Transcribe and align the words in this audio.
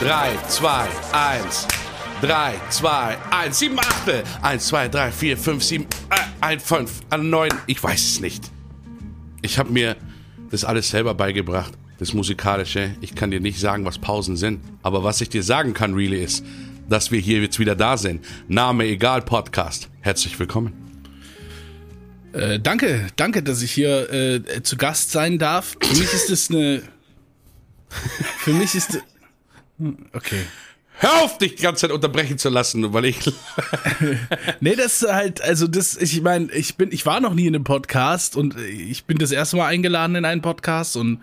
3, 0.00 0.34
2, 0.48 0.88
1. 1.12 1.68
3, 2.22 2.54
2, 2.70 3.18
1, 3.32 3.58
7, 3.58 3.78
8. 3.78 4.24
1, 4.40 4.66
2, 4.66 4.88
3, 4.88 5.12
4, 5.12 5.36
5, 5.36 5.62
7, 5.62 5.84
äh, 5.84 6.16
1, 6.40 6.62
5, 6.62 6.90
9. 7.18 7.50
Ich 7.66 7.82
weiß 7.82 8.00
es 8.00 8.20
nicht. 8.20 8.50
Ich 9.42 9.58
habe 9.58 9.70
mir 9.70 9.96
das 10.50 10.64
alles 10.64 10.88
selber 10.88 11.12
beigebracht, 11.12 11.74
das 11.98 12.14
Musikalische. 12.14 12.94
Ich 13.02 13.14
kann 13.14 13.30
dir 13.30 13.40
nicht 13.40 13.60
sagen, 13.60 13.84
was 13.84 13.98
Pausen 13.98 14.38
sind. 14.38 14.60
Aber 14.82 15.04
was 15.04 15.20
ich 15.20 15.28
dir 15.28 15.42
sagen 15.42 15.74
kann, 15.74 15.92
really, 15.92 16.24
ist, 16.24 16.46
dass 16.88 17.10
wir 17.10 17.20
hier 17.20 17.42
jetzt 17.42 17.58
wieder 17.58 17.76
da 17.76 17.98
sind. 17.98 18.24
Name 18.48 18.86
egal, 18.86 19.20
Podcast. 19.20 19.90
Herzlich 20.00 20.38
willkommen. 20.38 20.72
Äh, 22.32 22.58
danke, 22.58 23.08
danke, 23.16 23.42
dass 23.42 23.60
ich 23.60 23.72
hier 23.72 24.10
äh, 24.10 24.62
zu 24.62 24.78
Gast 24.78 25.10
sein 25.10 25.38
darf. 25.38 25.76
Für 25.78 25.94
mich 25.94 26.10
ist 26.14 26.30
es 26.30 26.48
eine. 26.48 26.84
Für 28.38 28.54
mich 28.54 28.74
ist. 28.74 28.98
Okay. 30.12 30.42
Hör 31.02 31.22
auf, 31.22 31.38
dich 31.38 31.54
die 31.54 31.62
ganze 31.62 31.82
Zeit 31.82 31.92
unterbrechen 31.92 32.36
zu 32.36 32.50
lassen, 32.50 32.92
weil 32.92 33.06
ich. 33.06 33.18
nee, 34.60 34.76
das 34.76 35.00
ist 35.00 35.10
halt, 35.10 35.40
also 35.40 35.66
das, 35.66 35.96
ich 35.96 36.20
meine, 36.20 36.52
ich 36.52 36.76
bin, 36.76 36.92
ich 36.92 37.06
war 37.06 37.20
noch 37.20 37.32
nie 37.32 37.46
in 37.46 37.54
einem 37.54 37.64
Podcast 37.64 38.36
und 38.36 38.58
ich 38.58 39.04
bin 39.04 39.16
das 39.16 39.32
erste 39.32 39.56
Mal 39.56 39.68
eingeladen 39.68 40.16
in 40.16 40.26
einen 40.26 40.42
Podcast 40.42 40.96
und 40.96 41.20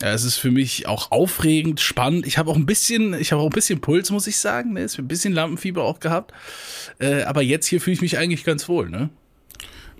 ja, 0.00 0.14
es 0.14 0.24
ist 0.24 0.36
für 0.36 0.50
mich 0.50 0.86
auch 0.86 1.10
aufregend, 1.10 1.80
spannend. 1.80 2.26
Ich 2.26 2.38
habe 2.38 2.50
auch 2.50 2.56
ein 2.56 2.66
bisschen, 2.66 3.12
ich 3.14 3.32
habe 3.32 3.42
auch 3.42 3.46
ein 3.46 3.52
bisschen 3.52 3.80
Puls, 3.80 4.10
muss 4.10 4.26
ich 4.26 4.38
sagen. 4.38 4.72
Ne? 4.72 4.82
Ist 4.82 4.98
ein 4.98 5.08
bisschen 5.08 5.34
Lampenfieber 5.34 5.82
auch 5.82 6.00
gehabt. 6.00 6.32
Äh, 6.98 7.24
aber 7.24 7.42
jetzt 7.42 7.66
hier 7.66 7.80
fühle 7.80 7.94
ich 7.94 8.00
mich 8.00 8.16
eigentlich 8.16 8.44
ganz 8.44 8.68
wohl, 8.68 8.88
ne? 8.88 9.10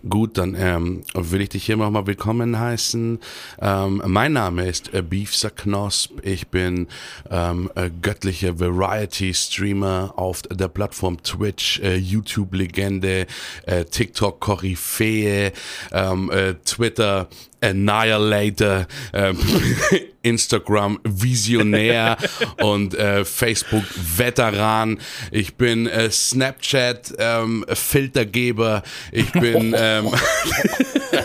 Gut, 0.09 0.39
dann 0.39 0.55
ähm, 0.59 1.03
will 1.13 1.43
ich 1.43 1.51
dich 1.51 1.67
hier 1.67 1.77
nochmal 1.77 2.07
willkommen 2.07 2.59
heißen. 2.59 3.19
Ähm, 3.61 4.03
mein 4.07 4.33
Name 4.33 4.67
ist 4.67 4.95
äh, 4.95 5.03
Beefser 5.03 5.51
Knosp. 5.51 6.13
Ich 6.23 6.49
bin 6.49 6.89
ähm, 7.31 7.71
äh, 7.75 7.91
göttlicher 8.01 8.59
Variety-Streamer 8.59 10.15
auf 10.17 10.41
der 10.43 10.69
Plattform 10.69 11.23
Twitch, 11.23 11.81
äh, 11.81 11.97
YouTube-Legende, 11.97 13.27
äh, 13.67 13.85
TikTok-Koryphäe, 13.85 15.53
ähm, 15.93 16.31
äh, 16.31 16.55
Twitter 16.65 17.29
Annihilator, 17.61 18.87
äh, 19.13 19.35
Instagram 20.23 20.99
Visionär 21.05 22.17
und 22.63 22.95
äh, 22.95 23.25
Facebook 23.25 23.85
Veteran. 24.17 24.99
Ich 25.31 25.55
bin 25.55 25.87
äh, 25.87 26.11
Snapchat 26.11 27.15
ähm, 27.19 27.65
Filtergeber. 27.73 28.83
Ich 29.13 29.31
bin 29.33 29.75
ähm, 29.77 30.11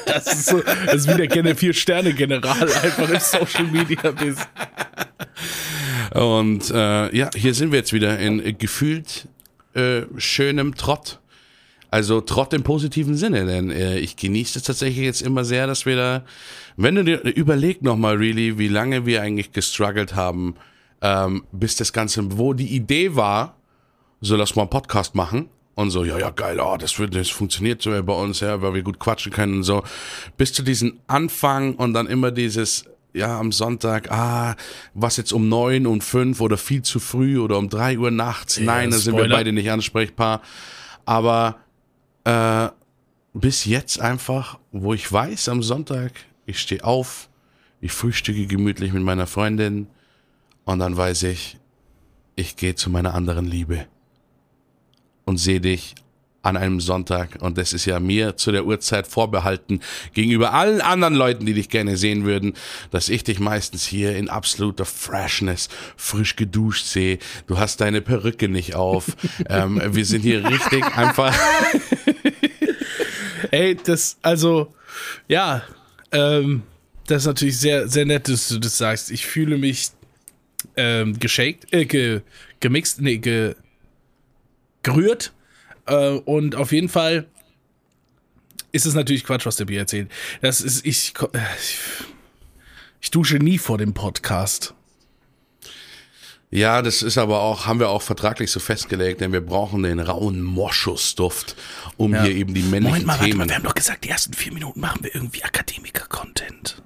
das, 0.06 0.28
ist 0.28 0.46
so, 0.46 0.62
das 0.86 1.06
ist 1.06 1.18
wie 1.18 1.28
der 1.28 1.56
vier 1.56 1.74
Sterne 1.74 2.14
General 2.14 2.64
einfach 2.64 3.10
im 3.10 3.20
Social 3.20 3.66
Media 3.72 4.12
bist. 4.12 4.48
Und 6.14 6.72
äh, 6.72 7.16
ja, 7.16 7.30
hier 7.36 7.54
sind 7.54 7.72
wir 7.72 7.80
jetzt 7.80 7.92
wieder 7.92 8.18
in 8.20 8.58
gefühlt 8.58 9.28
äh, 9.74 10.04
schönem 10.18 10.76
Trott. 10.76 11.20
Also 11.96 12.20
Trott 12.20 12.52
im 12.52 12.62
positiven 12.62 13.16
Sinne, 13.16 13.46
denn 13.46 13.72
äh, 13.72 13.98
ich 14.00 14.18
genieße 14.18 14.60
es 14.60 14.66
tatsächlich 14.66 15.06
jetzt 15.06 15.22
immer 15.22 15.46
sehr, 15.46 15.66
dass 15.66 15.86
wir 15.86 15.96
da, 15.96 16.26
wenn 16.76 16.96
du 16.96 17.06
dir 17.06 17.22
überleg 17.24 17.82
nochmal, 17.84 18.18
really, 18.18 18.58
wie 18.58 18.68
lange 18.68 19.06
wir 19.06 19.22
eigentlich 19.22 19.54
gestruggelt 19.54 20.14
haben, 20.14 20.56
ähm, 21.02 21.46
bis 21.54 21.78
das 21.78 21.94
Ganze, 21.94 22.38
wo 22.38 22.52
die 22.52 22.68
Idee 22.68 23.16
war, 23.16 23.56
so 24.20 24.36
lass 24.36 24.58
mal 24.58 24.64
einen 24.64 24.72
Podcast 24.72 25.16
machen 25.16 25.48
und 25.76 25.90
so, 25.90 26.04
ja, 26.04 26.20
ja, 26.20 26.32
geil, 26.32 26.60
oh, 26.60 26.76
das, 26.76 27.00
wird, 27.00 27.16
das 27.16 27.30
funktioniert 27.30 27.82
so 27.82 27.92
bei 28.04 28.14
uns, 28.14 28.42
ja, 28.42 28.62
weil 28.62 28.74
wir 28.74 28.84
gut 28.84 29.00
quatschen 29.00 29.32
können 29.32 29.54
und 29.54 29.64
so, 29.64 29.82
bis 30.36 30.52
zu 30.52 30.64
diesem 30.64 31.00
Anfang 31.08 31.76
und 31.76 31.94
dann 31.94 32.08
immer 32.08 32.32
dieses, 32.32 32.84
ja, 33.14 33.40
am 33.40 33.54
Sonntag, 33.54 34.12
ah, 34.12 34.58
was 34.94 35.16
jetzt 35.16 35.32
um 35.32 35.48
neun, 35.48 35.88
um 35.88 36.02
fünf 36.02 36.42
oder 36.42 36.58
viel 36.58 36.82
zu 36.82 37.00
früh 37.00 37.40
oder 37.40 37.58
um 37.58 37.70
drei 37.70 37.98
Uhr 37.98 38.12
nachts, 38.12 38.58
ja, 38.58 38.66
nein, 38.66 38.92
da 38.92 38.98
sind 38.98 39.16
wir 39.16 39.30
beide 39.30 39.54
nicht 39.54 39.72
ansprechbar, 39.72 40.42
aber 41.06 41.56
äh, 42.26 42.70
bis 43.34 43.66
jetzt 43.66 44.00
einfach, 44.00 44.60
wo 44.72 44.94
ich 44.94 45.12
weiß, 45.12 45.50
am 45.50 45.64
Sonntag, 45.64 46.12
ich 46.46 46.60
stehe 46.60 46.84
auf, 46.84 47.30
ich 47.82 47.92
frühstücke 47.92 48.48
gemütlich 48.48 48.94
mit 48.94 49.04
meiner 49.04 49.28
Freundin 49.28 49.88
und 50.66 50.80
dann 50.80 50.96
weiß 50.98 51.24
ich, 51.24 51.58
ich 52.36 52.56
gehe 52.56 52.76
zu 52.76 52.90
meiner 52.90 53.14
anderen 53.14 53.46
Liebe 53.46 53.88
und 55.26 55.38
sehe 55.38 55.62
dich 55.62 55.96
an 56.46 56.58
einem 56.58 56.80
Sonntag 56.80 57.42
und 57.42 57.58
das 57.58 57.74
ist 57.74 57.86
ja 57.86 58.00
mir 58.00 58.38
zu 58.38 58.52
der 58.52 58.66
Uhrzeit 58.66 59.08
vorbehalten 59.08 59.80
gegenüber 60.14 60.54
allen 60.54 60.80
anderen 60.80 61.16
Leuten, 61.16 61.46
die 61.46 61.54
dich 61.54 61.70
gerne 61.70 61.98
sehen 61.98 62.24
würden, 62.26 62.54
dass 62.92 63.10
ich 63.10 63.24
dich 63.24 63.40
meistens 63.40 63.86
hier 63.86 64.16
in 64.16 64.30
absoluter 64.30 64.86
Freshness 64.86 65.70
frisch 65.98 66.36
geduscht 66.36 66.86
sehe. 66.86 67.18
Du 67.48 67.58
hast 67.58 67.82
deine 67.82 68.02
Perücke 68.02 68.48
nicht 68.48 68.76
auf. 68.76 69.06
ähm, 69.50 69.82
wir 69.86 70.06
sind 70.06 70.22
hier 70.22 70.48
richtig 70.48 70.86
einfach. 70.86 71.36
Ey, 73.52 73.76
das, 73.76 74.18
also, 74.22 74.74
ja, 75.28 75.64
ähm, 76.12 76.64
das 77.08 77.24
ist 77.24 77.28
natürlich 77.28 77.58
sehr, 77.58 77.88
sehr 77.88 78.06
nett, 78.06 78.30
dass 78.30 78.50
du 78.50 78.60
das 78.60 78.78
sagst. 78.78 79.12
Ich 79.12 79.26
fühle 79.26 79.58
mich 79.58 79.90
ähm, 80.76 81.18
geshaked, 81.18 81.74
äh, 81.74 81.86
ge, 81.86 82.22
gemixt, 82.60 83.02
nee, 83.02 83.18
ge, 83.18 83.56
gerührt. 84.84 85.34
Äh, 85.86 86.10
und 86.10 86.56
auf 86.56 86.72
jeden 86.72 86.90
Fall 86.90 87.28
ist 88.72 88.86
es 88.86 88.94
natürlich 88.94 89.24
Quatsch, 89.24 89.46
was 89.46 89.56
der 89.56 89.66
Bier 89.66 89.80
erzählt. 89.80 90.12
Das 90.42 90.62
ist, 90.62 90.86
ich, 90.86 91.14
ich, 91.60 91.78
ich 93.02 93.12
dusche 93.12 93.38
nie 93.38 93.58
vor 93.58 93.78
dem 93.78 93.94
Podcast. 93.94 94.74
Ja, 96.52 96.82
das 96.82 97.02
ist 97.02 97.18
aber 97.18 97.42
auch, 97.42 97.66
haben 97.66 97.80
wir 97.80 97.90
auch 97.90 98.02
vertraglich 98.02 98.52
so 98.52 98.60
festgelegt, 98.60 99.20
denn 99.20 99.34
wir 99.34 99.42
brauchen 99.42 99.84
den 99.84 100.00
rauen 100.00 100.42
Moschusduft, 100.42 101.56
um 101.98 102.14
ja. 102.14 102.24
hier 102.24 102.36
eben 102.36 102.54
die 102.54 102.62
männlichen 102.62 103.06
Moment 103.06 103.08
mal, 103.08 103.20
Themen. 103.20 103.38
Mal, 103.40 103.50
wir 103.50 103.56
haben 103.56 103.64
doch 103.64 103.76
gesagt, 103.76 104.04
die 104.04 104.10
ersten 104.10 104.34
vier 104.34 104.54
Minuten 104.54 104.80
machen 104.80 105.04
wir 105.04 105.14
irgendwie 105.14 105.44
Akademiker-Content. 105.44 106.82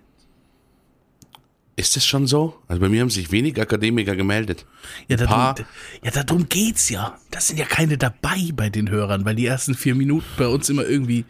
Ist 1.80 1.96
es 1.96 2.06
schon 2.06 2.28
so? 2.28 2.60
Also 2.68 2.82
bei 2.82 2.90
mir 2.90 3.00
haben 3.00 3.10
sich 3.10 3.32
wenig 3.32 3.58
Akademiker 3.58 4.18
gemeldet. 4.18 4.66
Ja, 5.08 5.16
darum, 5.16 5.66
ja, 6.04 6.12
darum 6.12 6.50
geht's 6.50 6.90
ja. 6.90 7.18
Da 7.32 7.40
sind 7.40 7.58
ja 7.58 7.66
keine 7.66 7.98
dabei 7.98 8.50
bei 8.54 8.70
den 8.70 8.90
Hörern, 8.90 9.24
weil 9.24 9.36
die 9.36 9.46
ersten 9.46 9.76
vier 9.76 9.96
Minuten 9.96 10.28
bei 10.38 10.48
uns 10.48 10.68
immer 10.68 10.86
irgendwie. 10.86 11.24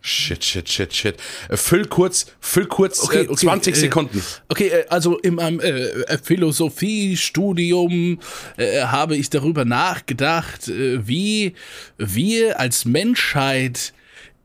Shit, 0.00 0.42
shit, 0.42 0.70
shit, 0.70 0.94
shit. 0.94 1.16
Äh, 1.50 1.58
füll 1.58 1.84
kurz, 1.84 2.32
füll 2.40 2.64
kurz 2.64 3.02
okay, 3.02 3.24
äh, 3.24 3.28
okay, 3.28 3.46
20 3.46 3.74
äh, 3.74 3.78
Sekunden. 3.78 4.22
Okay, 4.48 4.68
äh, 4.68 4.86
also 4.88 5.18
in 5.18 5.34
meinem 5.34 5.60
äh, 5.60 6.16
Philosophiestudium 6.16 8.20
äh, 8.56 8.84
habe 8.84 9.16
ich 9.16 9.28
darüber 9.28 9.66
nachgedacht, 9.66 10.66
wie 10.66 11.52
wir 11.98 12.58
als 12.58 12.86
Menschheit 12.86 13.92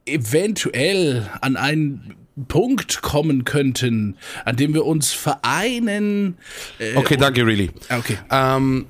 eventuell 0.06 1.30
an 1.40 1.56
einen 1.56 2.19
Punkt 2.48 3.02
kommen 3.02 3.46
könnten, 3.46 4.18
an 4.46 4.56
dem 4.56 4.74
wir 4.74 4.86
uns 4.86 5.12
vereinen. 5.12 6.38
Äh, 6.80 6.96
okay, 6.96 7.18
danke, 7.18 7.46
really. 7.46 7.72
Okay. 7.90 8.18
Ähm, 8.32 8.88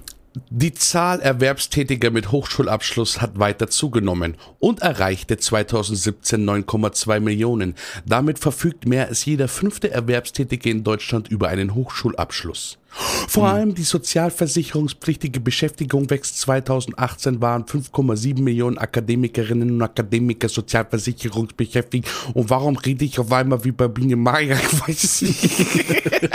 die 0.49 0.73
Zahl 0.73 1.19
Erwerbstätiger 1.19 2.11
mit 2.11 2.31
Hochschulabschluss 2.31 3.21
hat 3.21 3.39
weiter 3.39 3.67
zugenommen 3.67 4.35
und 4.59 4.81
erreichte 4.81 5.37
2017 5.37 6.47
9,2 6.47 7.19
Millionen. 7.19 7.75
Damit 8.05 8.39
verfügt 8.39 8.85
mehr 8.85 9.07
als 9.07 9.25
jeder 9.25 9.47
fünfte 9.47 9.91
Erwerbstätige 9.91 10.69
in 10.69 10.83
Deutschland 10.83 11.27
über 11.29 11.47
einen 11.49 11.73
Hochschulabschluss. 11.73 12.77
Vor 12.91 13.47
hm. 13.47 13.55
allem 13.55 13.75
die 13.75 13.83
sozialversicherungspflichtige 13.83 15.39
Beschäftigung 15.39 16.09
wächst. 16.09 16.39
2018 16.39 17.41
waren 17.41 17.63
5,7 17.63 18.41
Millionen 18.41 18.77
Akademikerinnen 18.77 19.71
und 19.71 19.81
Akademiker 19.81 20.49
sozialversicherungsbeschäftigt. 20.49 22.09
Und 22.33 22.49
warum 22.49 22.77
rede 22.77 23.05
ich 23.05 23.19
auf 23.19 23.31
einmal 23.31 23.63
wie 23.63 23.71
bei 23.71 23.87
Biene 23.87 24.15
Maya? 24.15 24.57
Ich 24.71 24.87
weiß 24.87 25.03
es 25.03 25.21
nicht. 25.21 26.29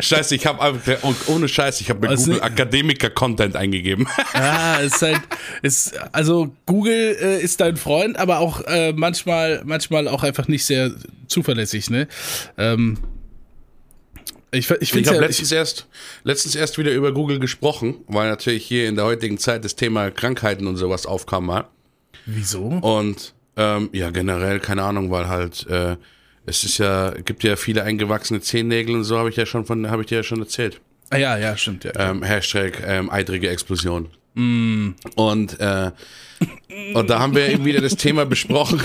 Scheiße, 0.04 0.34
ich 0.34 0.46
habe 0.46 0.76
ohne 1.26 1.48
Scheiß, 1.48 1.80
ich 1.80 1.90
habe 1.90 2.00
bei 2.00 2.08
also, 2.08 2.26
Google 2.26 2.42
Akademiker-Content 2.42 3.56
eingegeben. 3.56 4.06
Ja, 4.34 4.76
ist 4.76 5.02
halt, 5.02 5.20
ist, 5.62 5.94
also 6.12 6.54
Google 6.66 7.16
äh, 7.20 7.42
ist 7.42 7.60
dein 7.60 7.76
Freund, 7.76 8.18
aber 8.18 8.38
auch 8.38 8.60
äh, 8.62 8.92
manchmal, 8.92 9.62
manchmal 9.64 10.08
auch 10.08 10.22
einfach 10.22 10.48
nicht 10.48 10.64
sehr 10.64 10.92
zuverlässig, 11.26 11.90
ne? 11.90 12.06
Ähm, 12.58 12.98
ich, 14.52 14.70
ich, 14.70 14.94
ich 14.94 15.06
habe 15.06 15.16
ja, 15.16 15.20
letztens, 15.22 15.52
erst, 15.52 15.86
letztens 16.24 16.54
erst 16.54 16.78
wieder 16.78 16.92
über 16.92 17.12
Google 17.12 17.38
gesprochen, 17.38 17.96
weil 18.06 18.28
natürlich 18.28 18.64
hier 18.64 18.88
in 18.88 18.94
der 18.96 19.04
heutigen 19.04 19.38
Zeit 19.38 19.64
das 19.64 19.76
Thema 19.76 20.10
Krankheiten 20.10 20.66
und 20.66 20.76
sowas 20.76 21.06
aufkam 21.06 21.46
mal. 21.46 21.64
Wieso? 22.26 22.62
Und 22.64 23.34
ähm, 23.56 23.90
ja, 23.92 24.10
generell, 24.10 24.60
keine 24.60 24.82
Ahnung, 24.82 25.10
weil 25.10 25.28
halt 25.28 25.66
äh, 25.68 25.96
es 26.46 26.62
ist 26.62 26.78
ja, 26.78 27.10
gibt 27.10 27.42
ja 27.42 27.56
viele 27.56 27.82
eingewachsene 27.82 28.40
Zehennägel 28.40 28.94
und 28.94 29.04
so 29.04 29.18
habe 29.18 29.30
ich 29.30 29.36
ja 29.36 29.46
schon 29.46 29.66
von, 29.66 29.90
habe 29.90 30.02
ich 30.02 30.08
dir 30.08 30.18
ja 30.18 30.22
schon 30.22 30.40
erzählt. 30.40 30.80
Ah 31.10 31.16
ja, 31.16 31.36
ja, 31.36 31.56
stimmt, 31.56 31.84
ja. 31.84 31.92
Ähm, 31.96 32.22
Hashtag 32.22 32.82
ähm, 32.84 33.10
eitrige 33.10 33.48
Explosion. 33.48 34.08
Mm. 34.36 34.94
Und, 35.14 35.58
äh, 35.60 35.92
und 36.92 37.08
da 37.08 37.20
haben 37.20 37.34
wir 37.34 37.48
eben 37.48 37.64
wieder 37.64 37.80
das 37.80 37.96
Thema 37.96 38.26
besprochen, 38.26 38.82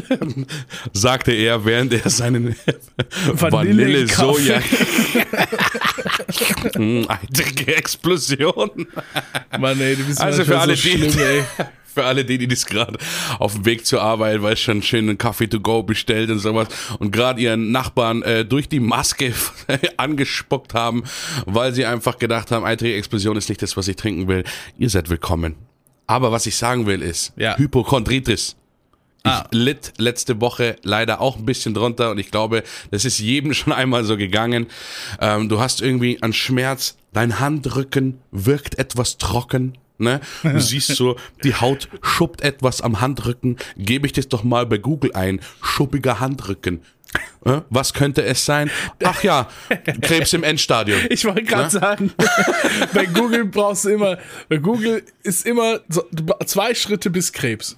sagte 0.92 1.32
er, 1.32 1.64
während 1.64 1.94
er 1.94 2.10
seinen 2.10 2.54
Vanille-Soja. 3.32 4.58
Eitrige 7.08 7.76
Explosion. 7.76 8.86
Mann, 9.58 9.80
ey, 9.80 9.96
du 9.96 10.04
bist 10.04 10.20
Also 10.20 10.44
für 10.44 10.58
alle, 10.58 10.76
so 10.76 10.82
die, 10.82 10.98
schlimm, 10.98 11.18
ey. 11.18 11.44
Für 11.98 12.04
alle 12.04 12.24
die, 12.24 12.38
die 12.38 12.46
das 12.46 12.64
gerade 12.66 12.96
auf 13.40 13.54
dem 13.54 13.64
Weg 13.64 13.84
zur 13.84 14.00
Arbeit, 14.02 14.40
weil 14.42 14.56
schon 14.56 14.82
schön 14.82 15.08
einen 15.08 15.18
Kaffee 15.18 15.48
to 15.48 15.58
go 15.58 15.82
bestellt 15.82 16.30
und 16.30 16.38
sowas 16.38 16.68
und 17.00 17.10
gerade 17.10 17.40
ihren 17.40 17.72
Nachbarn 17.72 18.22
äh, 18.22 18.44
durch 18.44 18.68
die 18.68 18.78
Maske 18.80 19.32
angespuckt 19.96 20.74
haben, 20.74 21.02
weil 21.46 21.72
sie 21.74 21.84
einfach 21.86 22.18
gedacht 22.18 22.50
haben, 22.52 22.64
eitrige 22.64 22.94
Explosion 22.96 23.36
ist 23.36 23.48
nicht 23.48 23.60
das, 23.62 23.76
was 23.76 23.88
ich 23.88 23.96
trinken 23.96 24.28
will. 24.28 24.44
Ihr 24.78 24.90
seid 24.90 25.10
willkommen. 25.10 25.56
Aber 26.06 26.30
was 26.30 26.46
ich 26.46 26.56
sagen 26.56 26.86
will 26.86 27.02
ist, 27.02 27.32
Ja. 27.36 27.56
Hypochondritis. 27.58 28.54
Ich 29.24 29.30
Ah. 29.32 29.44
litt 29.50 29.94
letzte 29.98 30.40
Woche 30.40 30.76
leider 30.84 31.20
auch 31.20 31.36
ein 31.36 31.44
bisschen 31.44 31.74
drunter 31.74 32.12
und 32.12 32.18
ich 32.18 32.30
glaube, 32.30 32.62
das 32.92 33.04
ist 33.04 33.18
jedem 33.18 33.52
schon 33.58 33.72
einmal 33.72 34.04
so 34.04 34.16
gegangen. 34.16 34.68
Ähm, 35.20 35.48
du 35.48 35.58
hast 35.58 35.82
irgendwie 35.82 36.22
einen 36.22 36.32
Schmerz, 36.32 36.96
dein 37.12 37.40
Handrücken 37.40 38.20
wirkt 38.30 38.78
etwas 38.78 39.18
trocken. 39.18 39.76
Ne? 39.98 40.20
Du 40.42 40.60
siehst 40.60 40.88
so, 40.94 41.16
die 41.44 41.54
Haut 41.54 41.88
schuppt 42.02 42.40
etwas 42.42 42.80
am 42.80 43.00
Handrücken. 43.00 43.56
Gebe 43.76 44.06
ich 44.06 44.12
das 44.12 44.28
doch 44.28 44.44
mal 44.44 44.64
bei 44.66 44.78
Google 44.78 45.12
ein. 45.14 45.40
Schuppiger 45.62 46.20
Handrücken. 46.20 46.80
Äh, 47.44 47.62
Was 47.70 47.94
könnte 47.94 48.22
es 48.24 48.44
sein? 48.44 48.70
Ach 49.02 49.22
ja, 49.22 49.48
Krebs 50.02 50.32
im 50.34 50.44
Endstadium. 50.44 51.00
Ich 51.08 51.24
wollte 51.24 51.42
gerade 51.44 51.64
Ne? 51.64 51.70
sagen, 51.70 52.12
bei 52.94 53.06
Google 53.06 53.46
brauchst 53.46 53.86
du 53.86 53.88
immer, 53.90 54.18
bei 54.48 54.58
Google 54.58 55.02
ist 55.22 55.46
immer 55.46 55.80
so, 55.88 56.04
zwei 56.44 56.74
Schritte 56.74 57.08
bis 57.10 57.32
Krebs. 57.32 57.76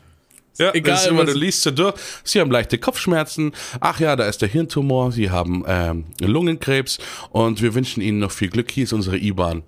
Ja, 0.59 0.75
Egal, 0.75 0.95
das 0.95 1.05
ist 1.05 1.11
immer, 1.11 1.25
du 1.25 1.33
liest 1.33 1.63
so 1.63 1.71
durch. 1.71 1.95
Sie 2.25 2.41
haben 2.41 2.51
leichte 2.51 2.77
Kopfschmerzen. 2.77 3.53
Ach 3.81 3.99
ja, 4.01 4.15
da 4.17 4.25
ist 4.25 4.43
der 4.43 4.49
Hirntumor. 4.49 5.11
Sie 5.13 5.31
haben 5.31 5.65
ähm, 5.67 6.05
Lungenkrebs. 6.21 6.99
Und 7.31 7.63
wir 7.63 7.73
wünschen 7.75 8.03
Ihnen 8.03 8.19
noch 8.19 8.33
viel 8.33 8.51
Glück. 8.51 8.71
Hier 8.71 8.85
ist 8.85 8.93
unsere 8.93 9.17
IBAN. 9.17 9.63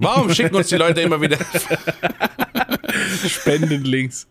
Warum 0.00 0.32
schicken 0.34 0.56
uns 0.56 0.68
die 0.68 0.76
Leute 0.76 1.00
immer 1.02 1.20
wieder? 1.20 1.38
Spendenlinks. 3.28 4.26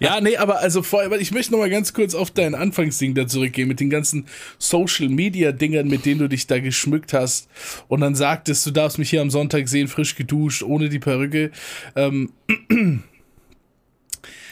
Ja, 0.00 0.20
nee, 0.20 0.36
aber 0.36 0.58
also 0.58 0.82
vorher, 0.82 1.10
ich 1.18 1.30
möchte 1.30 1.52
noch 1.52 1.58
mal 1.58 1.70
ganz 1.70 1.94
kurz 1.94 2.14
auf 2.14 2.30
dein 2.30 2.54
Anfangsding 2.54 3.14
da 3.14 3.26
zurückgehen 3.26 3.68
mit 3.68 3.80
den 3.80 3.90
ganzen 3.90 4.26
Social 4.58 5.08
Media 5.08 5.52
Dingern, 5.52 5.88
mit 5.88 6.04
denen 6.04 6.20
du 6.20 6.28
dich 6.28 6.46
da 6.46 6.58
geschmückt 6.58 7.12
hast 7.12 7.48
und 7.88 8.00
dann 8.00 8.14
sagtest, 8.14 8.66
du 8.66 8.72
darfst 8.72 8.98
mich 8.98 9.10
hier 9.10 9.22
am 9.22 9.30
Sonntag 9.30 9.68
sehen, 9.68 9.88
frisch 9.88 10.16
geduscht, 10.16 10.62
ohne 10.62 10.88
die 10.88 10.98
Perücke. 10.98 11.50
Ähm, 11.96 12.30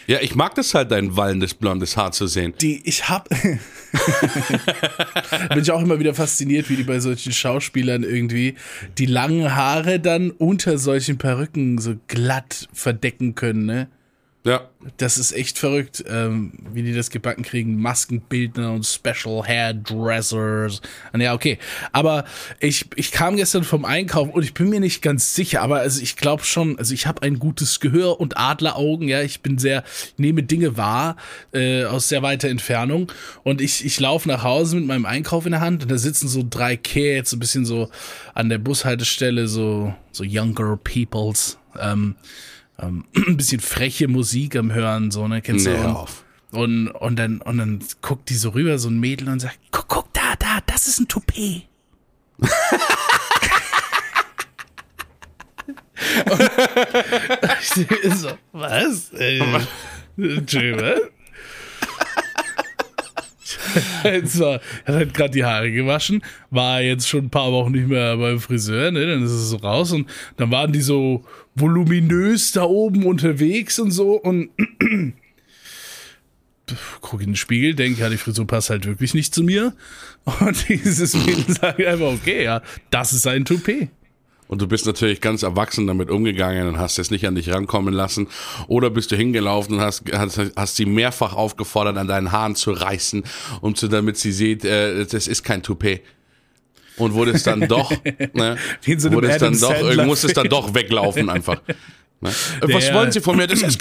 Ja, 0.06 0.19
ich 0.20 0.34
mag 0.34 0.54
das 0.54 0.75
halt, 0.75 0.90
dein 0.90 1.16
wallendes 1.16 1.54
blondes 1.54 1.96
Haar 1.96 2.12
zu 2.12 2.26
sehen. 2.26 2.54
die 2.60 2.82
ich 2.84 3.08
hab 3.08 3.28
bin 3.28 3.58
ich 5.60 5.70
auch 5.70 5.82
immer 5.82 5.99
wieder 5.99 6.14
fasziniert, 6.14 6.70
wie 6.70 6.76
die 6.76 6.82
bei 6.82 7.00
solchen 7.00 7.32
Schauspielern 7.32 8.02
irgendwie 8.02 8.54
die 8.99 9.06
langen 9.06 9.54
Haare 9.54 10.00
dann 10.00 10.31
unter 10.31 10.78
solchen 10.78 11.19
Perücken 11.19 11.78
so 11.78 11.94
glatt 12.08 12.69
verdecken 12.72 13.34
können, 13.34 13.66
ne? 13.66 13.88
Ja. 14.44 14.68
Das 14.96 15.18
ist 15.18 15.30
echt 15.30 15.60
verrückt, 15.60 16.04
ähm, 16.08 16.52
wie 16.72 16.82
die 16.82 16.92
das 16.92 17.10
gebacken 17.10 17.44
kriegen. 17.44 17.80
Maskenbildner 17.80 18.72
und 18.72 18.84
Special 18.84 19.46
Hairdressers. 19.46 20.80
Und 21.12 21.20
ja, 21.20 21.34
okay. 21.34 21.58
Aber 21.92 22.24
ich, 22.58 22.86
ich 22.96 23.12
kam 23.12 23.36
gestern 23.36 23.62
vom 23.62 23.84
Einkaufen 23.84 24.32
und 24.32 24.42
ich 24.42 24.54
bin 24.54 24.68
mir 24.68 24.80
nicht 24.80 25.00
ganz 25.00 25.36
sicher, 25.36 25.62
aber 25.62 25.78
also 25.78 26.02
ich 26.02 26.16
glaube 26.16 26.42
schon, 26.42 26.76
also 26.78 26.92
ich 26.92 27.06
habe 27.06 27.22
ein 27.22 27.38
gutes 27.38 27.78
Gehör 27.78 28.18
und 28.20 28.36
Adleraugen, 28.36 29.06
ja. 29.06 29.22
Ich 29.22 29.42
bin 29.42 29.58
sehr, 29.58 29.84
ich 29.86 30.18
nehme 30.18 30.42
Dinge 30.42 30.76
wahr 30.76 31.16
äh, 31.52 31.84
aus 31.84 32.08
sehr 32.08 32.22
weiter 32.22 32.48
Entfernung. 32.48 33.12
Und 33.44 33.60
ich, 33.60 33.84
ich 33.84 34.00
laufe 34.00 34.28
nach 34.28 34.42
Hause 34.42 34.76
mit 34.76 34.86
meinem 34.86 35.06
Einkauf 35.06 35.46
in 35.46 35.52
der 35.52 35.60
Hand 35.60 35.84
und 35.84 35.90
da 35.92 35.98
sitzen 35.98 36.26
so 36.26 36.44
drei 36.48 36.76
Kids, 36.76 37.32
ein 37.32 37.38
bisschen 37.38 37.64
so 37.64 37.88
an 38.34 38.48
der 38.48 38.58
Bushaltestelle, 38.58 39.46
so, 39.46 39.94
so 40.10 40.24
younger 40.24 40.76
peoples. 40.76 41.58
Ähm, 41.80 42.16
ähm, 42.82 43.05
ein 43.26 43.37
bisschen 43.37 43.61
freche 43.61 44.08
Musik 44.08 44.56
am 44.56 44.73
Hören, 44.73 45.11
so, 45.11 45.29
ne? 45.29 45.40
Kennst 45.40 45.67
Nee, 45.67 45.75
du? 45.75 45.81
Und, 45.81 45.87
auf. 45.96 46.25
und, 46.52 46.88
und, 46.88 47.17
dann, 47.19 47.40
und 47.40 47.58
dann 47.58 47.84
guckt 48.02 48.29
die 48.29 48.34
so 48.34 48.50
rüber, 48.50 48.79
so 48.79 48.88
ein 48.88 49.00
Mädel, 49.00 49.29
und 49.29 49.40
sagt, 49.40 49.58
guck, 49.70 49.88
guck, 49.88 50.12
da, 50.12 50.34
da, 50.38 50.58
das 50.67 50.88
ist 50.88 51.00
ein 51.00 51.08
Toupet. 51.08 51.62
ich 57.61 58.14
so, 58.14 58.31
was? 58.52 59.12
Äh, 59.12 59.40
Entschuldigung, 60.17 60.81
war, 64.40 64.61
er 64.85 64.94
hat 64.94 65.14
gerade 65.14 65.31
die 65.31 65.44
Haare 65.44 65.70
gewaschen, 65.70 66.23
war 66.50 66.81
jetzt 66.81 67.08
schon 67.08 67.26
ein 67.26 67.31
paar 67.31 67.52
Wochen 67.52 67.73
nicht 67.73 67.88
mehr 67.88 68.17
beim 68.17 68.40
Friseur, 68.40 68.90
ne? 68.90 69.06
Dann 69.06 69.23
ist 69.23 69.31
es 69.31 69.50
so 69.50 69.56
raus 69.56 69.93
und 69.93 70.08
dann 70.37 70.50
waren 70.50 70.73
die 70.73 70.81
so 70.81 71.25
voluminös 71.54 72.52
da 72.52 72.64
oben 72.64 73.06
unterwegs 73.06 73.78
und 73.78 73.90
so 73.90 74.14
und 74.14 74.50
guck 77.00 77.20
in 77.20 77.31
den 77.31 77.37
Spiegel, 77.37 77.75
denke, 77.75 78.00
ja, 78.00 78.08
die 78.08 78.16
Frisur 78.16 78.46
passt 78.46 78.70
halt 78.70 78.87
wirklich 78.87 79.14
nicht 79.14 79.34
zu 79.34 79.43
mir. 79.43 79.75
Und 80.25 80.69
dieses 80.69 81.14
Mädel 81.14 81.44
sagt 81.49 81.84
einfach, 81.84 82.12
okay, 82.12 82.44
ja, 82.44 82.62
das 82.90 83.12
ist 83.12 83.26
ein 83.26 83.44
Toupet. 83.44 83.88
Und 84.49 84.60
du 84.60 84.66
bist 84.66 84.84
natürlich 84.84 85.22
ganz 85.22 85.43
erwachsen 85.43 85.87
damit 85.87 86.10
umgegangen 86.10 86.69
und 86.69 86.78
hast 86.78 86.99
es 86.99 87.10
nicht 87.10 87.26
an 87.26 87.34
dich 87.34 87.49
rankommen 87.50 87.94
lassen. 87.94 88.28
Oder 88.69 88.90
bist 88.90 89.10
du 89.10 89.16
hingelaufen 89.16 89.76
und 89.76 89.81
hast, 89.81 90.02
hast, 90.12 90.38
hast 90.54 90.76
sie 90.76 90.84
mehrfach 90.84 91.32
aufgefordert, 91.32 91.96
an 91.96 92.06
deinen 92.06 92.32
Haaren 92.32 92.54
zu 92.54 92.72
reißen, 92.72 93.25
um 93.62 93.75
zu, 93.75 93.88
damit 93.88 94.19
sie 94.19 94.31
sieht, 94.31 94.64
äh, 94.66 95.06
das 95.06 95.26
ist 95.26 95.43
kein 95.43 95.62
Toupet. 95.62 96.02
Und 96.96 97.14
wurde 97.14 97.30
es 97.32 97.42
dann 97.42 97.60
doch, 97.68 97.90
ne, 98.34 98.56
so 99.00 99.12
wurde 99.12 99.28
es 99.30 99.38
dann 99.38 99.58
doch, 99.58 99.74
Sandler 99.74 100.04
muss 100.04 100.24
es 100.24 100.32
dann 100.34 100.48
doch 100.48 100.74
weglaufen 100.74 101.28
einfach. 101.30 101.60
Ne? 101.66 101.74
Was 102.60 102.84
Der- 102.86 102.94
wollen 102.94 103.10
Sie 103.12 103.20
von 103.20 103.36
mir? 103.36 103.46
Das 103.46 103.62
ist 103.62 103.68
ist 103.68 103.78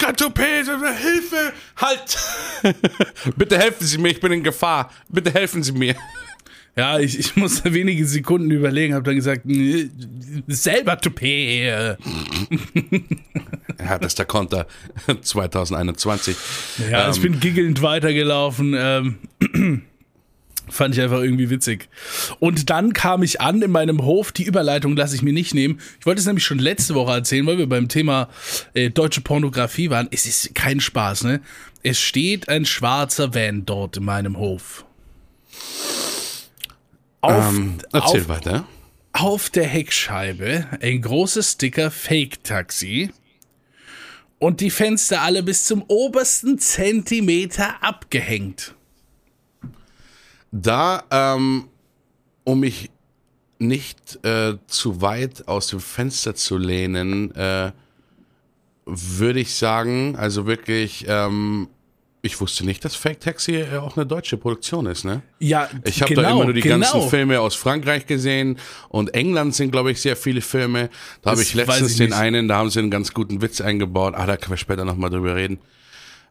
Hilfe, 0.94 1.52
halt! 1.76 2.76
Bitte 3.36 3.58
helfen 3.58 3.86
Sie 3.86 3.98
mir, 3.98 4.08
ich 4.10 4.20
bin 4.20 4.32
in 4.32 4.42
Gefahr. 4.42 4.90
Bitte 5.08 5.32
helfen 5.32 5.62
Sie 5.62 5.72
mir. 5.72 5.94
Ja, 6.74 6.98
ich, 6.98 7.18
ich 7.18 7.36
musste 7.36 7.72
wenige 7.74 8.06
Sekunden 8.06 8.50
überlegen, 8.50 8.94
habe 8.94 9.04
dann 9.04 9.14
gesagt, 9.16 9.42
selber 10.48 10.98
Toupet. 10.98 11.98
Ja, 13.78 13.98
das 13.98 14.12
ist 14.12 14.18
der 14.18 14.24
Konter 14.26 14.66
2021. 15.20 16.34
Ja, 16.90 17.10
ich 17.10 17.16
Ähm, 17.16 17.22
bin 17.22 17.40
giggelnd 17.40 17.82
weitergelaufen. 17.82 18.74
Ähm, 18.76 19.18
fand 20.68 20.94
ich 20.94 21.00
einfach 21.00 21.20
irgendwie 21.20 21.50
witzig. 21.50 21.88
Und 22.38 22.70
dann 22.70 22.92
kam 22.92 23.22
ich 23.22 23.40
an 23.40 23.60
in 23.62 23.70
meinem 23.70 24.04
Hof. 24.04 24.32
Die 24.32 24.44
Überleitung 24.44 24.96
lasse 24.96 25.14
ich 25.14 25.22
mir 25.22 25.32
nicht 25.32 25.54
nehmen. 25.54 25.80
Ich 26.00 26.06
wollte 26.06 26.20
es 26.20 26.26
nämlich 26.26 26.44
schon 26.44 26.58
letzte 26.58 26.94
Woche 26.94 27.12
erzählen, 27.12 27.46
weil 27.46 27.58
wir 27.58 27.68
beim 27.68 27.88
Thema 27.88 28.28
äh, 28.74 28.90
deutsche 28.90 29.20
Pornografie 29.20 29.90
waren. 29.90 30.08
Es 30.10 30.26
ist 30.26 30.54
kein 30.54 30.80
Spaß, 30.80 31.24
ne? 31.24 31.40
Es 31.82 32.00
steht 32.00 32.48
ein 32.48 32.64
schwarzer 32.64 33.34
Van 33.34 33.66
dort 33.66 33.96
in 33.96 34.04
meinem 34.04 34.38
Hof. 34.38 34.84
Auf, 37.20 37.54
ähm, 37.54 37.78
erzähl 37.92 38.22
auf, 38.22 38.28
weiter. 38.28 38.64
auf 39.12 39.50
der 39.50 39.66
Heckscheibe 39.66 40.66
ein 40.80 41.02
großes 41.02 41.52
Sticker 41.52 41.90
Fake 41.90 42.42
Taxi 42.44 43.10
und 44.38 44.60
die 44.60 44.70
Fenster 44.70 45.22
alle 45.22 45.42
bis 45.42 45.64
zum 45.64 45.84
obersten 45.86 46.58
Zentimeter 46.58 47.82
abgehängt. 47.82 48.74
Da, 50.52 51.02
ähm, 51.10 51.68
um 52.44 52.60
mich 52.60 52.90
nicht 53.58 54.24
äh, 54.24 54.54
zu 54.66 55.00
weit 55.00 55.48
aus 55.48 55.68
dem 55.68 55.80
Fenster 55.80 56.34
zu 56.34 56.58
lehnen, 56.58 57.34
äh, 57.34 57.72
würde 58.84 59.40
ich 59.40 59.54
sagen, 59.54 60.16
also 60.16 60.46
wirklich, 60.46 61.06
ähm, 61.08 61.68
ich 62.20 62.40
wusste 62.40 62.64
nicht, 62.66 62.84
dass 62.84 62.94
Fake 62.94 63.20
Taxi 63.20 63.56
äh, 63.56 63.76
auch 63.78 63.96
eine 63.96 64.04
deutsche 64.04 64.36
Produktion 64.36 64.86
ist, 64.86 65.04
ne? 65.04 65.22
Ja, 65.38 65.70
Ich 65.84 66.02
habe 66.02 66.14
da 66.14 66.30
immer 66.30 66.44
nur 66.44 66.52
die 66.52 66.60
ganzen 66.60 67.08
Filme 67.08 67.40
aus 67.40 67.54
Frankreich 67.54 68.06
gesehen 68.06 68.58
und 68.88 69.14
England 69.14 69.54
sind, 69.54 69.70
glaube 69.70 69.92
ich, 69.92 70.00
sehr 70.00 70.16
viele 70.16 70.40
Filme. 70.40 70.90
Da 71.22 71.30
habe 71.30 71.42
ich 71.42 71.54
letztens 71.54 71.92
ich 71.92 71.96
den 71.98 72.12
einen, 72.12 72.48
da 72.48 72.56
haben 72.56 72.70
sie 72.70 72.80
einen 72.80 72.90
ganz 72.90 73.14
guten 73.14 73.40
Witz 73.40 73.60
eingebaut. 73.60 74.14
Ah, 74.16 74.26
da 74.26 74.36
können 74.36 74.52
wir 74.52 74.56
später 74.56 74.84
nochmal 74.84 75.10
drüber 75.10 75.34
reden. 75.34 75.58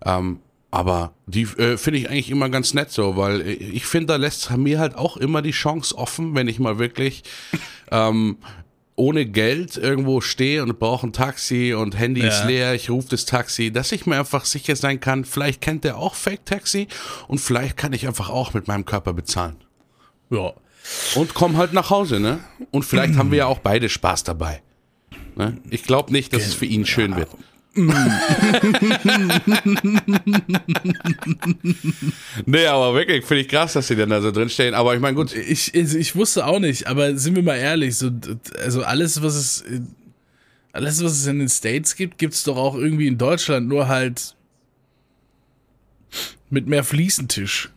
Ähm, 0.05 0.39
aber 0.71 1.13
die 1.27 1.43
äh, 1.43 1.77
finde 1.77 1.99
ich 1.99 2.09
eigentlich 2.09 2.31
immer 2.31 2.49
ganz 2.49 2.73
nett 2.73 2.91
so, 2.91 3.17
weil 3.17 3.41
äh, 3.41 3.51
ich 3.53 3.85
finde, 3.85 4.07
da 4.07 4.15
lässt 4.15 4.49
mir 4.57 4.79
halt 4.79 4.95
auch 4.95 5.17
immer 5.17 5.41
die 5.41 5.51
Chance 5.51 5.97
offen, 5.97 6.33
wenn 6.33 6.47
ich 6.47 6.59
mal 6.59 6.79
wirklich 6.79 7.23
ähm, 7.91 8.37
ohne 8.95 9.25
Geld 9.25 9.77
irgendwo 9.77 10.21
stehe 10.21 10.63
und 10.63 10.77
brauche 10.79 11.07
ein 11.07 11.13
Taxi 11.13 11.73
und 11.73 11.97
Handy 11.97 12.21
ist 12.21 12.41
Ja. 12.41 12.47
leer, 12.47 12.75
ich 12.75 12.89
rufe 12.89 13.09
das 13.09 13.25
Taxi, 13.25 13.71
dass 13.71 13.91
ich 13.91 14.05
mir 14.05 14.17
einfach 14.19 14.45
sicher 14.45 14.75
sein 14.75 14.99
kann, 14.99 15.25
vielleicht 15.25 15.61
kennt 15.61 15.83
der 15.83 15.97
auch 15.97 16.15
Fake 16.15 16.45
Taxi 16.45 16.87
und 17.27 17.39
vielleicht 17.39 17.77
kann 17.77 17.93
ich 17.93 18.07
einfach 18.07 18.29
auch 18.29 18.53
mit 18.53 18.67
meinem 18.67 18.85
Körper 18.85 19.13
bezahlen. 19.13 19.57
Ja. 20.29 20.53
Und 21.15 21.33
komm 21.33 21.57
halt 21.57 21.73
nach 21.73 21.89
Hause, 21.89 22.19
ne? 22.19 22.39
Und 22.71 22.83
vielleicht 22.83 23.15
haben 23.15 23.29
wir 23.31 23.39
ja 23.39 23.45
auch 23.45 23.59
beide 23.59 23.87
Spaß 23.89 24.23
dabei. 24.23 24.61
Ne? 25.35 25.57
Ich 25.69 25.83
glaube 25.83 26.11
nicht, 26.11 26.33
dass 26.33 26.45
es 26.45 26.53
für 26.53 26.65
ihn 26.65 26.85
schön 26.85 27.15
wird. 27.15 27.29
nee, 32.45 32.65
aber 32.65 32.93
wirklich, 32.93 33.23
finde 33.23 33.41
ich 33.41 33.47
krass, 33.47 33.71
dass 33.73 33.87
sie 33.87 33.95
dann 33.95 34.09
da 34.09 34.19
so 34.19 34.31
drinstehen. 34.31 34.73
Aber 34.73 34.93
ich 34.93 34.99
meine, 34.99 35.15
gut. 35.15 35.33
Ich, 35.33 35.73
ich 35.73 36.15
wusste 36.15 36.45
auch 36.45 36.59
nicht, 36.59 36.87
aber 36.87 37.17
sind 37.17 37.37
wir 37.37 37.43
mal 37.43 37.55
ehrlich, 37.55 37.95
so, 37.95 38.11
also 38.61 38.83
alles, 38.83 39.23
was 39.23 39.35
es, 39.35 39.63
alles, 40.73 41.01
was 41.01 41.13
es 41.13 41.25
in 41.27 41.39
den 41.39 41.47
States 41.47 41.95
gibt, 41.95 42.17
gibt 42.17 42.33
es 42.33 42.43
doch 42.43 42.57
auch 42.57 42.75
irgendwie 42.75 43.07
in 43.07 43.17
Deutschland, 43.17 43.69
nur 43.69 43.87
halt 43.87 44.35
mit 46.49 46.67
mehr 46.67 46.83
Fliesentisch. 46.83 47.69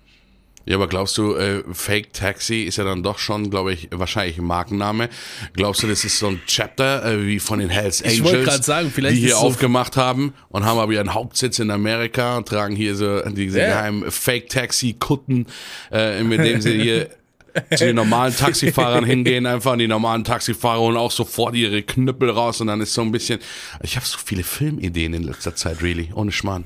Ja, 0.66 0.76
aber 0.76 0.88
glaubst 0.88 1.18
du, 1.18 1.34
äh, 1.34 1.62
Fake 1.72 2.12
Taxi 2.12 2.62
ist 2.62 2.76
ja 2.76 2.84
dann 2.84 3.02
doch 3.02 3.18
schon, 3.18 3.50
glaube 3.50 3.72
ich, 3.72 3.88
wahrscheinlich 3.90 4.38
ein 4.38 4.44
Markenname. 4.44 5.08
Glaubst 5.52 5.82
du, 5.82 5.86
das 5.86 6.04
ist 6.04 6.18
so 6.18 6.28
ein 6.28 6.40
Chapter 6.46 7.04
äh, 7.04 7.26
wie 7.26 7.38
von 7.38 7.58
den 7.58 7.68
Hells 7.68 8.02
Angels, 8.02 8.56
ich 8.58 8.64
sagen, 8.64 8.90
vielleicht 8.94 9.16
die 9.16 9.20
hier 9.20 9.36
so 9.36 9.38
aufgemacht 9.38 9.96
haben 9.96 10.32
und 10.48 10.64
haben 10.64 10.78
aber 10.78 10.92
ihren 10.92 11.12
Hauptsitz 11.12 11.58
in 11.58 11.70
Amerika 11.70 12.38
und 12.38 12.48
tragen 12.48 12.74
hier 12.76 12.94
so 12.96 13.20
diese 13.30 13.60
Ja. 13.60 13.66
geheimen 13.68 14.10
Fake 14.10 14.48
Taxi 14.48 14.94
Kutten, 14.98 15.46
äh, 15.92 16.22
mit 16.22 16.40
denen 16.40 16.60
sie 16.60 16.80
hier 16.80 17.10
zu 17.76 17.84
den 17.84 17.96
normalen 17.96 18.34
Taxifahrern 18.34 19.04
hingehen, 19.04 19.46
einfach 19.46 19.72
und 19.72 19.78
die 19.78 19.86
normalen 19.86 20.24
Taxifahrer 20.24 20.80
holen 20.80 20.96
auch 20.96 21.12
sofort 21.12 21.54
ihre 21.54 21.82
Knüppel 21.82 22.30
raus 22.30 22.60
und 22.60 22.66
dann 22.66 22.80
ist 22.80 22.94
so 22.94 23.02
ein 23.02 23.12
bisschen. 23.12 23.38
Ich 23.82 23.96
habe 23.96 24.04
so 24.06 24.18
viele 24.24 24.42
Filmideen 24.42 25.14
in 25.14 25.22
letzter 25.22 25.54
Zeit, 25.54 25.82
really, 25.82 26.10
ohne 26.14 26.32
Schmarrn. 26.32 26.64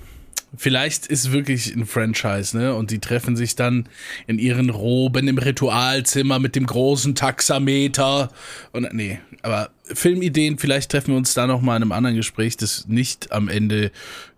Vielleicht 0.56 1.06
ist 1.06 1.30
wirklich 1.30 1.74
ein 1.74 1.84
Franchise, 1.84 2.56
ne? 2.56 2.74
Und 2.74 2.90
die 2.90 3.00
treffen 3.00 3.36
sich 3.36 3.54
dann 3.54 3.88
in 4.26 4.38
ihren 4.38 4.70
Roben 4.70 5.28
im 5.28 5.36
Ritualzimmer 5.36 6.38
mit 6.38 6.56
dem 6.56 6.66
großen 6.66 7.14
Taxameter. 7.14 8.30
Und 8.72 8.92
nee, 8.94 9.20
aber 9.42 9.70
Filmideen, 9.84 10.58
vielleicht 10.58 10.90
treffen 10.90 11.08
wir 11.12 11.18
uns 11.18 11.34
da 11.34 11.46
noch 11.46 11.60
mal 11.60 11.76
in 11.76 11.82
einem 11.82 11.92
anderen 11.92 12.16
Gespräch, 12.16 12.56
das 12.56 12.86
nicht 12.88 13.30
am 13.30 13.48
Ende 13.48 13.90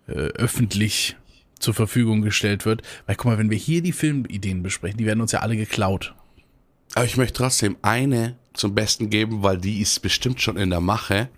äh, 0.07 0.11
öffentlich 0.11 1.15
zur 1.59 1.73
Verfügung 1.73 2.21
gestellt 2.21 2.65
wird. 2.65 2.81
Weil 3.05 3.15
guck 3.15 3.27
mal, 3.27 3.37
wenn 3.37 3.49
wir 3.49 3.57
hier 3.57 3.81
die 3.81 3.93
Filmideen 3.93 4.63
besprechen, 4.63 4.97
die 4.97 5.05
werden 5.05 5.21
uns 5.21 5.31
ja 5.31 5.39
alle 5.39 5.55
geklaut. 5.55 6.13
Aber 6.93 7.05
ich 7.05 7.15
möchte 7.15 7.35
trotzdem 7.37 7.77
eine 7.81 8.35
zum 8.53 8.75
Besten 8.75 9.09
geben, 9.09 9.43
weil 9.43 9.57
die 9.57 9.79
ist 9.79 10.01
bestimmt 10.01 10.41
schon 10.41 10.57
in 10.57 10.69
der 10.71 10.81
Mache. 10.81 11.29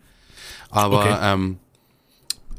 Aber 0.71 0.99
Okay. 0.99 1.17
ähm, 1.21 1.57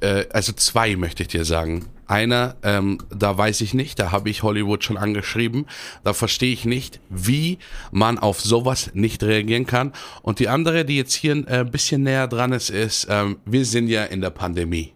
äh, 0.00 0.26
also 0.32 0.52
zwei 0.52 0.94
möchte 0.94 1.24
ich 1.24 1.28
dir 1.28 1.44
sagen. 1.44 1.86
Einer, 2.06 2.56
ähm, 2.62 2.98
da 3.10 3.36
weiß 3.36 3.60
ich 3.62 3.74
nicht, 3.74 3.98
da 3.98 4.12
habe 4.12 4.30
ich 4.30 4.42
Hollywood 4.42 4.84
schon 4.84 4.96
angeschrieben. 4.96 5.66
Da 6.02 6.12
verstehe 6.12 6.52
ich 6.52 6.64
nicht, 6.64 7.00
wie 7.08 7.58
man 7.92 8.18
auf 8.18 8.40
sowas 8.40 8.90
nicht 8.94 9.22
reagieren 9.22 9.66
kann. 9.66 9.92
Und 10.22 10.38
die 10.38 10.48
andere, 10.48 10.84
die 10.84 10.96
jetzt 10.96 11.14
hier 11.14 11.32
ein 11.32 11.46
äh, 11.46 11.64
bisschen 11.64 12.02
näher 12.02 12.28
dran 12.28 12.52
ist, 12.52 12.70
ist, 12.70 13.06
ähm, 13.10 13.38
wir 13.44 13.64
sind 13.64 13.88
ja 13.88 14.04
in 14.04 14.20
der 14.20 14.30
Pandemie. 14.30 14.92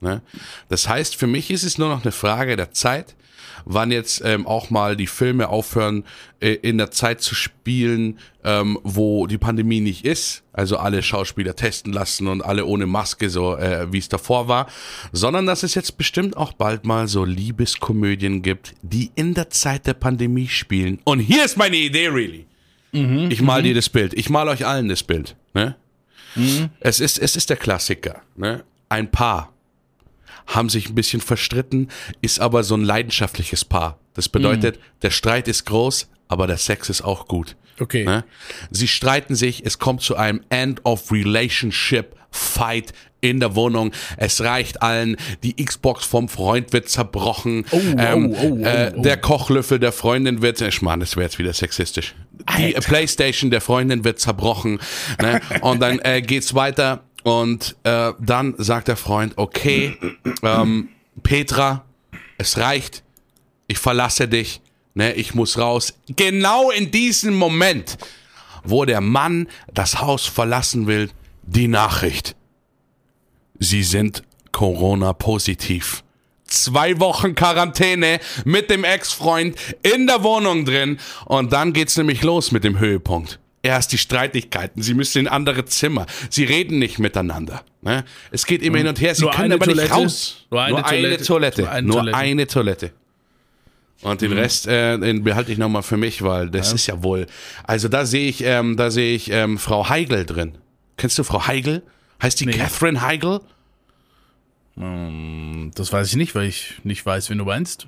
Ne? 0.00 0.22
Das 0.68 0.88
heißt, 0.88 1.16
für 1.16 1.26
mich 1.26 1.50
ist 1.50 1.64
es 1.64 1.78
nur 1.78 1.88
noch 1.88 2.02
eine 2.02 2.12
Frage 2.12 2.56
der 2.56 2.72
Zeit, 2.72 3.16
wann 3.64 3.90
jetzt 3.90 4.22
ähm, 4.24 4.46
auch 4.46 4.70
mal 4.70 4.96
die 4.96 5.06
Filme 5.06 5.48
aufhören, 5.48 6.04
äh, 6.40 6.52
in 6.54 6.78
der 6.78 6.90
Zeit 6.90 7.20
zu 7.20 7.34
spielen, 7.34 8.18
ähm, 8.44 8.78
wo 8.82 9.26
die 9.26 9.38
Pandemie 9.38 9.80
nicht 9.80 10.04
ist. 10.04 10.42
Also 10.52 10.76
alle 10.76 11.02
Schauspieler 11.02 11.56
testen 11.56 11.92
lassen 11.92 12.28
und 12.28 12.42
alle 12.42 12.64
ohne 12.66 12.86
Maske, 12.86 13.30
so 13.30 13.56
äh, 13.56 13.92
wie 13.92 13.98
es 13.98 14.08
davor 14.08 14.48
war. 14.48 14.66
Sondern 15.12 15.46
dass 15.46 15.62
es 15.62 15.74
jetzt 15.74 15.96
bestimmt 15.96 16.36
auch 16.36 16.52
bald 16.52 16.84
mal 16.84 17.08
so 17.08 17.24
Liebeskomödien 17.24 18.42
gibt, 18.42 18.74
die 18.82 19.10
in 19.14 19.34
der 19.34 19.50
Zeit 19.50 19.86
der 19.86 19.94
Pandemie 19.94 20.48
spielen. 20.48 21.00
Und 21.04 21.20
hier 21.20 21.44
ist 21.44 21.56
meine 21.56 21.76
Idee, 21.76 22.08
really. 22.08 22.46
ich 23.30 23.42
mal 23.42 23.62
dir 23.62 23.74
das 23.74 23.88
Bild. 23.88 24.14
Ich 24.14 24.30
mal 24.30 24.48
euch 24.48 24.66
allen 24.66 24.88
das 24.88 25.02
Bild. 25.02 25.36
Ne? 25.52 25.76
Es, 26.80 27.00
ist, 27.00 27.18
es 27.18 27.36
ist 27.36 27.50
der 27.50 27.56
Klassiker. 27.56 28.22
Ne? 28.36 28.64
Ein 28.88 29.10
Paar 29.10 29.53
haben 30.46 30.68
sich 30.68 30.88
ein 30.88 30.94
bisschen 30.94 31.20
verstritten, 31.20 31.88
ist 32.20 32.40
aber 32.40 32.64
so 32.64 32.74
ein 32.74 32.82
leidenschaftliches 32.82 33.64
Paar. 33.64 33.98
Das 34.14 34.28
bedeutet, 34.28 34.78
der 35.02 35.10
Streit 35.10 35.48
ist 35.48 35.64
groß, 35.66 36.08
aber 36.28 36.46
der 36.46 36.58
Sex 36.58 36.88
ist 36.88 37.02
auch 37.02 37.26
gut. 37.26 37.56
Okay. 37.80 38.04
Ne? 38.04 38.24
Sie 38.70 38.88
streiten 38.88 39.34
sich, 39.34 39.66
es 39.66 39.78
kommt 39.78 40.02
zu 40.02 40.16
einem 40.16 40.42
End 40.48 40.84
of 40.84 41.10
Relationship 41.10 42.14
Fight 42.30 42.92
in 43.20 43.40
der 43.40 43.54
Wohnung. 43.54 43.92
Es 44.16 44.42
reicht 44.42 44.82
allen, 44.82 45.16
die 45.42 45.54
Xbox 45.64 46.04
vom 46.04 46.28
Freund 46.28 46.72
wird 46.72 46.88
zerbrochen. 46.88 47.64
Oh, 47.70 47.80
ähm, 47.96 48.32
oh, 48.32 48.36
oh, 48.42 48.58
oh, 48.60 48.64
äh, 48.64 48.92
oh. 48.94 49.02
Der 49.02 49.16
Kochlöffel 49.16 49.78
der 49.78 49.92
Freundin 49.92 50.42
wird, 50.42 50.60
ich 50.60 50.82
meine, 50.82 51.00
das 51.00 51.16
wäre 51.16 51.24
jetzt 51.24 51.38
wieder 51.38 51.52
sexistisch. 51.52 52.14
Die 52.58 52.76
Alter. 52.76 52.80
Playstation 52.82 53.50
der 53.50 53.60
Freundin 53.60 54.04
wird 54.04 54.18
zerbrochen. 54.18 54.78
Ne? 55.22 55.40
Und 55.62 55.80
dann 55.80 56.00
äh, 56.00 56.20
geht's 56.20 56.54
weiter 56.54 57.04
und 57.24 57.74
äh, 57.84 58.12
dann 58.20 58.54
sagt 58.58 58.88
der 58.88 58.96
Freund, 58.96 59.32
okay, 59.36 59.96
ähm, 60.42 60.90
Petra, 61.22 61.84
es 62.36 62.58
reicht, 62.58 63.02
ich 63.66 63.78
verlasse 63.78 64.28
dich, 64.28 64.60
ne, 64.92 65.14
ich 65.14 65.34
muss 65.34 65.58
raus. 65.58 65.94
Genau 66.14 66.70
in 66.70 66.90
diesem 66.90 67.34
Moment, 67.34 67.96
wo 68.62 68.84
der 68.84 69.00
Mann 69.00 69.48
das 69.72 70.00
Haus 70.00 70.26
verlassen 70.26 70.86
will, 70.86 71.10
die 71.42 71.66
Nachricht. 71.66 72.36
Sie 73.58 73.82
sind 73.82 74.22
Corona-positiv. 74.52 76.04
Zwei 76.44 77.00
Wochen 77.00 77.34
Quarantäne 77.34 78.20
mit 78.44 78.68
dem 78.68 78.84
Ex-Freund 78.84 79.56
in 79.82 80.06
der 80.06 80.22
Wohnung 80.22 80.66
drin 80.66 80.98
und 81.24 81.54
dann 81.54 81.72
geht's 81.72 81.96
nämlich 81.96 82.22
los 82.22 82.52
mit 82.52 82.64
dem 82.64 82.78
Höhepunkt. 82.78 83.40
Erst 83.64 83.92
die 83.92 83.98
Streitigkeiten, 83.98 84.82
sie 84.82 84.92
müssen 84.92 85.20
in 85.20 85.26
andere 85.26 85.64
Zimmer, 85.64 86.04
sie 86.28 86.44
reden 86.44 86.78
nicht 86.78 86.98
miteinander. 86.98 87.64
Ne? 87.80 88.04
Es 88.30 88.44
geht 88.44 88.62
immer 88.62 88.76
hin 88.76 88.88
und 88.88 89.00
her, 89.00 89.14
sie 89.14 89.22
Nur 89.22 89.30
können 89.30 89.44
eine 89.52 89.54
aber 89.54 89.66
nicht 89.66 89.76
Toilette? 89.76 89.94
raus. 89.94 90.46
Nur 90.50 90.62
eine 90.62 90.82
Toilette? 90.82 91.24
Toilette. 91.24 91.62
Nur 91.62 91.70
eine 91.72 91.86
Nur 91.86 91.96
Toilette. 91.96 92.16
eine 92.18 92.46
Toilette. 92.46 92.90
Und 94.02 94.20
den 94.20 94.32
Rest, 94.32 94.66
äh, 94.66 94.98
den 94.98 95.24
behalte 95.24 95.50
ich 95.50 95.56
nochmal 95.56 95.82
für 95.82 95.96
mich, 95.96 96.20
weil 96.20 96.50
das 96.50 96.74
ist 96.74 96.86
ja 96.88 97.02
wohl. 97.02 97.26
Also 97.62 97.88
da 97.88 98.04
sehe 98.04 98.28
ich, 98.28 98.44
ähm, 98.44 98.76
da 98.76 98.90
sehe 98.90 99.14
ich 99.16 99.30
ähm, 99.30 99.56
Frau 99.56 99.88
Heigl 99.88 100.26
drin. 100.26 100.58
Kennst 100.98 101.18
du 101.18 101.24
Frau 101.24 101.46
Heigl? 101.46 101.82
Heißt 102.22 102.38
die 102.40 102.46
Catherine 102.46 103.00
Heigl? 103.00 103.40
Das 104.76 105.90
weiß 105.90 106.08
ich 106.08 106.16
nicht, 106.16 106.34
weil 106.34 106.48
ich 106.48 106.74
nicht 106.84 107.06
weiß, 107.06 107.30
wen 107.30 107.38
du 107.38 107.44
meinst. 107.46 107.86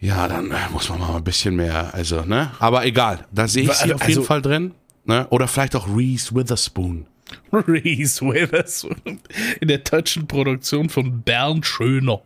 Ja, 0.00 0.28
dann 0.28 0.50
äh, 0.50 0.56
muss 0.72 0.88
man 0.88 0.98
mal 1.00 1.16
ein 1.16 1.24
bisschen 1.24 1.56
mehr, 1.56 1.94
also, 1.94 2.22
ne? 2.22 2.52
Aber 2.58 2.84
egal, 2.84 3.26
da 3.32 3.48
sehe 3.48 3.64
ich 3.64 3.72
sie 3.72 3.84
Also- 3.84 3.94
auf 3.94 4.02
jeden 4.02 4.18
also- 4.18 4.22
Fall 4.22 4.42
drin. 4.42 4.74
Ne? 5.04 5.26
Oder 5.30 5.46
vielleicht 5.46 5.76
auch 5.76 5.86
Reese 5.88 6.34
Witherspoon. 6.34 7.06
Reese 7.52 8.22
Witherspoon. 8.22 9.20
In 9.60 9.68
der 9.68 9.78
deutschen 9.78 10.26
Produktion 10.26 10.88
von 10.90 11.22
Bernd 11.22 11.64
Schöner. 11.64 12.22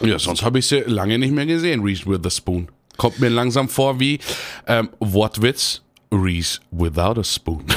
Ja, 0.00 0.18
sonst 0.18 0.42
habe 0.42 0.58
ich 0.58 0.66
sie 0.66 0.80
lange 0.80 1.16
nicht 1.18 1.32
mehr 1.32 1.46
gesehen, 1.46 1.80
Reese 1.82 2.06
Witherspoon. 2.06 2.68
Kommt 2.96 3.20
mir 3.20 3.28
langsam 3.28 3.68
vor 3.68 4.00
wie 4.00 4.18
ähm, 4.66 4.88
Wortwitz, 4.98 5.82
Reese 6.10 6.58
without 6.72 7.20
a 7.20 7.24
spoon. 7.24 7.64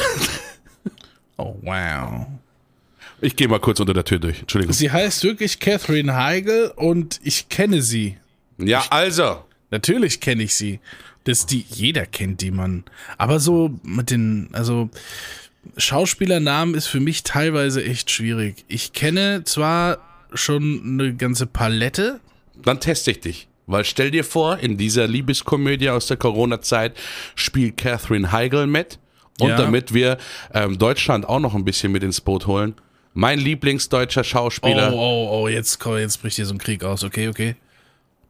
Oh, 1.38 1.56
wow. 1.63 2.28
Ich 3.20 3.36
gehe 3.36 3.48
mal 3.48 3.60
kurz 3.60 3.80
unter 3.80 3.94
der 3.94 4.04
Tür 4.04 4.20
durch. 4.20 4.40
Entschuldigung. 4.42 4.74
Sie 4.74 4.92
heißt 4.92 5.24
wirklich 5.24 5.60
Catherine 5.60 6.16
Heigl 6.16 6.72
und 6.75 7.20
ich 7.24 7.50
kenne 7.50 7.82
sie. 7.82 8.18
Ja, 8.68 8.86
also. 8.89 9.44
Natürlich 9.70 10.20
kenne 10.20 10.44
ich 10.44 10.53
sie. 10.56 10.80
Das 11.24 11.46
die, 11.46 11.65
jeder 11.70 12.06
kennt 12.06 12.41
die 12.41 12.51
Mann. 12.51 12.84
Aber 13.18 13.39
so 13.39 13.72
mit 13.84 14.10
den, 14.10 14.50
also 14.53 14.89
Schauspielernamen 15.77 16.75
ist 16.75 16.88
für 16.88 17.00
mich 17.00 17.24
teilweise 17.24 17.84
echt 17.84 18.10
schwierig. 18.12 18.65
Ich 18.68 18.94
kenne 18.94 19.44
zwar 19.44 20.00
schon 20.34 20.82
eine 21.00 21.13
ganze 21.15 21.46
Palette. 21.46 22.20
Dann 22.63 22.80
teste 22.80 23.12
ich 23.12 23.20
dich. 23.20 23.48
Weil 23.68 23.86
stell 23.86 24.12
dir 24.12 24.24
vor, 24.24 24.58
in 24.58 24.77
dieser 24.77 25.08
Liebeskomödie 25.08 25.89
aus 25.89 26.08
der 26.08 26.18
Corona-Zeit 26.18 26.98
spielt 27.36 27.77
Catherine 27.77 28.32
Heigl 28.32 28.68
mit. 28.68 29.00
Und 29.39 29.50
Ja. 29.50 29.58
damit 29.58 29.94
wir 29.94 30.18
ähm, 30.53 30.77
Deutschland 30.77 31.27
auch 31.27 31.39
noch 31.39 31.56
ein 31.56 31.63
bisschen 31.63 31.91
mit 31.91 32.03
ins 32.03 32.22
Boot 32.22 32.48
holen. 32.48 32.75
Mein 33.13 33.39
Lieblingsdeutscher 33.39 34.22
Oh, 34.22 34.24
Schauspieler, 34.24 34.94
oh, 34.94 35.30
oh, 35.44 35.48
jetzt, 35.48 35.80
komm, 35.80 35.98
jetzt 35.98 36.22
bricht 36.22 36.36
hier 36.36 36.46
so 36.46 36.53
ein 36.53 36.58
Krieg 36.58 36.84
aus. 36.84 37.03
Okay, 37.03 37.27
okay. 37.27 37.56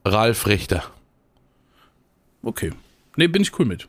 Ralf 0.05 0.47
Richter. 0.47 0.83
Okay. 2.43 2.71
Nee, 3.15 3.27
bin 3.27 3.41
ich 3.41 3.57
cool 3.59 3.65
mit. 3.65 3.87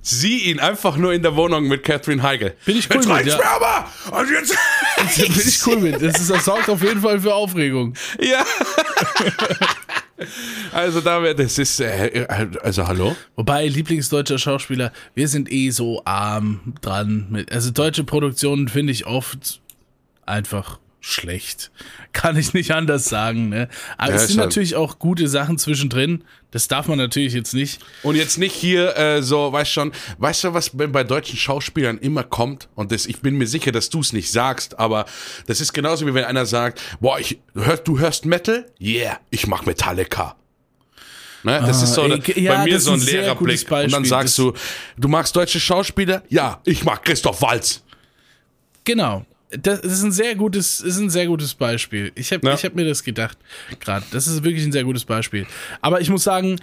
Sieh 0.00 0.50
ihn 0.50 0.60
einfach 0.60 0.96
nur 0.96 1.12
in 1.12 1.22
der 1.22 1.34
Wohnung 1.34 1.66
mit 1.66 1.82
Catherine 1.82 2.22
Heigl. 2.22 2.54
Bin 2.64 2.76
ich 2.76 2.88
cool 2.90 2.96
jetzt 2.96 3.08
mit, 3.08 3.26
ja. 3.26 3.36
mir 3.36 3.46
aber! 3.48 3.90
Und 4.16 4.30
jetzt. 4.30 4.56
bin 5.16 5.48
ich 5.48 5.66
cool 5.66 5.78
mit. 5.78 6.00
Das, 6.00 6.20
ist, 6.20 6.30
das 6.30 6.44
sorgt 6.44 6.68
auf 6.68 6.80
jeden 6.80 7.00
Fall 7.00 7.20
für 7.20 7.34
Aufregung. 7.34 7.94
ja. 8.20 8.44
also 10.72 11.00
damit, 11.00 11.38
das 11.40 11.58
ist, 11.58 11.80
äh, 11.80 12.24
also 12.62 12.86
hallo? 12.86 13.16
Wobei, 13.34 13.66
Lieblingsdeutscher 13.66 14.38
Schauspieler, 14.38 14.92
wir 15.14 15.26
sind 15.26 15.50
eh 15.50 15.70
so 15.70 16.02
arm 16.04 16.74
dran 16.80 17.26
mit. 17.30 17.50
Also 17.50 17.72
deutsche 17.72 18.04
Produktionen 18.04 18.68
finde 18.68 18.92
ich 18.92 19.06
oft 19.06 19.60
einfach 20.24 20.78
schlecht. 21.00 21.70
Kann 22.16 22.36
ich 22.38 22.54
nicht 22.54 22.70
anders 22.70 23.04
sagen. 23.10 23.50
Ne? 23.50 23.68
Aber 23.98 24.10
Ja, 24.12 24.16
es 24.16 24.28
sind 24.28 24.38
natürlich 24.38 24.74
auch 24.74 24.98
gute 24.98 25.28
Sachen 25.28 25.58
zwischendrin. 25.58 26.24
Das 26.50 26.66
darf 26.66 26.88
man 26.88 26.96
natürlich 26.96 27.34
jetzt 27.34 27.52
nicht. 27.52 27.80
Und 28.02 28.16
jetzt 28.16 28.38
nicht 28.38 28.54
hier 28.54 28.96
äh, 28.96 29.22
so, 29.22 29.52
weißt 29.52 29.70
schon, 29.70 29.92
weißt 30.16 30.44
du, 30.44 30.54
was 30.54 30.70
bei 30.70 30.86
bei 30.86 31.04
deutschen 31.04 31.36
Schauspielern 31.36 31.98
immer 31.98 32.22
kommt? 32.24 32.68
Und 32.74 32.90
das, 32.90 33.04
ich 33.04 33.20
bin 33.20 33.36
mir 33.36 33.46
sicher, 33.46 33.70
dass 33.70 33.90
du 33.90 34.00
es 34.00 34.14
nicht 34.14 34.30
sagst, 34.32 34.78
aber 34.78 35.04
das 35.46 35.60
ist 35.60 35.74
genauso 35.74 36.06
wie 36.06 36.14
wenn 36.14 36.24
einer 36.24 36.46
sagt, 36.46 36.80
boah, 37.00 37.18
ich, 37.20 37.38
hör, 37.54 37.76
du 37.76 37.98
hörst 37.98 38.24
Metal? 38.24 38.64
Yeah, 38.80 39.18
ich 39.28 39.46
mag 39.46 39.66
Metallica. 39.66 40.36
Ne? 41.42 41.60
Das 41.66 41.80
Ah, 41.80 41.84
ist 41.84 41.94
so 41.94 42.02
ey, 42.04 42.12
eine, 42.12 42.40
ja, 42.40 42.54
bei 42.56 42.64
mir 42.64 42.74
das 42.74 42.84
so 42.84 42.92
ein 42.92 43.00
ein 43.00 43.06
leerer 43.06 43.34
Blick. 43.34 43.70
Und 43.70 43.92
dann 43.92 44.04
sagst 44.06 44.38
du, 44.38 44.54
du 44.96 45.08
magst 45.08 45.36
deutsche 45.36 45.60
Schauspieler? 45.60 46.22
Ja, 46.30 46.60
ich 46.64 46.82
mag 46.82 47.04
Christoph 47.04 47.42
Walz. 47.42 47.82
Genau. 48.84 49.26
Das 49.62 49.80
ist 49.80 50.02
ein 50.02 50.12
sehr 50.12 50.34
gutes, 50.34 50.80
ist 50.80 50.98
ein 50.98 51.10
sehr 51.10 51.26
gutes 51.26 51.54
Beispiel. 51.54 52.12
Ich 52.14 52.32
habe 52.32 52.46
Ja. 52.46 52.54
ich 52.54 52.64
hab 52.64 52.74
mir 52.74 52.84
das 52.86 53.02
gedacht 53.04 53.38
gerade. 53.80 54.04
Das 54.10 54.26
ist 54.26 54.42
wirklich 54.44 54.64
ein 54.64 54.72
sehr 54.72 54.84
gutes 54.84 55.04
Beispiel. 55.04 55.46
Aber 55.80 56.00
ich 56.00 56.10
muss 56.10 56.24
sagen, 56.24 56.60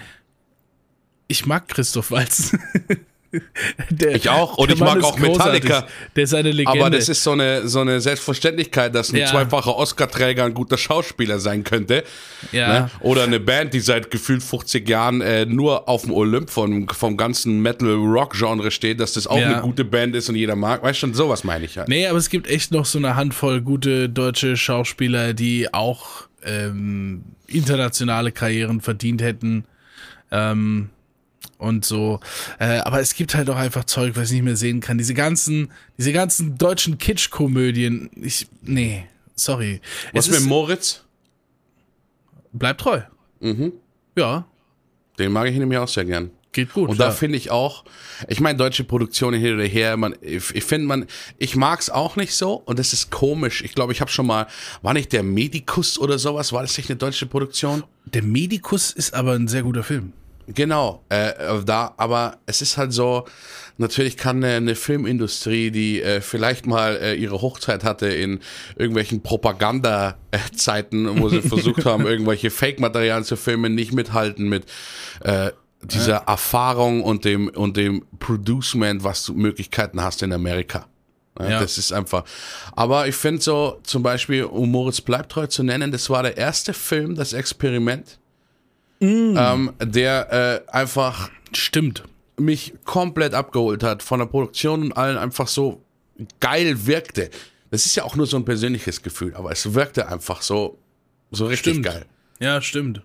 ich 1.28 1.46
mag 1.46 1.68
Christoph 1.68 2.12
Waltz. 2.12 2.56
Der, 3.90 4.16
Ich 4.16 4.30
auch. 4.30 4.58
Und 4.58 4.72
ich 4.72 4.80
mag 4.80 5.04
auch 5.04 5.18
Metallica. 5.18 5.88
Der 6.16 6.24
ist 6.24 6.34
eine 6.34 6.52
Legende. 6.52 6.80
Aber 6.80 6.90
das 6.90 7.10
ist 7.10 7.24
so 7.24 7.32
eine, 7.32 7.68
so 7.68 7.80
eine 7.80 8.00
Selbstverständlichkeit, 8.00 8.94
dass 8.94 9.12
ein 9.12 9.18
Ja. 9.18 9.26
zweifacher 9.28 9.76
Oscar-Träger 9.76 10.46
ein 10.46 10.54
guter 10.54 10.78
Schauspieler 10.78 11.40
sein 11.40 11.64
könnte. 11.64 12.04
ja. 12.52 12.68
Ne? 12.82 12.90
Oder 13.00 13.24
eine 13.24 13.40
Band, 13.40 13.74
die 13.74 13.80
seit 13.80 14.12
gefühlt 14.12 14.44
50 14.44 14.88
Jahren 14.88 15.22
äh, 15.22 15.46
nur 15.46 15.90
auf 15.90 16.04
dem 16.04 16.12
Olymp 16.12 16.50
vom, 16.50 16.88
vom 16.90 17.18
ganzen 17.18 17.62
Metal-Rock-Genre 17.62 18.72
steht, 18.72 19.00
dass 19.00 19.14
das 19.14 19.26
auch 19.28 19.38
Ja. 19.40 19.52
eine 19.54 19.62
gute 19.62 19.84
Band 19.86 20.16
ist 20.16 20.30
und 20.30 20.36
jeder 20.36 20.56
mag. 20.56 20.84
Weißt 20.84 21.00
schon, 21.00 21.14
sowas 21.14 21.44
meine 21.44 21.66
ich 21.66 21.78
halt. 21.78 21.88
Nee, 21.90 22.08
aber 22.08 22.18
es 22.20 22.30
gibt 22.30 22.48
echt 22.48 22.72
noch 22.72 22.86
so 22.86 22.98
eine 23.00 23.16
Handvoll 23.16 23.62
gute 23.62 24.10
deutsche 24.10 24.56
Schauspieler, 24.58 25.34
die 25.34 25.74
auch 25.74 26.28
ähm, 26.46 27.24
internationale 27.48 28.32
Karrieren 28.32 28.82
verdient 28.82 29.22
hätten. 29.22 29.66
Ähm, 30.32 30.90
und 31.58 31.86
so. 31.86 32.20
Äh, 32.60 32.80
aber 32.80 33.00
es 33.00 33.16
gibt 33.16 33.36
halt 33.36 33.50
auch 33.50 33.56
einfach 33.56 33.86
Zeug, 33.86 34.16
was 34.16 34.30
ich 34.30 34.36
nicht 34.36 34.44
mehr 34.44 34.56
sehen 34.58 34.80
kann. 34.82 34.98
Diese 34.98 35.14
ganzen, 35.14 35.72
diese 35.98 36.14
ganzen 36.14 36.58
deutschen 36.58 36.98
Kitsch-Komödien. 36.98 38.10
Ich, 38.16 38.48
nee, 38.62 39.06
sorry. 39.36 39.82
Was 40.14 40.26
es 40.26 40.32
mit 40.32 40.40
ist, 40.42 40.46
Moritz? 40.48 41.04
Bleib 42.52 42.78
treu. 42.78 43.02
Mhm. 43.40 43.74
Ja, 44.18 44.46
Den 45.20 45.32
mag 45.32 45.48
ich 45.48 45.58
nämlich 45.58 45.78
auch 45.80 45.88
sehr 45.88 46.06
gern. 46.06 46.30
geht 46.52 46.72
gut. 46.72 46.90
Und 46.90 47.00
da 47.00 47.06
ja. 47.06 47.12
finde 47.12 47.38
ich 47.38 47.50
auch, 47.50 47.84
ich 48.28 48.40
meine, 48.40 48.58
deutsche 48.58 48.84
Produktionen 48.84 49.42
hin 49.42 49.56
oder 49.56 49.64
her, 49.66 49.98
man, 49.98 50.16
ich, 50.22 50.54
ich 50.54 50.64
finde 50.64 50.88
man, 50.88 51.08
ich 51.40 51.56
mag's 51.56 51.90
auch 51.90 52.16
nicht 52.16 52.36
so 52.36 52.54
und 52.54 52.78
das 52.78 52.94
ist 52.94 53.10
komisch. 53.10 53.64
Ich 53.64 53.74
glaube, 53.74 53.92
ich 53.92 54.02
habe 54.02 54.12
schon 54.12 54.28
mal, 54.28 54.48
war 54.84 54.94
nicht 54.94 55.12
der 55.14 55.24
Medikus 55.24 55.98
oder 55.98 56.20
sowas, 56.20 56.54
war 56.54 56.62
das 56.62 56.78
nicht 56.78 56.90
eine 56.90 56.98
deutsche 56.98 57.26
Produktion? 57.26 57.84
Der 58.06 58.22
Medikus 58.24 58.92
ist 58.92 59.14
aber 59.16 59.34
ein 59.34 59.48
sehr 59.48 59.64
guter 59.64 59.84
Film. 59.84 60.14
Genau, 60.48 61.04
äh, 61.10 61.32
da, 61.66 61.94
aber 61.98 62.38
es 62.46 62.62
ist 62.62 62.78
halt 62.78 62.92
so, 62.92 63.26
natürlich 63.78 64.18
kann 64.18 64.44
eine, 64.44 64.56
eine 64.56 64.76
Filmindustrie, 64.76 65.72
die 65.72 66.02
äh, 66.02 66.22
vielleicht 66.22 66.66
mal 66.66 66.98
äh, 67.02 67.16
ihre 67.16 67.42
Hochzeit 67.42 67.84
hatte 67.84 68.08
in 68.08 68.40
irgendwelchen 68.76 69.24
Propaganda-Zeiten, 69.24 71.22
wo 71.22 71.30
sie 71.30 71.42
versucht 71.48 71.86
haben, 71.86 72.06
irgendwelche 72.06 72.50
Fake-Materialien 72.50 73.24
zu 73.24 73.38
filmen, 73.38 73.74
nicht 73.74 73.94
mithalten 73.94 74.50
mit 74.50 74.66
äh, 75.22 75.52
dieser 75.82 76.18
Erfahrung 76.28 77.04
und 77.04 77.26
dem 77.26 77.50
und 77.50 77.76
dem 77.78 78.06
Producement, 78.20 79.04
was 79.04 79.26
du 79.26 79.34
Möglichkeiten 79.34 80.02
hast 80.02 80.24
in 80.24 80.32
Amerika. 80.32 80.88
Ja. 81.40 81.60
Das 81.60 81.78
ist 81.78 81.92
einfach. 81.92 82.24
Aber 82.74 83.08
ich 83.08 83.16
finde 83.16 83.42
so, 83.42 83.80
zum 83.84 84.04
Beispiel, 84.04 84.44
um 84.44 84.72
Moritz 84.72 85.02
bleibt 85.02 85.32
treu 85.32 85.48
zu 85.48 85.64
nennen, 85.64 85.92
das 85.92 86.10
war 86.10 86.24
der 86.24 86.38
erste 86.38 86.74
Film, 86.74 87.16
das 87.16 87.34
Experiment, 87.34 88.20
ähm, 89.04 89.74
der 89.82 90.64
äh, 90.68 90.72
einfach 90.72 91.30
Stimmt. 91.54 92.04
mich 92.38 92.74
komplett 92.86 93.34
abgeholt 93.34 93.84
hat 93.84 94.02
von 94.04 94.20
der 94.20 94.26
Produktion 94.28 94.84
und 94.84 94.92
allen 94.94 95.18
einfach 95.18 95.48
so 95.48 95.82
geil 96.40 96.86
wirkte. 96.86 97.30
Das 97.72 97.86
ist 97.86 97.96
ja 97.96 98.04
auch 98.04 98.16
nur 98.16 98.28
so 98.28 98.38
ein 98.38 98.46
persönliches 98.46 99.02
Gefühl, 99.02 99.34
aber 99.36 99.52
es 99.52 99.74
wirkte 99.74 100.08
einfach 100.08 100.42
so, 100.42 100.78
so 101.32 101.48
richtig 101.48 101.74
Stimmt. 101.74 101.86
geil. 101.86 102.06
Ja, 102.40 102.62
stimmt. 102.62 103.02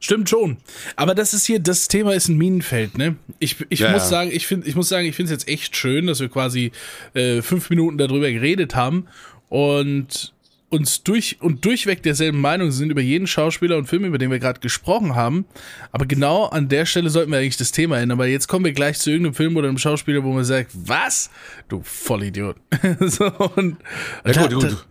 Stimmt 0.00 0.28
schon. 0.28 0.56
Aber 0.96 1.14
das 1.14 1.32
ist 1.32 1.46
hier, 1.46 1.60
das 1.60 1.86
Thema 1.86 2.12
ist 2.14 2.28
ein 2.28 2.36
Minenfeld, 2.36 2.98
ne? 2.98 3.14
Ich, 3.38 3.56
ich 3.68 3.78
Ja, 3.80 3.92
muss 3.92 4.02
ja. 4.02 4.08
sagen, 4.08 4.30
ich 4.32 4.48
finde, 4.48 4.66
ich 4.68 4.74
muss 4.74 4.88
sagen, 4.88 5.06
ich 5.06 5.14
finde 5.14 5.32
es 5.32 5.38
jetzt 5.44 5.48
echt 5.48 5.76
schön, 5.76 6.08
dass 6.08 6.18
wir 6.18 6.28
quasi 6.28 6.72
äh, 7.14 7.40
fünf 7.40 7.70
Minuten 7.70 7.98
darüber 7.98 8.28
geredet 8.30 8.74
haben 8.74 9.06
und 9.48 10.34
uns 10.72 11.02
durch 11.02 11.36
und 11.40 11.64
durchweg 11.64 12.02
derselben 12.02 12.40
Meinung 12.40 12.70
sind 12.70 12.90
über 12.90 13.00
jeden 13.02 13.26
Schauspieler 13.26 13.76
und 13.76 13.86
Film, 13.86 14.04
über 14.04 14.18
den 14.18 14.30
wir 14.30 14.38
gerade 14.38 14.60
gesprochen 14.60 15.14
haben. 15.14 15.44
Aber 15.92 16.06
genau 16.06 16.46
an 16.46 16.68
der 16.68 16.86
Stelle 16.86 17.10
sollten 17.10 17.30
wir 17.30 17.38
eigentlich 17.38 17.58
das 17.58 17.72
Thema 17.72 17.98
ändern, 17.98 18.18
weil 18.18 18.30
jetzt 18.30 18.48
kommen 18.48 18.64
wir 18.64 18.72
gleich 18.72 18.98
zu 18.98 19.10
irgendeinem 19.10 19.34
Film 19.34 19.56
oder 19.56 19.68
einem 19.68 19.78
Schauspieler, 19.78 20.24
wo 20.24 20.32
man 20.32 20.44
sagt, 20.44 20.70
was? 20.74 21.30
Du 21.68 21.82
Vollidiot. 21.82 22.56
so, 23.00 23.26
und, 23.56 23.76
Ja, 24.24 24.32
da- 24.32 24.46
gut, 24.46 24.62
gut. 24.62 24.86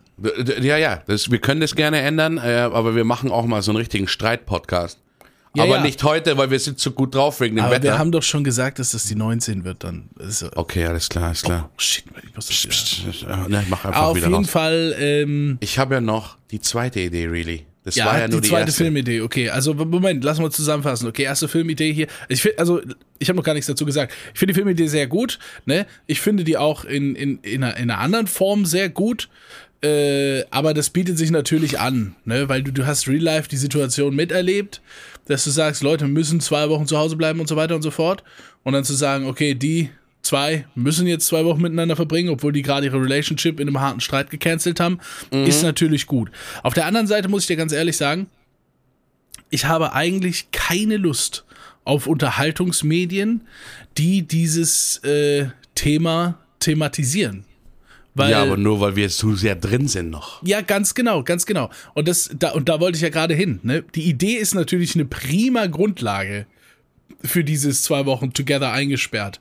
Ja, 0.63 0.77
ja, 0.77 1.01
das, 1.07 1.31
wir 1.31 1.39
können 1.39 1.61
das 1.61 1.73
gerne 1.75 1.99
ändern, 2.01 2.37
äh, 2.37 2.69
aber 2.71 2.95
wir 2.95 3.03
machen 3.05 3.31
auch 3.31 3.47
mal 3.47 3.63
so 3.63 3.71
einen 3.71 3.77
richtigen 3.77 4.07
Streit-Podcast. 4.07 4.99
Ja, 5.53 5.63
aber 5.63 5.75
ja. 5.75 5.81
nicht 5.81 6.01
heute, 6.03 6.37
weil 6.37 6.49
wir 6.49 6.59
sind 6.59 6.79
zu 6.79 6.91
gut 6.91 7.13
drauf 7.13 7.41
wegen 7.41 7.57
dem 7.57 7.65
Aber 7.65 7.75
Wetter. 7.75 7.83
wir 7.83 7.99
haben 7.99 8.11
doch 8.11 8.23
schon 8.23 8.43
gesagt, 8.43 8.79
dass 8.79 8.91
das 8.91 9.03
die 9.05 9.15
19 9.15 9.65
wird 9.65 9.83
dann. 9.83 10.09
Okay, 10.55 10.85
alles 10.85 11.09
klar, 11.09 11.25
alles 11.25 11.41
klar. 11.41 11.69
shit, 11.77 12.05
ich 12.25 12.33
muss 12.35 12.47
das 12.47 12.63
wieder. 12.63 12.69
Psst, 12.71 13.23
äh, 13.23 13.49
ne, 13.49 13.65
mach 13.69 13.83
einfach 13.83 14.01
Auf 14.01 14.15
wieder 14.15 14.27
jeden 14.27 14.35
raus. 14.45 14.49
Fall, 14.49 14.95
ähm, 14.97 15.57
Ich 15.59 15.77
habe 15.77 15.95
ja 15.95 16.01
noch 16.01 16.37
die 16.51 16.61
zweite 16.61 17.01
Idee, 17.01 17.25
really. 17.25 17.65
Das 17.83 17.95
ja, 17.95 18.05
war 18.05 18.19
ja 18.19 18.27
nur 18.27 18.39
die 18.39 18.43
die, 18.43 18.49
zweite 18.49 18.67
erste. 18.67 18.83
Filmidee. 18.83 19.21
Okay, 19.21 19.49
also 19.49 19.73
Moment, 19.73 20.23
lass 20.23 20.39
mal 20.39 20.51
zusammenfassen. 20.51 21.07
Okay, 21.07 21.23
erste 21.23 21.47
Filmidee 21.47 21.91
hier. 21.91 22.07
Ich 22.29 22.43
finde, 22.43 22.59
also 22.59 22.79
ich 23.17 23.27
habe 23.27 23.37
noch 23.37 23.43
gar 23.43 23.53
nichts 23.53 23.67
dazu 23.67 23.85
gesagt. 23.85 24.13
Ich 24.33 24.39
finde 24.39 24.53
die 24.53 24.57
Filmidee 24.59 24.87
sehr 24.87 25.07
gut. 25.07 25.39
Ne, 25.65 25.87
ich 26.05 26.21
finde 26.21 26.43
die 26.43 26.57
auch 26.57 26.85
in 26.85 27.15
in 27.15 27.39
in 27.39 27.63
einer, 27.63 27.75
in 27.77 27.89
einer 27.89 27.99
anderen 27.99 28.27
Form 28.27 28.65
sehr 28.65 28.89
gut. 28.89 29.29
Äh, 29.83 30.43
aber 30.51 30.75
das 30.75 30.91
bietet 30.91 31.17
sich 31.17 31.31
natürlich 31.31 31.79
an, 31.79 32.15
ne? 32.23 32.47
weil 32.47 32.61
du, 32.61 32.71
du 32.71 32.85
hast 32.85 33.07
real 33.07 33.23
life 33.23 33.49
die 33.49 33.57
Situation 33.57 34.15
miterlebt, 34.15 34.79
dass 35.31 35.43
du 35.43 35.49
sagst, 35.49 35.81
Leute 35.81 36.07
müssen 36.07 36.39
zwei 36.39 36.69
Wochen 36.69 36.85
zu 36.85 36.97
Hause 36.97 37.15
bleiben 37.15 37.39
und 37.39 37.47
so 37.47 37.55
weiter 37.55 37.75
und 37.75 37.81
so 37.81 37.91
fort. 37.91 38.23
Und 38.63 38.73
dann 38.73 38.83
zu 38.83 38.93
sagen, 38.93 39.25
okay, 39.25 39.55
die 39.55 39.89
zwei 40.21 40.65
müssen 40.75 41.07
jetzt 41.07 41.27
zwei 41.27 41.45
Wochen 41.45 41.61
miteinander 41.61 41.95
verbringen, 41.95 42.29
obwohl 42.29 42.51
die 42.51 42.61
gerade 42.61 42.85
ihre 42.85 43.01
Relationship 43.01 43.59
in 43.59 43.67
einem 43.67 43.79
harten 43.79 44.01
Streit 44.01 44.29
gecancelt 44.29 44.79
haben, 44.79 44.99
ist 45.31 45.63
natürlich 45.63 46.05
gut. 46.05 46.31
Auf 46.63 46.73
der 46.73 46.85
anderen 46.85 47.07
Seite 47.07 47.27
muss 47.27 47.43
ich 47.43 47.47
dir 47.47 47.55
ganz 47.55 47.71
ehrlich 47.71 47.97
sagen, 47.97 48.27
ich 49.49 49.65
habe 49.65 49.93
eigentlich 49.93 50.51
keine 50.51 50.97
Lust 50.97 51.45
auf 51.83 52.07
Unterhaltungsmedien, 52.07 53.41
die 53.97 54.21
dieses 54.21 54.97
äh, 54.99 55.47
Thema 55.75 56.37
thematisieren. 56.59 57.45
Weil, 58.13 58.31
Ja, 58.31 58.41
aber 58.41 58.57
nur 58.57 58.81
weil 58.81 58.95
wir 58.95 59.09
zu 59.09 59.35
sehr 59.35 59.55
drin 59.55 59.87
sind 59.87 60.09
noch. 60.09 60.43
ja, 60.43 60.61
ganz 60.61 60.93
genau, 60.93 61.23
ganz 61.23 61.45
genau. 61.45 61.69
Und 61.93 62.07
das, 62.07 62.29
da, 62.37 62.51
und 62.51 62.67
da 62.67 62.79
wollte 62.79 62.97
ich 62.97 63.01
ja 63.01 63.09
gerade 63.09 63.33
hin. 63.33 63.59
Ne? 63.63 63.83
Die 63.95 64.03
Idee 64.03 64.33
ist 64.33 64.53
natürlich 64.53 64.95
eine 64.95 65.05
prima 65.05 65.67
Grundlage 65.67 66.45
für 67.23 67.43
dieses 67.43 67.83
zwei 67.83 68.05
Wochen 68.05 68.33
Together 68.33 68.71
eingesperrt. 68.71 69.39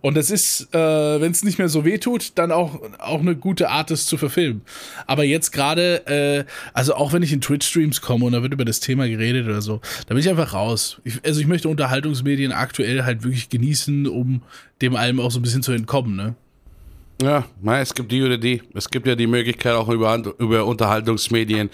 Und 0.00 0.16
das 0.16 0.30
ist, 0.30 0.74
äh, 0.74 1.20
wenn 1.20 1.32
es 1.32 1.44
nicht 1.44 1.58
mehr 1.58 1.68
so 1.68 1.84
weh 1.84 1.98
tut, 1.98 2.32
dann 2.36 2.52
auch, 2.52 2.80
auch 2.98 3.20
eine 3.20 3.36
gute 3.36 3.70
Art, 3.70 3.90
das 3.90 4.06
zu 4.06 4.18
verfilmen. 4.18 4.62
Aber 5.06 5.24
jetzt 5.24 5.50
gerade, 5.50 6.06
äh, 6.06 6.44
also 6.74 6.94
auch 6.94 7.12
wenn 7.12 7.22
ich 7.22 7.32
in 7.32 7.40
Twitch-Streams 7.40 8.00
komme 8.00 8.24
und 8.26 8.32
da 8.32 8.42
wird 8.42 8.52
über 8.52 8.64
das 8.64 8.80
Thema 8.80 9.08
geredet 9.08 9.46
oder 9.46 9.62
so, 9.62 9.80
da 10.06 10.14
bin 10.14 10.18
ich 10.18 10.28
einfach 10.28 10.52
raus. 10.52 11.00
Ich, 11.04 11.24
also 11.24 11.40
ich 11.40 11.46
möchte 11.46 11.68
Unterhaltungsmedien 11.68 12.52
aktuell 12.52 13.04
halt 13.04 13.22
wirklich 13.24 13.48
genießen, 13.48 14.06
um 14.06 14.42
dem 14.80 14.96
allem 14.96 15.20
auch 15.20 15.30
so 15.30 15.38
ein 15.38 15.42
bisschen 15.42 15.62
zu 15.62 15.72
entkommen, 15.72 16.16
ne? 16.16 16.34
Ja, 17.22 17.44
es 17.80 17.94
gibt 17.94 18.10
die 18.10 18.22
oder 18.22 18.36
die. 18.38 18.62
Es 18.74 18.88
gibt 18.90 19.06
ja 19.06 19.14
die 19.14 19.26
Möglichkeit 19.26 19.74
auch 19.74 19.88
über, 19.88 20.20
über 20.38 20.64
Unterhaltungsmedien 20.66 21.70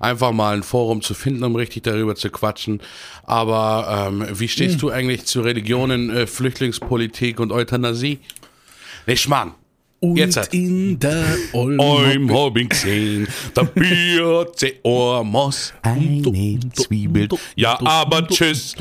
einfach 0.00 0.32
mal 0.32 0.54
ein 0.56 0.62
Forum 0.62 1.02
zu 1.02 1.14
finden, 1.14 1.42
um 1.44 1.56
richtig 1.56 1.82
darüber 1.84 2.14
zu 2.14 2.30
quatschen. 2.30 2.80
Aber 3.24 4.08
ähm, 4.10 4.26
wie 4.38 4.48
stehst 4.48 4.80
du 4.82 4.90
eigentlich 4.90 5.24
zu 5.26 5.40
Religionen, 5.40 6.10
äh, 6.10 6.26
Flüchtlingspolitik 6.26 7.40
und 7.40 7.52
Euthanasie? 7.52 8.18
Nicht 9.06 9.28
Mann. 9.28 9.52
Und 10.00 10.16
Jetzt 10.16 10.36
hat- 10.36 10.52
in 10.52 10.98
der 10.98 11.24
Olm 11.52 11.78
hab 12.34 12.56
ich 12.56 12.68
gesehen, 12.68 13.28
der 13.54 13.62
Bier 13.64 14.46
Ohr 14.82 15.22
muss 15.24 15.72
eine 15.82 16.58
Zwiebel. 16.74 17.28
Ja, 17.54 17.78
aber 17.84 18.26
tschüss. 18.26 18.74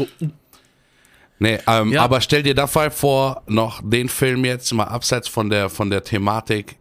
Nee, 1.42 1.58
ähm, 1.66 1.92
Ja. 1.92 2.04
aber 2.04 2.22
stell 2.22 2.44
dir 2.44 2.54
da 2.54 2.70
mal 2.74 2.92
vor, 2.92 3.42
noch 3.48 3.82
den 3.84 4.10
Film 4.10 4.46
jetzt 4.46 4.72
mal 4.74 4.84
abseits 4.84 5.28
von 5.28 5.50
der, 5.50 5.70
von 5.70 5.90
der 5.90 6.04
Thematik, 6.04 6.78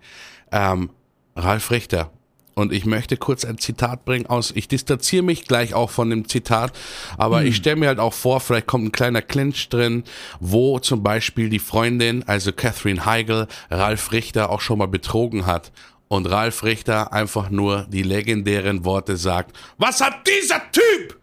ähm, 0.53 0.91
Ralf 1.35 1.71
Richter. 1.71 2.11
Und 2.55 2.71
ich 2.71 2.85
möchte 2.85 3.17
kurz 3.17 3.47
ein 3.47 3.57
Zitat 3.57 4.05
bringen 4.05 4.27
aus, 4.27 4.53
ich 4.55 4.69
distanziere 4.69 5.23
mich 5.23 5.47
gleich 5.47 5.73
auch 5.73 5.89
von 5.89 6.11
dem 6.11 6.29
Zitat, 6.29 6.73
aber 7.17 7.43
ich 7.43 7.57
stelle 7.57 7.77
mir 7.77 7.87
halt 7.89 8.01
auch 8.01 8.13
vor, 8.13 8.39
vielleicht 8.41 8.67
kommt 8.67 8.85
ein 8.85 8.93
kleiner 8.93 9.23
Clinch 9.23 9.71
drin, 9.71 10.05
wo 10.41 10.79
zum 10.79 11.03
Beispiel 11.03 11.49
die 11.49 11.59
Freundin, 11.59 12.23
also 12.29 12.53
Catherine 12.53 13.07
Heigl, 13.07 13.47
Ralf 13.71 14.13
Richter 14.13 14.51
auch 14.51 14.61
schon 14.61 14.79
mal 14.79 14.89
betrogen 14.89 15.47
hat. 15.47 15.73
und 16.09 16.27
Ralf 16.27 16.65
Richter 16.65 17.13
einfach 17.15 17.49
nur 17.51 17.87
die 17.89 18.03
legendären 18.03 18.85
Worte 18.85 19.17
sagt, 19.17 19.57
was 19.79 20.01
hat 20.03 20.27
dieser 20.27 20.61
Typ 20.73 21.19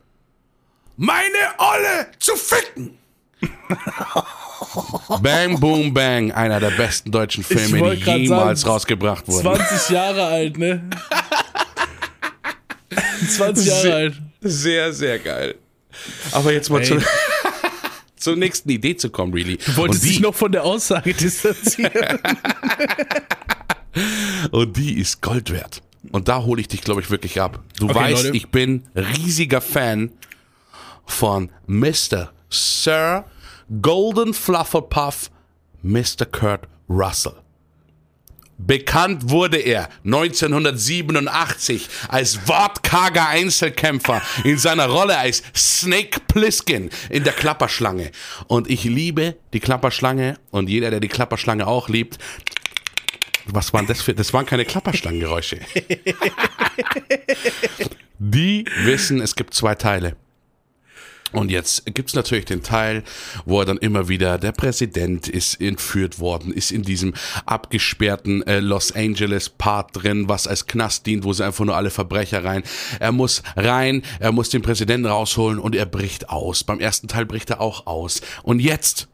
meine 0.96 1.28
Olle 1.60 2.08
zu 2.20 2.36
ficken? 2.36 2.98
bang, 5.22 5.60
boom, 5.60 5.94
bang, 5.94 6.32
einer 6.32 6.60
der 6.60 6.72
besten 6.72 7.12
deutschen 7.12 7.44
Filme, 7.44 7.96
die 7.96 8.12
jemals 8.12 8.62
sagen, 8.62 8.72
rausgebracht 8.72 9.28
wurden. 9.28 9.42
20 9.42 9.90
Jahre 9.90 10.26
alt, 10.26 10.58
ne? 10.58 10.90
20 13.30 13.66
Jahre 13.66 13.82
sehr, 13.82 13.96
alt. 13.96 14.22
Sehr, 14.42 14.94
sehr 14.94 15.20
geil. 15.20 15.56
Aber 16.32 16.52
jetzt 16.54 16.70
mal 16.70 16.84
zu, 16.84 17.02
zur 18.16 18.36
nächsten 18.36 18.70
Idee 18.70 18.96
zu 18.96 19.10
kommen, 19.10 19.34
really. 19.34 19.58
Du 19.58 19.76
wolltest 19.78 20.04
dich 20.04 20.20
noch 20.20 20.36
von 20.36 20.52
der 20.52 20.64
Aussage 20.64 21.14
distanzieren. 21.14 22.20
Und 24.52 24.78
die 24.78 25.00
ist 25.00 25.22
Gold 25.22 25.52
wert. 25.52 25.82
Und 26.12 26.28
da 26.28 26.44
hole 26.44 26.62
ich 26.62 26.68
dich, 26.68 26.82
glaube 26.82 27.02
ich, 27.02 27.10
wirklich 27.10 27.42
ab. 27.42 27.64
Du 27.80 27.86
okay, 27.86 27.96
weißt, 27.96 28.24
Leute. 28.26 28.38
ich 28.38 28.50
bin 28.50 28.84
riesiger 28.96 29.62
Fan 29.62 30.12
von 31.06 31.52
Mr. 31.66 32.32
Sir 32.50 33.26
Golden 33.82 34.34
Flufferpuff 34.34 35.30
Mr. 35.84 36.26
Kurt 36.32 36.68
Russell. 36.90 37.36
Bekannt 38.60 39.30
wurde 39.30 39.58
er 39.58 39.88
1987 40.04 41.88
als 42.08 42.48
wortkarger 42.48 43.28
Einzelkämpfer 43.28 44.22
in 44.44 44.58
seiner 44.58 44.88
Rolle 44.88 45.16
als 45.18 45.44
Snake 45.56 46.22
Plissken 46.28 46.90
in 47.10 47.24
der 47.24 47.34
Klapperschlange. 47.34 48.12
Und 48.48 48.68
ich 48.68 48.84
liebe 48.84 49.36
die 49.54 49.60
Klapperschlange 49.60 50.40
und 50.50 50.70
jeder, 50.70 50.90
der 50.90 51.00
die 51.00 51.08
Klapperschlange 51.08 51.68
auch 51.68 51.88
liebt, 51.88 52.18
was 53.46 53.74
waren 53.74 53.86
das 53.86 54.02
für, 54.02 54.16
das 54.16 54.34
waren 54.34 54.48
keine 54.48 54.66
Klapperschlangengeräusche. 54.66 55.60
die 58.20 58.66
wissen, 58.84 59.22
es 59.22 59.36
gibt 59.36 59.54
zwei 59.54 59.76
Teile. 59.76 60.16
Und 61.34 61.52
jetzt 61.52 61.84
gibt's 61.94 62.16
natürlich 62.16 62.46
den 62.46 62.64
Teil, 62.64 63.04
wo 63.46 63.60
er 63.60 63.66
dann 63.66 63.78
immer 63.78 64.08
wieder, 64.08 64.38
der 64.38 64.54
Präsident 64.54 65.28
ist 65.28 65.60
entführt 65.60 66.20
worden, 66.20 66.54
ist 66.54 66.72
in 66.72 66.84
diesem 66.84 67.14
abgesperrten 67.46 68.46
äh, 68.48 68.60
Los 68.60 68.94
Angeles 68.94 69.50
Part 69.50 69.90
drin, 69.94 70.30
was 70.30 70.48
als 70.48 70.68
Knast 70.68 71.06
dient, 71.06 71.26
wo 71.26 71.34
sie 71.34 71.46
einfach 71.46 71.66
nur 71.66 71.76
alle 71.76 71.90
Verbrecher 71.90 72.44
rein. 72.46 72.64
Er 73.00 73.12
muss 73.12 73.44
rein, 73.58 74.04
er 74.20 74.32
muss 74.32 74.50
den 74.50 74.62
Präsidenten 74.62 75.06
rausholen 75.06 75.60
und 75.60 75.76
er 75.76 75.86
bricht 75.86 76.30
aus. 76.30 76.64
Beim 76.64 76.80
ersten 76.80 77.10
Teil 77.10 77.26
bricht 77.26 77.50
er 77.50 77.60
auch 77.60 77.88
aus. 77.88 78.22
Und 78.44 78.60
jetzt 78.62 79.10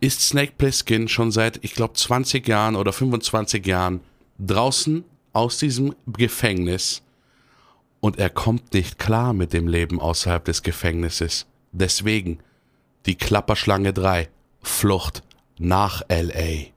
ist 0.00 0.22
Snake 0.22 0.52
Plissken 0.56 1.08
schon 1.08 1.32
seit, 1.32 1.62
ich 1.62 1.74
glaube, 1.74 1.94
20 1.94 2.46
Jahren 2.48 2.76
oder 2.76 2.92
25 2.92 3.66
Jahren 3.66 4.00
draußen 4.38 5.04
aus 5.32 5.58
diesem 5.58 5.94
Gefängnis 6.06 7.02
und 8.00 8.18
er 8.18 8.30
kommt 8.30 8.74
nicht 8.74 8.98
klar 8.98 9.32
mit 9.32 9.52
dem 9.52 9.66
Leben 9.66 10.00
außerhalb 10.00 10.44
des 10.44 10.62
Gefängnisses. 10.62 11.46
Deswegen 11.72 12.38
die 13.06 13.16
Klapperschlange 13.16 13.92
3, 13.92 14.28
Flucht 14.62 15.22
nach 15.58 16.02
LA. 16.08 16.68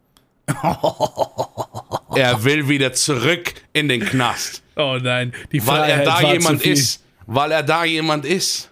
er 2.15 2.43
will 2.43 2.67
wieder 2.67 2.93
zurück 2.93 3.53
in 3.73 3.87
den 3.87 4.01
Knast. 4.01 4.63
Oh 4.75 4.97
nein, 5.01 5.33
die 5.51 5.59
Freiheit 5.59 5.89
weil 5.89 5.89
er 5.89 6.05
da 6.05 6.33
jemand 6.33 6.63
ist, 6.63 7.03
weil 7.27 7.51
er 7.51 7.63
da 7.63 7.85
jemand 7.85 8.25
ist. 8.25 8.69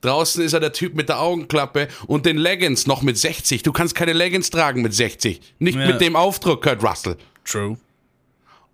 Draußen 0.00 0.44
ist 0.44 0.52
er 0.52 0.60
der 0.60 0.72
Typ 0.72 0.94
mit 0.94 1.08
der 1.08 1.20
Augenklappe 1.20 1.88
und 2.06 2.24
den 2.24 2.38
Leggings 2.38 2.86
noch 2.86 3.02
mit 3.02 3.18
60. 3.18 3.64
Du 3.64 3.72
kannst 3.72 3.96
keine 3.96 4.12
Leggings 4.12 4.48
tragen 4.50 4.80
mit 4.82 4.94
60. 4.94 5.40
Nicht 5.58 5.76
ja. 5.76 5.88
mit 5.88 6.00
dem 6.00 6.14
Aufdruck, 6.14 6.62
Kurt 6.62 6.84
Russell. 6.84 7.16
True. 7.44 7.76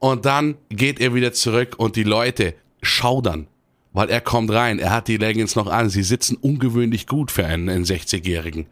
Und 0.00 0.26
dann 0.26 0.56
geht 0.68 1.00
er 1.00 1.14
wieder 1.14 1.32
zurück 1.32 1.76
und 1.78 1.96
die 1.96 2.02
Leute 2.02 2.54
schaudern, 2.84 3.46
weil 3.92 4.10
er 4.10 4.20
kommt 4.20 4.50
rein, 4.50 4.78
er 4.78 4.90
hat 4.90 5.08
die 5.08 5.16
Leggings 5.16 5.56
noch 5.56 5.66
an, 5.66 5.90
sie 5.90 6.02
sitzen 6.02 6.36
ungewöhnlich 6.36 7.06
gut 7.06 7.30
für 7.30 7.46
einen, 7.46 7.68
einen 7.68 7.84
60-Jährigen. 7.84 8.66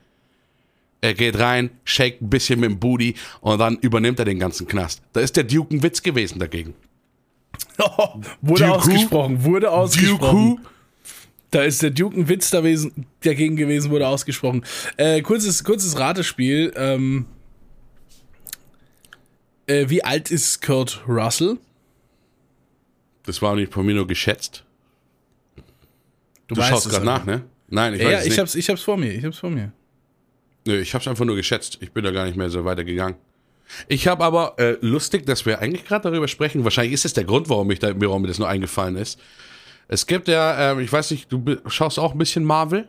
Er 1.00 1.14
geht 1.14 1.38
rein, 1.38 1.70
shake 1.84 2.22
ein 2.22 2.30
bisschen 2.30 2.60
mit 2.60 2.70
dem 2.70 2.78
Booty 2.78 3.14
und 3.40 3.58
dann 3.58 3.76
übernimmt 3.78 4.18
er 4.20 4.24
den 4.24 4.38
ganzen 4.38 4.68
Knast. 4.68 5.02
Da 5.12 5.20
ist 5.20 5.36
der 5.36 5.44
Duke 5.44 5.74
ein 5.74 5.82
Witz 5.82 6.02
gewesen 6.02 6.38
dagegen. 6.38 6.74
Oh, 7.78 8.20
wurde 8.42 8.64
Duke 8.64 8.76
ausgesprochen, 8.76 9.44
who? 9.44 9.50
wurde 9.50 9.70
ausgesprochen. 9.70 10.56
Duke 10.56 10.62
da 11.52 11.62
ist 11.62 11.82
der 11.82 11.90
Duke 11.90 12.18
ein 12.18 12.28
Witz 12.28 12.50
dagegen 12.50 13.56
gewesen, 13.56 13.90
wurde 13.90 14.08
ausgesprochen. 14.08 14.64
Äh, 14.96 15.20
kurzes, 15.20 15.62
kurzes 15.64 15.98
Ratespiel. 15.98 16.72
Ähm, 16.76 17.26
äh, 19.66 19.88
wie 19.88 20.02
alt 20.02 20.30
ist 20.30 20.62
Kurt 20.62 21.02
Russell? 21.06 21.58
Das 23.24 23.40
war 23.42 23.54
nicht 23.54 23.72
von 23.72 23.86
mir 23.86 23.94
nur 23.94 24.06
geschätzt. 24.06 24.64
Du, 26.48 26.54
du 26.54 26.62
schaust 26.62 26.88
gerade 26.90 27.04
nach, 27.04 27.24
ne? 27.24 27.42
Nein, 27.68 27.94
ich 27.94 28.00
ja, 28.00 28.06
weiß 28.06 28.12
ja, 28.12 28.18
ich 28.20 28.28
nicht. 28.30 28.38
Hab's, 28.38 28.54
ich 28.54 28.68
hab's 28.68 28.82
vor 28.82 28.96
mir. 28.96 29.12
Ich 29.12 29.24
hab's 29.24 29.38
vor 29.38 29.50
mir. 29.50 29.72
Nö, 30.66 30.78
ich 30.80 30.94
hab's 30.94 31.08
einfach 31.08 31.24
nur 31.24 31.36
geschätzt. 31.36 31.78
Ich 31.80 31.92
bin 31.92 32.04
da 32.04 32.10
gar 32.10 32.26
nicht 32.26 32.36
mehr 32.36 32.50
so 32.50 32.64
weiter 32.64 32.84
gegangen. 32.84 33.16
Ich 33.88 34.06
habe 34.06 34.24
aber 34.24 34.54
äh, 34.58 34.76
lustig, 34.80 35.24
dass 35.26 35.46
wir 35.46 35.60
eigentlich 35.60 35.84
gerade 35.84 36.10
darüber 36.10 36.28
sprechen. 36.28 36.64
Wahrscheinlich 36.64 36.92
ist 36.92 37.04
es 37.04 37.14
der 37.14 37.24
Grund, 37.24 37.48
warum, 37.48 37.70
ich 37.70 37.78
da, 37.78 37.92
warum 38.00 38.22
mir 38.22 38.28
das 38.28 38.38
nur 38.38 38.48
eingefallen 38.48 38.96
ist. 38.96 39.18
Es 39.88 40.06
gibt 40.06 40.28
ja, 40.28 40.72
äh, 40.72 40.82
ich 40.82 40.92
weiß 40.92 41.10
nicht, 41.10 41.32
du 41.32 41.56
schaust 41.66 41.98
auch 41.98 42.12
ein 42.12 42.18
bisschen 42.18 42.44
Marvel? 42.44 42.88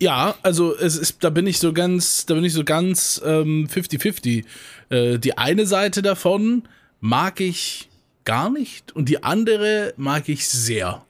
Ja, 0.00 0.34
also 0.42 0.76
es 0.76 0.96
ist, 0.96 1.22
da 1.22 1.30
bin 1.30 1.46
ich 1.46 1.58
so 1.58 1.72
ganz, 1.72 2.26
da 2.26 2.34
bin 2.34 2.44
ich 2.44 2.52
so 2.52 2.64
ganz 2.64 3.22
50-50. 3.22 4.44
Ähm, 4.90 5.14
äh, 5.14 5.18
die 5.18 5.38
eine 5.38 5.66
Seite 5.66 6.02
davon 6.02 6.64
mag 7.00 7.40
ich 7.40 7.88
gar 8.24 8.50
nicht 8.50 8.92
und 8.92 9.08
die 9.08 9.22
andere 9.22 9.94
mag 9.96 10.28
ich 10.28 10.48
sehr. 10.48 11.04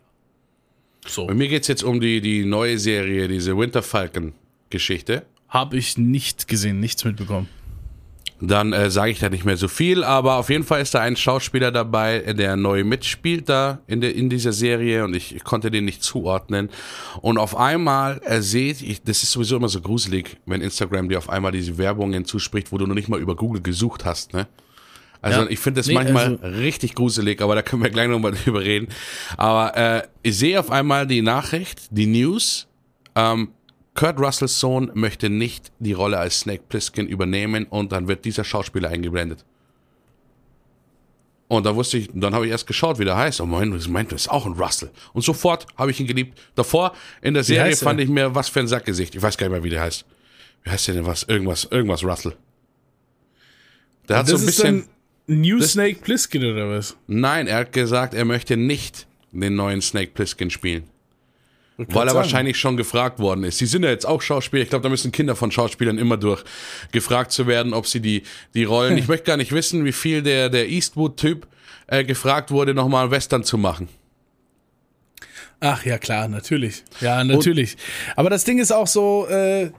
So. 1.07 1.27
Bei 1.27 1.35
mir 1.35 1.49
geht 1.49 1.63
es 1.63 1.69
jetzt 1.69 1.83
um 1.83 2.01
die, 2.01 2.21
die 2.21 2.45
neue 2.45 2.79
Serie, 2.79 3.29
diese 3.29 3.57
Winter 3.57 3.83
Falcon 3.83 4.33
Geschichte. 4.71 5.25
Habe 5.49 5.77
ich 5.77 5.99
nicht 5.99 6.49
gesehen, 6.49 6.81
nichts 6.81 7.05
mitbekommen. 7.05 7.49
Dann 8.45 8.73
äh, 8.73 8.91
sage 8.91 9.13
ich 9.13 9.21
da 9.21 9.29
nicht 9.29 9.45
mehr 9.45 9.57
so 9.57 9.69
viel, 9.69 10.03
aber 10.03 10.37
auf 10.37 10.51
jeden 10.51 10.65
Fall 10.65 10.81
ist 10.81 10.95
da 10.95 11.01
ein 11.01 11.15
Schauspieler 11.15 11.71
dabei, 11.71 12.19
der 12.33 12.57
neu 12.57 12.83
mitspielt 12.83 13.49
da 13.49 13.81
in, 13.87 14.01
der, 14.01 14.17
in 14.17 14.31
dieser 14.31 14.53
Serie 14.53 15.05
und 15.05 15.15
ich, 15.15 15.37
ich 15.37 15.45
konnte 15.45 15.71
den 15.71 15.85
nicht 15.85 16.03
zuordnen. 16.03 16.69
Und 17.21 17.39
auf 17.39 17.57
einmal 17.57 18.21
er 18.25 18.43
seht, 18.43 18.83
ich, 18.83 19.01
das 19.03 19.23
ist 19.23 19.31
sowieso 19.31 19.57
immer 19.57 19.69
so 19.69 19.81
gruselig, 19.81 20.39
wenn 20.45 20.61
Instagram 20.61 21.09
dir 21.09 21.19
auf 21.19 21.31
einmal 21.31 21.53
diese 21.53 21.79
Werbungen 21.79 22.25
zuspricht, 22.25 22.73
wo 22.73 22.79
du 22.79 22.87
noch 22.89 22.97
nicht 22.97 23.09
mal 23.09 23.21
über 23.21 23.37
Google 23.37 23.63
gesucht 23.63 24.05
hast, 24.05 24.33
ne? 24.33 24.49
Also 25.23 25.43
ja. 25.43 25.49
ich 25.49 25.61
finde 25.61 25.81
das 25.81 25.87
nee, 25.87 25.95
manchmal 25.95 26.39
also 26.43 26.59
richtig 26.59 26.95
gruselig, 26.95 27.41
aber 27.41 27.55
da 27.55 27.63
können 27.63 27.83
wir 27.83 27.91
gleich 27.91 28.09
nochmal 28.09 28.33
drüber 28.45 28.61
reden. 28.61 28.89
Aber 29.37 29.77
äh, 29.77 30.03
ich 30.23 30.37
sehe 30.37 30.59
auf 30.59 30.71
einmal 30.71 31.07
die 31.07 31.23
Nachricht, 31.23 31.87
die 31.91 32.07
News, 32.07 32.67
ähm, 33.15 33.53
Kurt 33.95 34.19
Russells 34.19 34.59
Sohn 34.59 34.91
möchte 34.95 35.31
nicht 35.31 35.71
die 35.79 35.93
Rolle 35.93 36.19
als 36.19 36.41
Snake 36.41 36.65
Plissken 36.69 37.07
übernehmen 37.07 37.67
und 37.67 37.93
dann 37.93 38.09
wird 38.09 38.25
dieser 38.25 38.43
Schauspieler 38.43 38.89
eingeblendet. 38.89 39.45
Und 41.47 41.67
da 41.67 41.77
wusste 41.77 41.99
ich, 41.99 42.09
dann 42.15 42.35
habe 42.35 42.47
ich 42.47 42.51
erst 42.51 42.67
geschaut, 42.67 42.99
wie 42.99 43.05
der 43.05 43.17
heißt. 43.17 43.43
Und 43.43 43.51
mein, 43.51 43.77
ich 43.77 43.87
meinte, 43.87 44.15
das 44.15 44.23
ist 44.23 44.29
auch 44.29 44.47
ein 44.47 44.55
Russell. 44.55 44.91
Und 45.13 45.23
sofort 45.23 45.67
habe 45.77 45.91
ich 45.91 46.01
ihn 46.01 46.07
geliebt. 46.07 46.41
Davor 46.55 46.95
in 47.21 47.35
der 47.35 47.45
Serie 47.45 47.77
fand 47.77 48.01
ich 48.01 48.09
mir 48.09 48.35
was 48.35 48.49
für 48.49 48.61
ein 48.61 48.69
Sackgesicht. 48.69 49.15
Ich 49.15 49.21
weiß 49.21 49.37
gar 49.37 49.47
nicht 49.49 49.53
mehr, 49.53 49.63
wie 49.63 49.69
der 49.69 49.83
heißt. 49.83 50.07
Wie 50.63 50.71
heißt 50.71 50.89
der 50.89 50.95
denn 50.95 51.07
was? 51.07 51.25
Irgendwas, 51.25 51.69
irgendwas 51.71 52.03
Russell. 52.03 52.35
Der 54.09 54.17
hat 54.17 54.25
das 54.25 54.31
so 54.31 54.37
ein 54.39 54.47
bisschen. 54.47 54.89
New 55.27 55.59
das, 55.59 55.73
Snake 55.73 56.01
Plissken 56.03 56.45
oder 56.45 56.69
was? 56.69 56.97
Nein, 57.07 57.47
er 57.47 57.59
hat 57.59 57.73
gesagt, 57.73 58.15
er 58.15 58.25
möchte 58.25 58.57
nicht 58.57 59.07
den 59.31 59.55
neuen 59.55 59.81
Snake 59.81 60.13
Plissken 60.13 60.51
spielen. 60.51 60.85
Weil 61.79 62.07
er 62.07 62.15
wahrscheinlich 62.15 62.59
schon 62.59 62.77
gefragt 62.77 63.19
worden 63.19 63.45
ist. 63.45 63.59
Sie 63.59 63.67
sind 63.67 63.83
ja 63.83 63.91
jetzt 63.91 64.07
auch 64.07 64.21
Schauspieler. 64.21 64.63
Ich 64.63 64.69
glaube, 64.69 64.83
da 64.83 64.89
müssen 64.89 65.11
Kinder 65.11 65.35
von 65.35 65.51
Schauspielern 65.51 65.99
immer 65.99 66.17
durch 66.17 66.45
gefragt 66.93 67.33
zu 67.33 67.47
werden, 67.47 67.73
ob 67.73 67.87
sie 67.87 68.01
die, 68.01 68.23
die 68.55 68.65
Rollen. 68.65 68.99
Ich 68.99 69.09
möchte 69.09 69.25
gar 69.25 69.37
nicht 69.37 69.53
wissen, 69.53 69.85
wie 69.85 69.93
viel 69.93 70.23
der, 70.23 70.49
der 70.49 70.69
Eastwood-Typ 70.69 71.47
äh, 71.87 72.05
gefragt 72.05 72.51
wurde, 72.51 72.75
nochmal 72.75 73.11
Western 73.11 73.43
zu 73.43 73.59
machen. 73.59 73.89
Ach 75.61 75.85
ja, 75.85 75.99
klar, 75.99 76.29
natürlich. 76.29 76.85
Ja, 77.01 77.25
natürlich. 77.25 77.73
Und 77.73 78.19
Aber 78.19 78.31
das 78.31 78.45
Ding 78.45 78.59
ist 78.59 78.73
auch 78.73 78.87
so, 78.87 79.27
äh, 79.29 79.71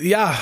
ja, 0.00 0.38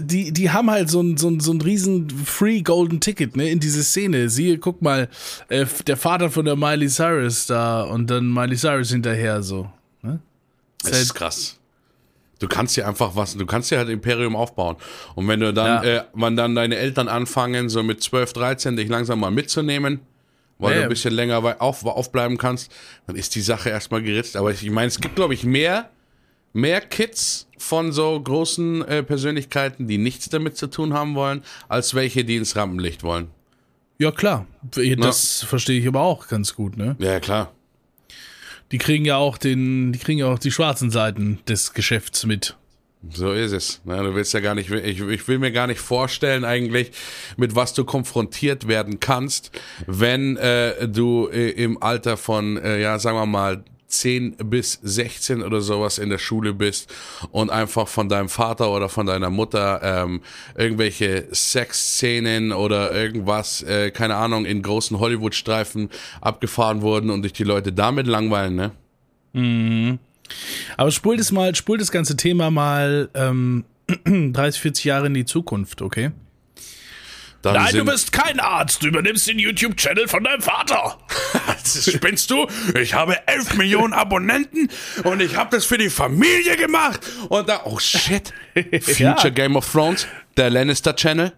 die, 0.00 0.32
die 0.32 0.50
haben 0.50 0.70
halt 0.70 0.90
so 0.90 1.00
ein, 1.00 1.16
so 1.16 1.28
ein, 1.28 1.40
so 1.40 1.52
ein 1.52 1.60
riesen 1.60 2.08
Free 2.10 2.62
Golden 2.62 3.00
Ticket, 3.00 3.36
ne, 3.36 3.50
in 3.50 3.60
diese 3.60 3.82
Szene. 3.82 4.28
Siehe, 4.28 4.58
guck 4.58 4.82
mal, 4.82 5.08
äh, 5.48 5.66
der 5.86 5.96
Vater 5.96 6.30
von 6.30 6.44
der 6.44 6.56
Miley 6.56 6.88
Cyrus 6.88 7.46
da 7.46 7.82
und 7.82 8.08
dann 8.08 8.32
Miley 8.32 8.56
Cyrus 8.56 8.90
hinterher 8.90 9.42
so. 9.42 9.70
Ne? 10.02 10.20
Das 10.82 10.92
ist, 10.92 10.96
halt 10.98 11.14
krass. 11.14 11.58
Du 12.38 12.46
kannst 12.46 12.76
dir 12.76 12.86
einfach 12.86 13.16
was, 13.16 13.36
du 13.36 13.46
kannst 13.46 13.70
dir 13.70 13.78
halt 13.78 13.88
Imperium 13.88 14.36
aufbauen. 14.36 14.76
Und 15.14 15.26
wenn 15.26 15.40
du 15.40 15.52
dann, 15.52 15.84
ja. 15.84 15.96
äh, 15.96 16.04
wenn 16.14 16.36
dann 16.36 16.54
deine 16.54 16.76
Eltern 16.76 17.08
anfangen, 17.08 17.68
so 17.68 17.82
mit 17.82 18.02
12, 18.02 18.32
13 18.32 18.76
dich 18.76 18.88
langsam 18.88 19.20
mal 19.20 19.30
mitzunehmen, 19.30 20.00
weil 20.58 20.72
ja, 20.72 20.78
du 20.78 20.82
ein 20.84 20.88
bisschen 20.88 21.14
länger 21.14 21.56
auf, 21.60 21.84
aufbleiben 21.84 22.36
kannst, 22.36 22.72
dann 23.06 23.16
ist 23.16 23.34
die 23.34 23.40
Sache 23.40 23.70
erstmal 23.70 24.02
geritzt. 24.02 24.36
Aber 24.36 24.50
ich, 24.50 24.64
ich 24.64 24.70
meine, 24.70 24.88
es 24.88 25.00
gibt, 25.00 25.16
glaube 25.16 25.34
ich, 25.34 25.44
mehr 25.44 25.90
mehr 26.52 26.80
Kids 26.80 27.47
von 27.58 27.92
so 27.92 28.20
großen 28.20 28.86
äh, 28.86 29.02
Persönlichkeiten, 29.02 29.86
die 29.86 29.98
nichts 29.98 30.28
damit 30.28 30.56
zu 30.56 30.68
tun 30.68 30.94
haben 30.94 31.14
wollen, 31.14 31.42
als 31.68 31.94
welche, 31.94 32.24
die 32.24 32.36
ins 32.36 32.56
Rampenlicht 32.56 33.02
wollen. 33.02 33.28
Ja, 33.98 34.12
klar. 34.12 34.46
Das 34.98 35.42
verstehe 35.42 35.80
ich 35.80 35.88
aber 35.88 36.00
auch 36.00 36.28
ganz 36.28 36.54
gut, 36.54 36.76
ne? 36.76 36.96
Ja, 36.98 37.18
klar. 37.18 37.52
Die 38.70 38.78
kriegen 38.78 39.04
ja 39.04 39.16
auch 39.16 39.38
den, 39.38 39.92
die 39.92 39.98
kriegen 39.98 40.18
ja 40.20 40.26
auch 40.26 40.38
die 40.38 40.52
schwarzen 40.52 40.90
Seiten 40.90 41.40
des 41.48 41.72
Geschäfts 41.72 42.24
mit. 42.26 42.56
So 43.10 43.32
ist 43.32 43.52
es. 43.52 43.80
Ja, 43.86 44.02
du 44.02 44.14
willst 44.14 44.34
ja 44.34 44.40
gar 44.40 44.54
nicht, 44.54 44.70
ich, 44.70 45.00
ich 45.00 45.28
will 45.28 45.38
mir 45.38 45.52
gar 45.52 45.68
nicht 45.68 45.80
vorstellen 45.80 46.44
eigentlich, 46.44 46.90
mit 47.36 47.54
was 47.54 47.72
du 47.72 47.84
konfrontiert 47.84 48.66
werden 48.66 48.98
kannst, 48.98 49.52
wenn 49.86 50.36
äh, 50.36 50.88
du 50.88 51.28
äh, 51.28 51.50
im 51.50 51.80
Alter 51.80 52.16
von, 52.16 52.56
äh, 52.56 52.80
ja, 52.80 52.98
sagen 52.98 53.16
wir 53.16 53.26
mal, 53.26 53.64
10 53.88 54.36
bis 54.44 54.78
16 54.82 55.42
oder 55.42 55.60
sowas 55.60 55.98
in 55.98 56.10
der 56.10 56.18
Schule 56.18 56.52
bist 56.54 56.94
und 57.30 57.50
einfach 57.50 57.88
von 57.88 58.08
deinem 58.08 58.28
Vater 58.28 58.70
oder 58.70 58.88
von 58.88 59.06
deiner 59.06 59.30
Mutter 59.30 59.80
ähm, 59.82 60.20
irgendwelche 60.56 61.26
Sexszenen 61.32 62.52
oder 62.52 62.94
irgendwas, 62.94 63.62
äh, 63.62 63.90
keine 63.90 64.16
Ahnung, 64.16 64.44
in 64.44 64.62
großen 64.62 64.98
Hollywood-Streifen 64.98 65.88
abgefahren 66.20 66.82
wurden 66.82 67.10
und 67.10 67.22
dich 67.22 67.32
die 67.32 67.44
Leute 67.44 67.72
damit 67.72 68.06
langweilen, 68.06 68.54
ne? 68.54 68.70
Mhm. 69.32 69.98
Aber 70.76 70.90
spul 70.90 71.16
das 71.16 71.32
mal, 71.32 71.54
spul 71.54 71.78
das 71.78 71.90
ganze 71.90 72.16
Thema 72.16 72.50
mal 72.50 73.08
ähm, 73.14 73.64
30, 74.04 74.60
40 74.60 74.84
Jahre 74.84 75.06
in 75.06 75.14
die 75.14 75.24
Zukunft, 75.24 75.80
okay? 75.80 76.10
Dann 77.42 77.54
Nein, 77.54 77.74
du 77.74 77.84
bist 77.84 78.12
kein 78.12 78.40
Arzt. 78.40 78.82
Du 78.82 78.88
übernimmst 78.88 79.28
den 79.28 79.38
YouTube-Channel 79.38 80.08
von 80.08 80.24
deinem 80.24 80.42
Vater. 80.42 80.98
Spinnst 81.64 82.30
du? 82.30 82.46
Ich 82.80 82.94
habe 82.94 83.26
11 83.28 83.54
Millionen 83.54 83.92
Abonnenten 83.92 84.68
und 85.04 85.20
ich 85.20 85.36
habe 85.36 85.54
das 85.54 85.64
für 85.64 85.78
die 85.78 85.90
Familie 85.90 86.56
gemacht. 86.56 87.00
Und 87.28 87.48
da, 87.48 87.62
oh 87.64 87.78
shit. 87.78 88.32
Future 88.82 88.98
Ja. 89.24 89.28
Game 89.30 89.56
of 89.56 89.70
Thrones, 89.70 90.06
der 90.36 90.50
Lannister 90.50 90.96
Channel. 90.96 91.32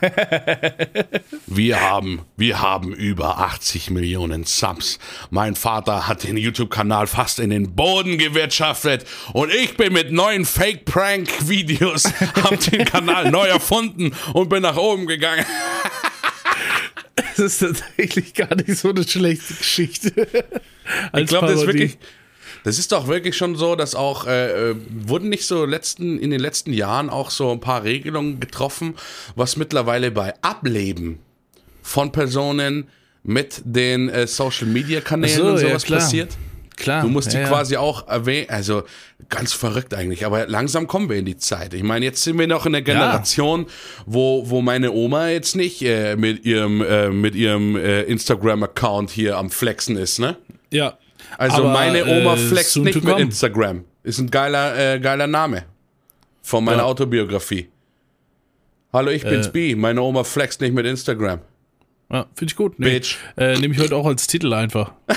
Wir 1.46 1.80
haben, 1.80 2.22
wir 2.36 2.60
haben 2.60 2.92
über 2.92 3.38
80 3.38 3.90
Millionen 3.90 4.44
Subs. 4.44 4.98
Mein 5.30 5.56
Vater 5.56 6.06
hat 6.06 6.22
den 6.22 6.36
YouTube-Kanal 6.36 7.06
fast 7.06 7.40
in 7.40 7.50
den 7.50 7.74
Boden 7.74 8.18
gewirtschaftet 8.18 9.04
und 9.32 9.52
ich 9.52 9.76
bin 9.76 9.92
mit 9.92 10.12
neuen 10.12 10.44
Fake-Prank-Videos, 10.44 12.04
hab 12.42 12.60
den 12.60 12.84
Kanal 12.84 13.30
neu 13.30 13.46
erfunden 13.46 14.14
und 14.32 14.48
bin 14.48 14.62
nach 14.62 14.76
oben 14.76 15.06
gegangen. 15.06 15.44
Das 17.16 17.38
ist 17.38 17.58
tatsächlich 17.58 18.34
gar 18.34 18.54
nicht 18.54 18.76
so 18.76 18.90
eine 18.90 19.06
schlechte 19.06 19.54
Geschichte. 19.54 20.12
Ich 21.16 21.26
glaube, 21.26 21.48
das 21.48 21.60
ist 21.60 21.66
wirklich. 21.66 21.98
Das 22.64 22.78
ist 22.78 22.92
doch 22.92 23.08
wirklich 23.08 23.36
schon 23.36 23.56
so, 23.56 23.76
dass 23.76 23.94
auch 23.94 24.26
äh, 24.26 24.70
äh, 24.70 24.76
wurden 24.90 25.28
nicht 25.28 25.46
so 25.46 25.64
letzten 25.64 26.18
in 26.18 26.30
den 26.30 26.40
letzten 26.40 26.72
Jahren 26.72 27.10
auch 27.10 27.30
so 27.30 27.50
ein 27.50 27.60
paar 27.60 27.84
Regelungen 27.84 28.40
getroffen, 28.40 28.94
was 29.34 29.56
mittlerweile 29.56 30.10
bei 30.10 30.34
Ableben 30.42 31.20
von 31.82 32.12
Personen 32.12 32.88
mit 33.22 33.62
den 33.64 34.08
äh, 34.08 34.26
Social 34.26 34.66
Media 34.66 35.00
Kanälen 35.00 35.36
so, 35.36 35.46
und 35.48 35.60
ja, 35.60 35.68
sowas 35.68 35.84
klar. 35.84 36.00
passiert. 36.00 36.36
Klar. 36.76 37.02
Du 37.02 37.08
musst 37.08 37.32
die 37.32 37.36
ja, 37.36 37.42
ja. 37.42 37.48
quasi 37.48 37.76
auch 37.76 38.08
erwähnen, 38.08 38.48
also 38.48 38.84
ganz 39.28 39.52
verrückt 39.52 39.92
eigentlich, 39.92 40.24
aber 40.24 40.46
langsam 40.46 40.86
kommen 40.86 41.10
wir 41.10 41.16
in 41.16 41.26
die 41.26 41.36
Zeit. 41.36 41.74
Ich 41.74 41.82
meine, 41.82 42.06
jetzt 42.06 42.22
sind 42.22 42.38
wir 42.38 42.46
noch 42.46 42.64
in 42.64 42.72
der 42.72 42.80
Generation, 42.80 43.66
wo, 44.06 44.48
wo 44.48 44.62
meine 44.62 44.90
Oma 44.90 45.28
jetzt 45.28 45.56
nicht 45.56 45.82
äh, 45.82 46.16
mit 46.16 46.46
ihrem, 46.46 46.80
äh, 46.80 47.10
mit 47.10 47.34
ihrem 47.34 47.76
äh, 47.76 48.02
Instagram-Account 48.04 49.10
hier 49.10 49.36
am 49.36 49.50
Flexen 49.50 49.96
ist, 49.96 50.18
ne? 50.20 50.38
Ja. 50.70 50.96
Also 51.38 51.58
Aber, 51.64 51.72
meine 51.72 52.04
Oma 52.04 52.34
äh, 52.34 52.36
flext 52.36 52.72
soon 52.72 52.84
nicht 52.84 53.02
mit. 53.02 53.18
Instagram. 53.18 53.84
Ist 54.02 54.18
ein 54.18 54.30
geiler, 54.30 54.94
äh, 54.94 55.00
geiler 55.00 55.26
Name. 55.26 55.64
Von 56.42 56.64
meiner 56.64 56.78
Ja. 56.78 56.84
Autobiografie. 56.84 57.68
Hallo, 58.92 59.10
ich 59.10 59.22
bin's 59.22 59.46
Äh. 59.48 59.50
B. 59.50 59.74
Meine 59.76 60.02
Oma 60.02 60.24
flext 60.24 60.60
nicht 60.60 60.74
mit 60.74 60.86
Instagram. 60.86 61.40
Ja, 62.12 62.26
finde 62.34 62.50
ich 62.52 62.56
gut. 62.56 62.78
Nee. 62.78 62.90
Bitch. 62.98 63.16
Äh, 63.36 63.56
Nehme 63.58 63.74
ich 63.74 63.80
heute 63.80 63.94
auch 63.96 64.06
als 64.06 64.26
Titel 64.26 64.52
einfach. 64.52 64.92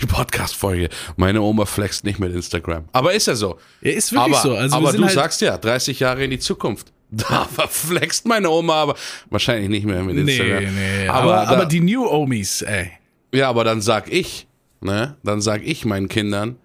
Die 0.00 0.06
Podcast-Folge. 0.06 0.88
Meine 1.16 1.40
Oma 1.42 1.64
flext 1.64 2.04
nicht 2.04 2.18
mit 2.18 2.32
Instagram. 2.34 2.84
Aber 2.92 3.12
ist 3.12 3.26
ja 3.28 3.34
so. 3.36 3.58
Ja, 3.80 3.92
ist 3.92 4.12
wirklich 4.12 4.34
aber 4.36 4.42
so. 4.42 4.56
Also 4.56 4.76
aber 4.76 4.92
du 4.92 5.02
halt, 5.04 5.12
sagst 5.12 5.40
ja, 5.40 5.56
30 5.56 6.00
Jahre 6.00 6.24
in 6.24 6.30
die 6.30 6.38
Zukunft. 6.38 6.92
Da 7.14 7.44
verflext 7.44 8.26
meine 8.26 8.48
Oma, 8.48 8.74
aber 8.74 8.94
wahrscheinlich 9.28 9.68
nicht 9.68 9.84
mehr 9.84 10.02
mit 10.02 10.16
Nee, 10.16 10.32
Instagram. 10.34 10.74
nee. 10.74 11.08
Aber, 11.08 11.20
Aber, 11.20 11.32
da, 11.32 11.42
aber 11.52 11.66
die 11.66 11.80
New 11.80 12.06
Omis, 12.08 12.62
ey. 12.62 12.90
Ja, 13.34 13.48
aber 13.48 13.64
dann 13.64 13.80
sag 13.80 14.10
ich, 14.12 14.46
ne, 14.80 15.16
dann 15.22 15.40
sag 15.40 15.62
ich 15.62 15.84
meinen 15.84 16.08
Kindern, 16.08 16.56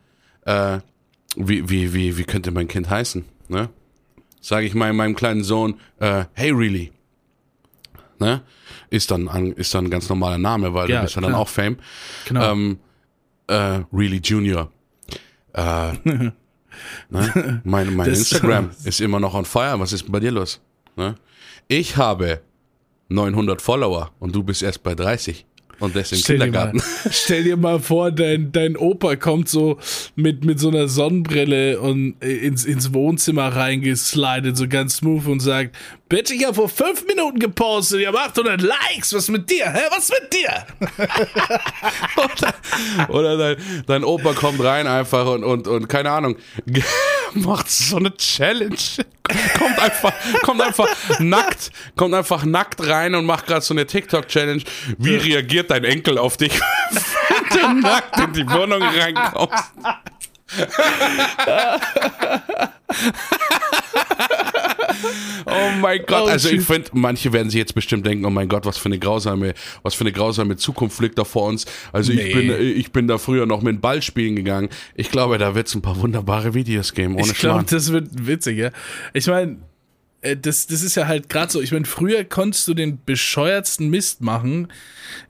äh, 0.45 0.79
wie, 1.35 1.69
wie, 1.69 1.93
wie, 1.93 2.17
wie 2.17 2.23
könnte 2.23 2.51
mein 2.51 2.67
Kind 2.67 2.89
heißen, 2.89 3.23
ne? 3.47 3.69
Sag 4.41 4.63
ich 4.63 4.73
mal 4.75 4.91
meinem 4.93 5.15
kleinen 5.15 5.43
Sohn, 5.43 5.79
äh, 5.99 6.25
hey 6.33 6.51
really, 6.51 6.91
ne? 8.19 8.41
Ist 8.89 9.11
dann, 9.11 9.27
an, 9.27 9.51
ist 9.53 9.73
dann 9.73 9.85
ein 9.85 9.89
ganz 9.89 10.07
normaler 10.09 10.37
Name, 10.37 10.73
weil 10.73 10.89
Ja, 10.89 10.97
du 10.97 11.03
bist 11.03 11.15
ja 11.15 11.21
dann 11.21 11.35
auch 11.35 11.49
Fame. 11.49 11.77
Genau. 12.27 12.51
Ähm, 12.51 12.79
äh, 13.47 13.81
really 13.91 14.17
Junior. 14.23 14.71
Äh, 15.53 15.93
ne? 16.03 16.33
Mein, 17.63 17.95
mein 17.95 18.09
Das- 18.09 18.19
Instagram 18.19 18.69
ist 18.83 19.01
immer 19.01 19.19
noch 19.19 19.33
on 19.33 19.45
fire. 19.45 19.79
Was 19.79 19.93
ist 19.93 20.03
denn 20.05 20.11
bei 20.11 20.19
dir 20.19 20.31
los? 20.31 20.61
Ne? 20.95 21.15
Ich 21.67 21.97
habe 21.97 22.41
900 23.09 23.61
Follower 23.61 24.11
und 24.19 24.35
du 24.35 24.43
bist 24.43 24.63
erst 24.63 24.83
bei 24.83 24.93
30. 24.95 25.45
Und 25.79 25.95
im 25.95 26.03
Stell 26.03 26.39
dir, 26.39 26.47
mal, 26.47 26.71
Kindergarten. 26.71 26.83
stell 27.11 27.43
dir 27.43 27.57
mal 27.57 27.79
vor, 27.79 28.11
dein, 28.11 28.51
dein 28.51 28.75
Opa 28.75 29.15
kommt 29.15 29.47
so 29.47 29.77
mit, 30.15 30.43
mit 30.43 30.59
so 30.59 30.69
einer 30.69 30.87
Sonnenbrille 30.87 31.79
und 31.79 32.15
äh, 32.21 32.33
ins, 32.37 32.65
ins 32.65 32.93
Wohnzimmer 32.93 33.55
reingeslidet, 33.55 34.57
so 34.57 34.67
ganz 34.67 34.97
smooth 34.97 35.27
und 35.27 35.39
sagt, 35.39 35.75
bitte, 36.09 36.33
ich 36.33 36.45
habe 36.45 36.55
vor 36.55 36.69
fünf 36.69 37.05
Minuten 37.05 37.39
gepostet, 37.39 38.01
ihr 38.01 38.07
habt 38.07 38.17
800 38.17 38.61
Likes, 38.61 39.13
was 39.13 39.29
mit 39.29 39.49
dir? 39.49 39.71
Hä? 39.71 39.81
Was 39.91 40.09
mit 40.09 40.33
dir? 40.33 40.65
Oder 43.09 43.37
dein, 43.37 43.57
dein 43.85 44.03
Opa 44.03 44.33
kommt 44.33 44.63
rein 44.63 44.87
einfach 44.87 45.27
und, 45.27 45.43
und, 45.43 45.67
und 45.67 45.87
keine 45.87 46.11
Ahnung, 46.11 46.37
macht 47.33 47.69
so 47.69 47.97
eine 47.97 48.15
Challenge. 48.15 48.75
Kommt 49.57 49.79
einfach, 49.79 50.13
kommt 50.41 50.61
einfach 50.61 50.87
nackt, 51.19 51.71
kommt 51.97 52.13
einfach 52.13 52.45
nackt 52.45 52.87
rein 52.87 53.13
und 53.13 53.25
macht 53.25 53.45
gerade 53.45 53.61
so 53.61 53.73
eine 53.73 53.85
TikTok-Challenge. 53.85 54.63
Wie 54.97 55.15
reagiert 55.15 55.66
dein 55.67 55.83
Enkel 55.83 56.17
auf 56.17 56.37
dich, 56.37 56.51
wenn 57.49 57.81
du 57.81 57.87
nackt 57.87 58.19
in 58.19 58.33
die 58.33 58.49
Wohnung 58.49 58.81
reinkommst? 58.81 59.63
Oh 65.45 65.69
mein 65.79 65.99
Gott, 66.05 66.23
Oh, 66.23 66.27
also 66.27 66.49
ich 66.49 66.61
finde, 66.61 66.89
manche 66.93 67.31
werden 67.33 67.49
sich 67.49 67.57
jetzt 67.59 67.75
bestimmt 67.75 68.05
denken, 68.05 68.25
oh 68.25 68.29
mein 68.29 68.47
Gott, 68.49 68.65
was 68.65 68.77
für 68.77 68.87
eine 68.87 68.99
grausame, 68.99 69.53
was 69.83 69.93
für 69.93 70.01
eine 70.01 70.11
grausame 70.11 70.57
Zukunft 70.57 70.99
liegt 70.99 71.17
da 71.17 71.23
vor 71.23 71.47
uns. 71.47 71.65
Also 71.91 72.11
ich 72.13 72.17
Nee. 72.19 72.33
bin, 72.33 72.77
ich 72.77 72.91
bin 72.91 73.07
da 73.07 73.17
früher 73.17 73.45
noch 73.45 73.61
mit 73.61 73.75
dem 73.75 73.81
Ball 73.81 74.01
spielen 74.01 74.35
gegangen. 74.35 74.69
Ich 74.95 75.11
glaube, 75.11 75.37
da 75.37 75.55
wird 75.55 75.67
es 75.67 75.75
ein 75.75 75.81
paar 75.81 75.99
wunderbare 76.01 76.53
Videos 76.53 76.93
geben, 76.93 77.15
ohne 77.15 77.31
ich 77.31 77.37
glaube, 77.37 77.65
das 77.69 77.91
wird 77.91 78.07
witzig, 78.27 78.57
ja. 78.57 78.69
Ich 79.13 79.27
meine, 79.27 79.57
das, 80.21 80.67
das 80.67 80.81
ist 80.81 80.95
ja 80.95 81.07
halt 81.07 81.29
gerade 81.29 81.51
so. 81.51 81.61
Ich 81.61 81.71
meine, 81.71 81.85
früher 81.85 82.23
konntest 82.23 82.67
du 82.67 82.73
den 82.73 82.99
bescheuertsten 83.05 83.89
Mist 83.89 84.21
machen, 84.21 84.69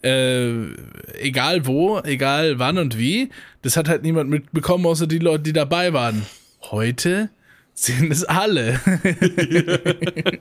äh, 0.01 0.71
egal 1.19 1.65
wo, 1.65 1.99
egal 1.99 2.59
wann 2.59 2.77
und 2.77 2.97
wie. 2.97 3.29
Das 3.61 3.75
hat 3.77 3.89
halt 3.89 4.03
niemand 4.03 4.29
mitbekommen, 4.29 4.85
außer 4.85 5.07
die 5.07 5.19
Leute, 5.19 5.43
die 5.43 5.53
dabei 5.53 5.93
waren. 5.93 6.25
Heute 6.71 7.29
sind 7.73 8.11
es 8.11 8.23
alle. 8.23 8.79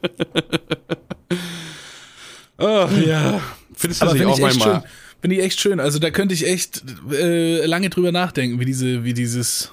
Ach, 2.58 2.90
ja. 2.98 3.42
Findest 3.74 4.00
du 4.00 4.06
Aber 4.06 4.14
das 4.14 4.26
nicht 4.26 4.28
finde 4.28 4.32
auch 4.32 4.38
manchmal? 4.38 4.84
Finde 5.20 5.36
ich 5.36 5.42
echt 5.42 5.60
schön. 5.60 5.80
Also 5.80 5.98
da 5.98 6.10
könnte 6.10 6.34
ich 6.34 6.46
echt 6.46 6.82
äh, 7.10 7.66
lange 7.66 7.90
drüber 7.90 8.12
nachdenken, 8.12 8.60
wie 8.60 8.64
diese, 8.64 9.04
wie 9.04 9.12
dieses, 9.12 9.72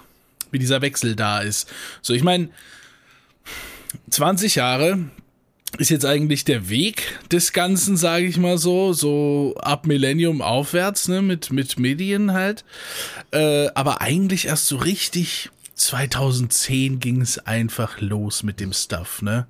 wie 0.52 0.60
dieser 0.60 0.82
Wechsel 0.82 1.16
da 1.16 1.40
ist. 1.42 1.72
So, 2.02 2.14
ich 2.14 2.24
meine, 2.24 2.50
20 4.10 4.56
Jahre 4.56 5.00
ist 5.78 5.90
jetzt 5.90 6.06
eigentlich 6.06 6.46
der 6.46 6.70
Weg 6.70 7.20
des 7.32 7.52
Ganzen, 7.52 7.98
sage 7.98 8.26
ich 8.26 8.38
mal 8.38 8.58
so, 8.58 8.94
so 8.94 9.56
ab 9.60 9.88
Millennium 9.88 10.42
aufwärts, 10.42 11.08
ne, 11.08 11.22
mit, 11.22 11.52
mit 11.52 11.80
Medien 11.80 12.34
halt. 12.34 12.64
Äh, 13.32 13.70
aber 13.74 14.02
eigentlich 14.02 14.46
erst 14.46 14.68
so 14.68 14.78
richtig 14.78 15.50
2010 15.76 17.00
ging 17.00 17.22
es 17.22 17.40
einfach 17.40 18.00
los 18.00 18.44
mit 18.44 18.60
dem 18.60 18.74
Stuff, 18.74 19.22
ne? 19.22 19.48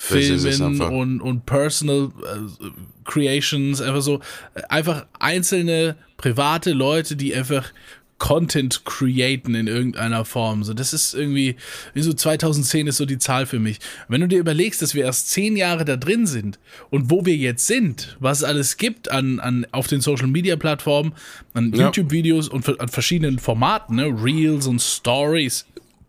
Filmen 0.00 0.80
und, 0.80 1.20
und 1.20 1.44
Personal 1.44 2.12
äh, 2.24 2.70
Creations, 3.04 3.80
einfach 3.80 4.00
so, 4.00 4.20
äh, 4.54 4.62
einfach 4.68 5.06
einzelne 5.18 5.96
private 6.16 6.72
Leute, 6.72 7.16
die 7.16 7.34
einfach 7.34 7.72
Content 8.18 8.84
createn 8.84 9.54
in 9.54 9.66
irgendeiner 9.68 10.24
Form. 10.24 10.64
So, 10.64 10.74
das 10.74 10.92
ist 10.92 11.14
irgendwie, 11.14 11.56
wie 11.94 12.02
so 12.02 12.12
2010 12.12 12.88
ist 12.88 12.96
so 12.96 13.06
die 13.06 13.18
Zahl 13.18 13.46
für 13.46 13.58
mich. 13.60 13.78
Wenn 14.08 14.20
du 14.20 14.28
dir 14.28 14.38
überlegst, 14.40 14.82
dass 14.82 14.94
wir 14.94 15.04
erst 15.04 15.30
zehn 15.30 15.56
Jahre 15.56 15.84
da 15.84 15.96
drin 15.96 16.26
sind 16.26 16.58
und 16.90 17.10
wo 17.10 17.24
wir 17.24 17.36
jetzt 17.36 17.66
sind, 17.66 18.16
was 18.20 18.38
es 18.38 18.44
alles 18.44 18.76
gibt 18.76 19.10
an, 19.10 19.38
an, 19.40 19.66
auf 19.70 19.86
den 19.86 20.00
Social 20.00 20.26
Media 20.26 20.56
Plattformen, 20.56 21.12
an 21.54 21.72
Ja. 21.72 21.86
YouTube-Videos 21.86 22.48
und 22.48 22.80
an 22.80 22.88
verschiedenen 22.88 23.38
Formaten, 23.38 23.96
ne? 23.96 24.06
Reels 24.06 24.66
und 24.66 24.80
Stories, 24.82 25.64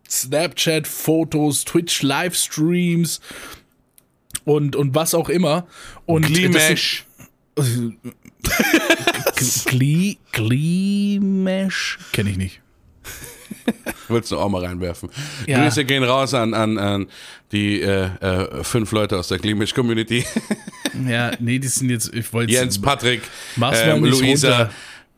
Snapchat, 0.10 0.88
Fotos, 0.88 1.64
Twitch, 1.66 2.02
Livestreams 2.02 3.22
und, 4.46 4.76
und 4.76 4.96
was 4.96 5.14
auch 5.14 5.30
immer. 5.30 5.68
Und 6.08 6.26
Glimesh. 6.26 7.06
Glee, 9.66 10.18
Gleemesh? 10.32 12.00
Kenne 12.12 12.32
ich 12.32 12.38
nicht. 12.38 12.62
Willst 14.08 14.32
du 14.32 14.40
auch 14.40 14.50
mal 14.50 14.66
reinwerfen. 14.66 15.10
Ja. 15.48 15.64
Grüße 15.64 15.86
gehen 15.86 16.04
raus 16.04 16.34
an, 16.34 16.54
an, 16.54 16.78
an 16.78 17.08
die 17.52 17.82
äh, 17.82 18.06
äh, 18.22 18.64
fünf 18.64 18.92
Leute 18.92 19.18
aus 19.18 19.28
der 19.28 19.40
Glimesh-Community. 19.40 20.26
Ja, 21.08 21.32
nee, 21.40 21.60
die 21.60 21.68
sind 21.68 21.90
jetzt, 21.92 22.14
ich 22.14 22.34
wollte 22.34 22.52
Jens, 22.52 22.82
Patrick, 22.82 23.22
ähm, 23.62 24.04
Luisa, 24.04 24.70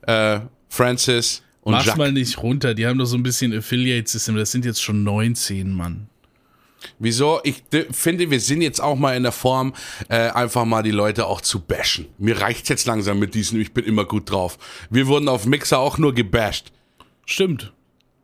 äh, 0.02 0.40
Francis 0.68 1.42
und 1.62 1.72
Mach's 1.72 1.86
Jacques. 1.86 1.98
mal 1.98 2.12
nicht 2.12 2.40
runter, 2.40 2.74
die 2.74 2.86
haben 2.86 2.98
doch 2.98 3.06
so 3.06 3.16
ein 3.16 3.22
bisschen 3.22 3.56
Affiliate-System, 3.56 4.36
das 4.36 4.52
sind 4.52 4.64
jetzt 4.64 4.82
schon 4.82 5.02
19, 5.02 5.72
Mann. 5.72 6.08
Wieso? 6.98 7.40
Ich 7.44 7.62
finde, 7.90 8.30
wir 8.30 8.40
sind 8.40 8.62
jetzt 8.62 8.80
auch 8.80 8.96
mal 8.96 9.16
in 9.16 9.22
der 9.22 9.32
Form, 9.32 9.74
äh, 10.08 10.28
einfach 10.30 10.64
mal 10.64 10.82
die 10.82 10.90
Leute 10.90 11.26
auch 11.26 11.40
zu 11.40 11.60
bashen. 11.60 12.06
Mir 12.18 12.40
reicht's 12.40 12.68
jetzt 12.68 12.86
langsam 12.86 13.18
mit 13.18 13.34
diesen, 13.34 13.60
ich 13.60 13.72
bin 13.72 13.84
immer 13.84 14.04
gut 14.04 14.30
drauf. 14.30 14.58
Wir 14.90 15.06
wurden 15.06 15.28
auf 15.28 15.46
Mixer 15.46 15.78
auch 15.78 15.98
nur 15.98 16.14
gebasht. 16.14 16.72
Stimmt. 17.26 17.72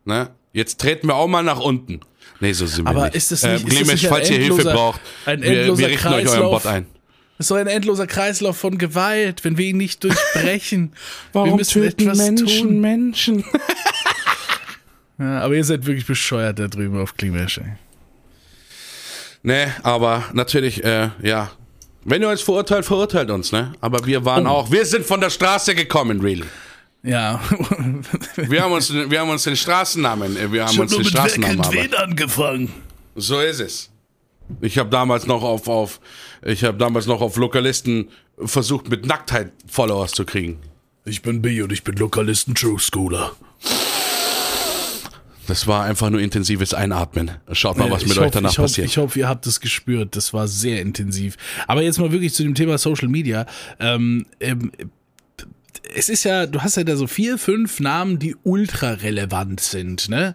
Ne? 0.04 0.30
Jetzt 0.52 0.80
treten 0.80 1.06
wir 1.08 1.14
auch 1.16 1.28
mal 1.28 1.42
nach 1.42 1.60
unten. 1.60 2.00
Nee, 2.40 2.52
so 2.52 2.66
sind 2.66 2.84
wir 2.84 2.90
Aber 2.90 3.04
nicht. 3.06 3.16
ist 3.16 3.32
das 3.32 3.42
nicht- 3.42 3.52
ist 3.54 3.62
das 3.64 3.70
Glimesh, 3.70 3.92
nicht 3.94 4.04
ein 4.06 4.10
falls 4.10 4.30
ihr 4.30 4.38
Hilfe 4.38 4.62
endloser- 4.62 4.72
braucht, 4.72 5.00
ein 5.26 5.42
wir, 5.42 5.60
endloser 5.60 5.78
wir 5.80 5.88
richten 5.88 6.06
euch 6.08 6.14
euren 6.14 6.24
Kreislauf? 6.26 6.62
Bot 6.62 6.66
ein. 6.72 6.86
Das 7.36 7.44
ist 7.44 7.50
doch 7.52 7.56
ein 7.56 7.66
endloser 7.68 8.06
Kreislauf 8.08 8.56
von 8.56 8.78
Gewalt, 8.78 9.44
wenn 9.44 9.56
wir 9.58 9.66
ihn 9.66 9.76
nicht 9.76 10.02
durchbrechen. 10.02 10.92
wir 11.32 11.54
müssen 11.54 11.84
etwas 11.84 12.18
tun. 12.34 12.80
Menschen? 12.80 13.44
Ja, 15.20 15.40
aber 15.40 15.54
ihr 15.56 15.64
seid 15.64 15.84
wirklich 15.84 16.06
bescheuert 16.06 16.60
da 16.60 16.68
drüben 16.68 16.96
auf 17.00 17.16
Klimasch, 17.16 17.58
ey. 17.58 17.72
Nee, 19.42 19.66
aber 19.82 20.24
natürlich, 20.32 20.82
äh, 20.84 21.10
ja. 21.22 21.50
Wenn 22.04 22.22
ihr 22.22 22.28
uns 22.30 22.40
verurteilt, 22.42 22.84
verurteilt 22.84 23.30
uns, 23.30 23.52
ne? 23.52 23.72
Aber 23.80 24.04
wir 24.06 24.24
waren 24.24 24.46
Oh. 24.46 24.50
auch, 24.50 24.70
wir 24.70 24.84
sind 24.86 25.04
von 25.04 25.20
der 25.20 25.30
Straße 25.30 25.74
gekommen, 25.74 26.20
really. 26.20 26.44
Ja. 27.02 27.40
Wir 28.36 28.62
haben 28.62 28.72
uns, 28.72 28.92
wir 28.92 29.20
haben 29.20 29.30
uns 29.30 29.44
den 29.44 29.54
Straßennamen, 29.56 30.36
äh, 30.36 30.50
wir 30.50 30.66
haben 30.66 30.78
uns 30.80 30.90
den 30.90 30.98
mit 30.98 31.08
Straßennamen. 31.08 31.72
Wen 31.72 31.94
angefangen. 31.94 32.72
So 33.14 33.38
ist 33.40 33.60
es. 33.60 33.90
Ich 34.60 34.78
habe 34.78 34.90
damals 34.90 35.26
noch 35.26 35.42
auf, 35.44 35.68
auf 35.68 36.00
ich 36.42 36.64
habe 36.64 36.76
damals 36.76 37.06
noch 37.06 37.20
auf 37.20 37.36
Lokalisten 37.36 38.08
versucht, 38.44 38.88
mit 38.90 39.06
Nacktheit 39.06 39.52
Followers 39.68 40.10
zu 40.12 40.24
kriegen. 40.24 40.58
Ich 41.04 41.22
bin 41.22 41.40
B 41.40 41.62
und 41.62 41.70
ich 41.72 41.84
bin 41.84 41.94
Lokalisten 41.96 42.54
True 42.56 42.78
Schooler. 42.80 43.32
Das 45.48 45.66
war 45.66 45.84
einfach 45.84 46.10
nur 46.10 46.20
intensives 46.20 46.74
Einatmen. 46.74 47.30
Schaut 47.52 47.78
mal, 47.78 47.90
was 47.90 48.02
mit 48.02 48.12
ich 48.12 48.18
euch 48.18 48.26
hoffe, 48.26 48.34
danach 48.34 48.50
ich 48.50 48.58
hoffe, 48.58 48.64
passiert. 48.64 48.86
Ich 48.86 48.98
hoffe, 48.98 49.18
ihr 49.18 49.28
habt 49.28 49.46
es 49.46 49.60
gespürt. 49.60 50.14
Das 50.14 50.34
war 50.34 50.46
sehr 50.46 50.82
intensiv. 50.82 51.38
Aber 51.66 51.82
jetzt 51.82 51.98
mal 51.98 52.12
wirklich 52.12 52.34
zu 52.34 52.42
dem 52.42 52.54
Thema 52.54 52.76
Social 52.76 53.08
Media. 53.08 53.46
Ähm, 53.80 54.26
ähm, 54.40 54.70
es 55.94 56.08
ist 56.08 56.24
ja, 56.24 56.46
du 56.46 56.60
hast 56.62 56.76
ja 56.76 56.84
da 56.84 56.96
so 56.96 57.06
vier, 57.06 57.38
fünf 57.38 57.80
Namen, 57.80 58.18
die 58.18 58.36
ultra 58.42 58.90
relevant 58.92 59.60
sind, 59.60 60.08
ne? 60.08 60.34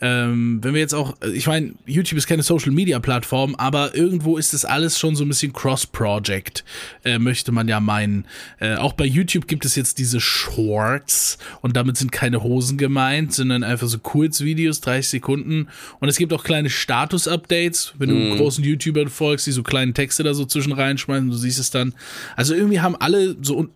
Ähm, 0.00 0.58
wenn 0.62 0.74
wir 0.74 0.80
jetzt 0.80 0.94
auch, 0.94 1.16
ich 1.32 1.46
meine, 1.46 1.72
YouTube 1.86 2.18
ist 2.18 2.26
keine 2.26 2.42
Social 2.42 2.70
Media 2.70 2.98
Plattform, 2.98 3.54
aber 3.54 3.94
irgendwo 3.94 4.36
ist 4.36 4.52
das 4.52 4.64
alles 4.66 4.98
schon 4.98 5.16
so 5.16 5.24
ein 5.24 5.28
bisschen 5.28 5.54
Cross-Project, 5.54 6.64
äh, 7.04 7.18
möchte 7.18 7.50
man 7.52 7.66
ja 7.66 7.80
meinen. 7.80 8.26
Äh, 8.60 8.74
auch 8.76 8.92
bei 8.92 9.06
YouTube 9.06 9.46
gibt 9.48 9.64
es 9.64 9.74
jetzt 9.74 9.98
diese 9.98 10.20
Shorts 10.20 11.38
und 11.62 11.76
damit 11.76 11.96
sind 11.96 12.12
keine 12.12 12.42
Hosen 12.42 12.76
gemeint, 12.76 13.32
sondern 13.32 13.62
einfach 13.64 13.88
so 13.88 13.98
Kurzvideos, 13.98 14.80
30 14.82 15.08
Sekunden. 15.08 15.68
Und 16.00 16.08
es 16.08 16.16
gibt 16.18 16.32
auch 16.32 16.44
kleine 16.44 16.68
Status-Updates, 16.68 17.94
wenn 17.98 18.10
du 18.10 18.36
großen 18.36 18.62
YouTubern 18.64 19.08
folgst, 19.08 19.46
die 19.46 19.52
so 19.52 19.62
kleine 19.62 19.92
Texte 19.94 20.22
da 20.22 20.34
so 20.34 20.44
zwischen 20.44 20.72
reinschmeißen, 20.72 21.30
du 21.30 21.36
siehst 21.36 21.58
es 21.58 21.70
dann. 21.70 21.94
Also 22.36 22.54
irgendwie 22.54 22.80
haben 22.80 22.96
alle 22.96 23.36
so 23.40 23.56
Un- 23.56 23.70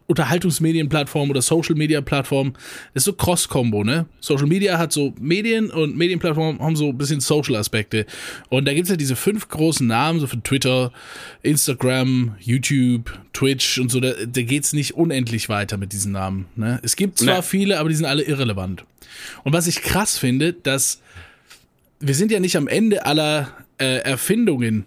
Unterhaltungsmedienplattformen 1.10 1.30
oder 1.30 1.42
Social-Media-Plattformen, 1.42 2.52
das 2.94 3.02
ist 3.02 3.04
so 3.04 3.12
Cross-Combo, 3.12 3.84
ne? 3.84 4.06
Social 4.20 4.46
Media 4.46 4.78
hat 4.78 4.92
so 4.92 5.14
Medien 5.20 5.70
und 5.70 5.96
Medienplattformen 5.96 6.60
haben 6.60 6.76
so 6.76 6.88
ein 6.88 6.98
bisschen 6.98 7.20
Social-Aspekte. 7.20 8.06
Und 8.48 8.66
da 8.66 8.74
gibt's 8.74 8.90
ja 8.90 8.96
diese 8.96 9.16
fünf 9.16 9.48
großen 9.48 9.86
Namen, 9.86 10.20
so 10.20 10.26
für 10.26 10.42
Twitter, 10.42 10.92
Instagram, 11.42 12.36
YouTube, 12.40 13.18
Twitch 13.32 13.78
und 13.78 13.90
so, 13.90 14.00
da, 14.00 14.12
da 14.26 14.42
geht's 14.42 14.72
nicht 14.72 14.94
unendlich 14.94 15.48
weiter 15.48 15.76
mit 15.76 15.92
diesen 15.92 16.12
Namen. 16.12 16.46
Ne? 16.56 16.80
Es 16.82 16.96
gibt 16.96 17.18
zwar 17.18 17.36
Nee. 17.38 17.42
viele, 17.42 17.78
aber 17.78 17.88
die 17.88 17.94
sind 17.94 18.06
alle 18.06 18.22
irrelevant. 18.22 18.84
Und 19.44 19.52
was 19.52 19.66
ich 19.66 19.82
krass 19.82 20.18
finde, 20.18 20.52
dass 20.52 21.00
wir 21.98 22.14
sind 22.14 22.32
ja 22.32 22.40
nicht 22.40 22.56
am 22.56 22.66
Ende 22.68 23.04
aller 23.04 23.48
äh, 23.78 23.98
Erfindungen. 23.98 24.86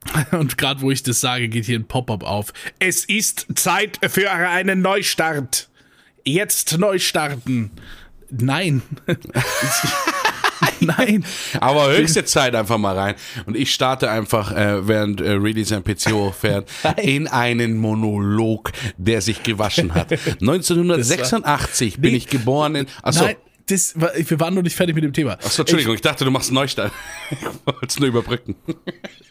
Und 0.32 0.56
gerade 0.58 0.80
wo 0.80 0.90
ich 0.90 1.02
das 1.02 1.20
sage, 1.20 1.48
geht 1.48 1.66
hier 1.66 1.78
ein 1.78 1.86
Pop-up 1.86 2.22
auf. 2.22 2.52
Es 2.78 3.04
ist 3.04 3.46
Zeit 3.54 3.98
für 4.08 4.30
einen 4.30 4.80
Neustart. 4.80 5.68
Jetzt 6.24 6.78
neu 6.78 6.98
starten. 6.98 7.70
Nein. 8.30 8.82
Nein. 10.80 11.24
Aber 11.60 11.90
höchste 11.90 12.24
Zeit 12.24 12.54
einfach 12.54 12.78
mal 12.78 12.96
rein. 12.96 13.14
Und 13.46 13.56
ich 13.56 13.72
starte 13.72 14.10
einfach, 14.10 14.52
äh, 14.52 14.86
während 14.86 15.20
äh, 15.20 15.32
Reedy 15.32 15.64
sein 15.64 15.82
PC 15.82 16.12
hochfährt, 16.12 16.68
in 17.02 17.26
einen 17.26 17.78
Monolog, 17.78 18.72
der 18.96 19.20
sich 19.20 19.42
gewaschen 19.42 19.94
hat. 19.94 20.12
1986 20.12 22.00
bin 22.00 22.12
Nee. 22.12 22.18
ich 22.18 22.26
geboren 22.28 22.74
in. 22.74 22.86
Achso, 23.02 23.24
Nein, 23.24 23.36
das 23.70 23.94
wir 23.96 24.40
waren 24.40 24.54
noch 24.54 24.62
nicht 24.62 24.76
fertig 24.76 24.94
mit 24.94 25.04
dem 25.04 25.12
Thema. 25.12 25.32
achso 25.32 25.62
Entschuldigung, 25.62 25.94
ich 25.94 26.00
dachte, 26.00 26.24
du 26.24 26.30
machst 26.30 26.50
einen 26.50 26.56
Neustart. 26.56 26.92
Ich 27.30 27.44
wollte 27.66 27.86
es 27.86 27.98
nur 27.98 28.08
überbrücken. 28.08 28.56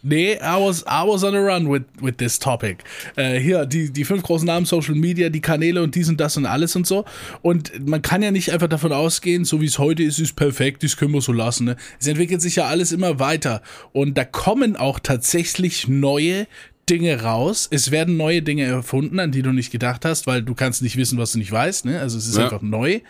Nee, 0.04 0.36
I 0.36 0.56
was, 0.60 0.84
I 0.84 1.06
was 1.06 1.24
on 1.24 1.36
a 1.36 1.40
run 1.40 1.70
with, 1.70 1.82
with 2.00 2.14
this 2.18 2.40
topic. 2.40 2.84
Äh, 3.16 3.40
hier, 3.40 3.66
die, 3.66 3.92
die 3.92 4.06
fünf 4.06 4.24
großen 4.24 4.46
Namen, 4.46 4.66
Social 4.66 4.96
Media, 4.96 5.28
die 5.30 5.42
Kanäle 5.42 5.82
und 5.84 5.96
dies 5.96 6.08
und 6.08 6.18
das 6.22 6.38
und 6.38 6.46
alles 6.46 6.76
und 6.76 6.88
so. 6.88 7.04
Und 7.42 7.86
man 7.86 8.02
kann 8.02 8.22
ja 8.22 8.32
nicht 8.32 8.52
einfach 8.54 8.70
davon 8.70 8.94
ausgehen, 8.94 9.44
so 9.44 9.60
wie 9.60 9.66
es 9.66 9.80
heute 9.80 10.04
ist, 10.04 10.20
ist 10.20 10.36
perfekt, 10.36 10.84
das 10.84 10.96
können 10.96 11.14
wir 11.14 11.22
so 11.22 11.34
lassen. 11.34 11.66
Ne? 11.66 11.78
Es 12.00 12.08
entwickelt 12.08 12.42
sich 12.42 12.56
ja 12.56 12.66
alles 12.66 12.92
immer 12.92 13.20
weiter. 13.20 13.62
Und 13.92 14.18
da 14.18 14.24
kommen 14.24 14.78
auch 14.78 15.00
tatsächlich 15.00 15.88
neue 15.88 16.48
Dinge 16.90 17.22
raus. 17.22 17.68
Es 17.72 17.92
werden 17.92 18.18
neue 18.18 18.42
Dinge 18.42 18.64
erfunden, 18.64 19.20
an 19.20 19.32
die 19.32 19.42
du 19.42 19.52
nicht 19.52 19.72
gedacht 19.72 20.06
hast, 20.06 20.26
weil 20.28 20.42
du 20.42 20.56
kannst 20.56 20.82
nicht 20.82 20.96
wissen, 20.98 21.18
was 21.18 21.34
du 21.34 21.40
nicht 21.40 21.52
weißt. 21.52 21.86
Ne? 21.86 22.00
Also 22.00 22.18
es 22.18 22.28
ist 22.28 22.38
Ja. 22.38 22.46
einfach 22.46 22.62
neu. 22.62 23.02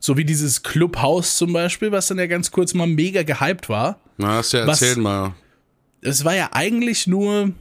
So 0.00 0.16
wie 0.16 0.24
dieses 0.24 0.62
Clubhouse 0.62 1.36
zum 1.36 1.52
Beispiel, 1.52 1.92
was 1.92 2.06
dann 2.06 2.18
ja 2.18 2.26
ganz 2.26 2.50
kurz 2.50 2.74
mal 2.74 2.86
mega 2.86 3.22
gehypt 3.22 3.68
war 3.68 4.00
Na, 4.16 4.36
hast 4.38 4.52
du 4.52 4.58
ja 4.58 4.66
Was- 4.66 4.80
erzählt 4.82 4.98
mal. 4.98 5.34
es 6.00 6.24
war 6.24 6.34
ja 6.34 6.50
eigentlich 6.52 7.06
nur 7.06 7.52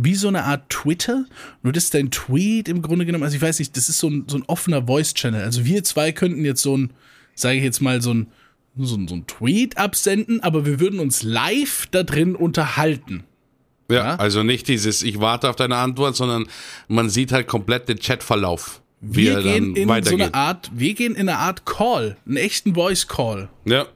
wie 0.00 0.14
so 0.14 0.28
eine 0.28 0.44
Art 0.44 0.70
Twitter, 0.70 1.24
nur 1.62 1.72
das 1.72 1.84
ist 1.84 1.94
dein 1.94 2.10
Tweet 2.12 2.68
im 2.68 2.82
Grunde 2.82 3.04
genommen, 3.04 3.24
also 3.24 3.34
ich 3.34 3.42
weiß 3.42 3.58
nicht, 3.58 3.76
das 3.76 3.88
ist 3.88 3.98
so 3.98 4.08
ein, 4.08 4.24
so 4.28 4.36
ein 4.36 4.44
offener 4.46 4.86
Voice-Channel. 4.86 5.42
Also 5.42 5.64
wir 5.64 5.82
zwei 5.82 6.12
könnten 6.12 6.44
jetzt 6.44 6.62
so 6.62 6.76
ein, 6.76 6.92
sage 7.34 7.56
ich 7.58 7.64
jetzt 7.64 7.80
mal, 7.80 8.00
so 8.00 8.14
ein, 8.14 8.28
so 8.76 8.96
ein, 8.96 9.08
so 9.08 9.16
ein 9.16 9.26
Tweet 9.26 9.76
absenden, 9.76 10.40
aber 10.40 10.64
wir 10.66 10.78
würden 10.78 11.00
uns 11.00 11.24
live 11.24 11.88
da 11.90 12.04
drin 12.04 12.36
unterhalten. 12.36 13.24
Ja, 13.90 13.96
Ja? 13.96 14.16
also 14.16 14.42
nicht 14.42 14.68
dieses, 14.68 15.02
ich 15.02 15.20
warte 15.20 15.48
auf 15.48 15.56
deine 15.56 15.76
Antwort, 15.76 16.16
sondern 16.16 16.46
man 16.88 17.08
sieht 17.10 17.32
halt 17.32 17.46
komplett 17.46 17.88
den 17.88 17.98
Chatverlauf, 17.98 18.80
wie 19.00 19.26
Wir 19.26 19.34
er 19.38 19.42
gehen 19.42 19.74
dann 19.74 19.76
in 19.76 19.82
so 19.84 19.88
weitergeht. 19.88 20.20
eine 20.22 20.34
Art, 20.34 20.70
wir 20.74 20.94
gehen 20.94 21.14
in 21.14 21.28
eine 21.28 21.38
Art 21.38 21.64
Call, 21.64 22.16
einen 22.26 22.36
echten 22.36 22.74
Voice-Call. 22.74 23.48
ja. 23.64 23.86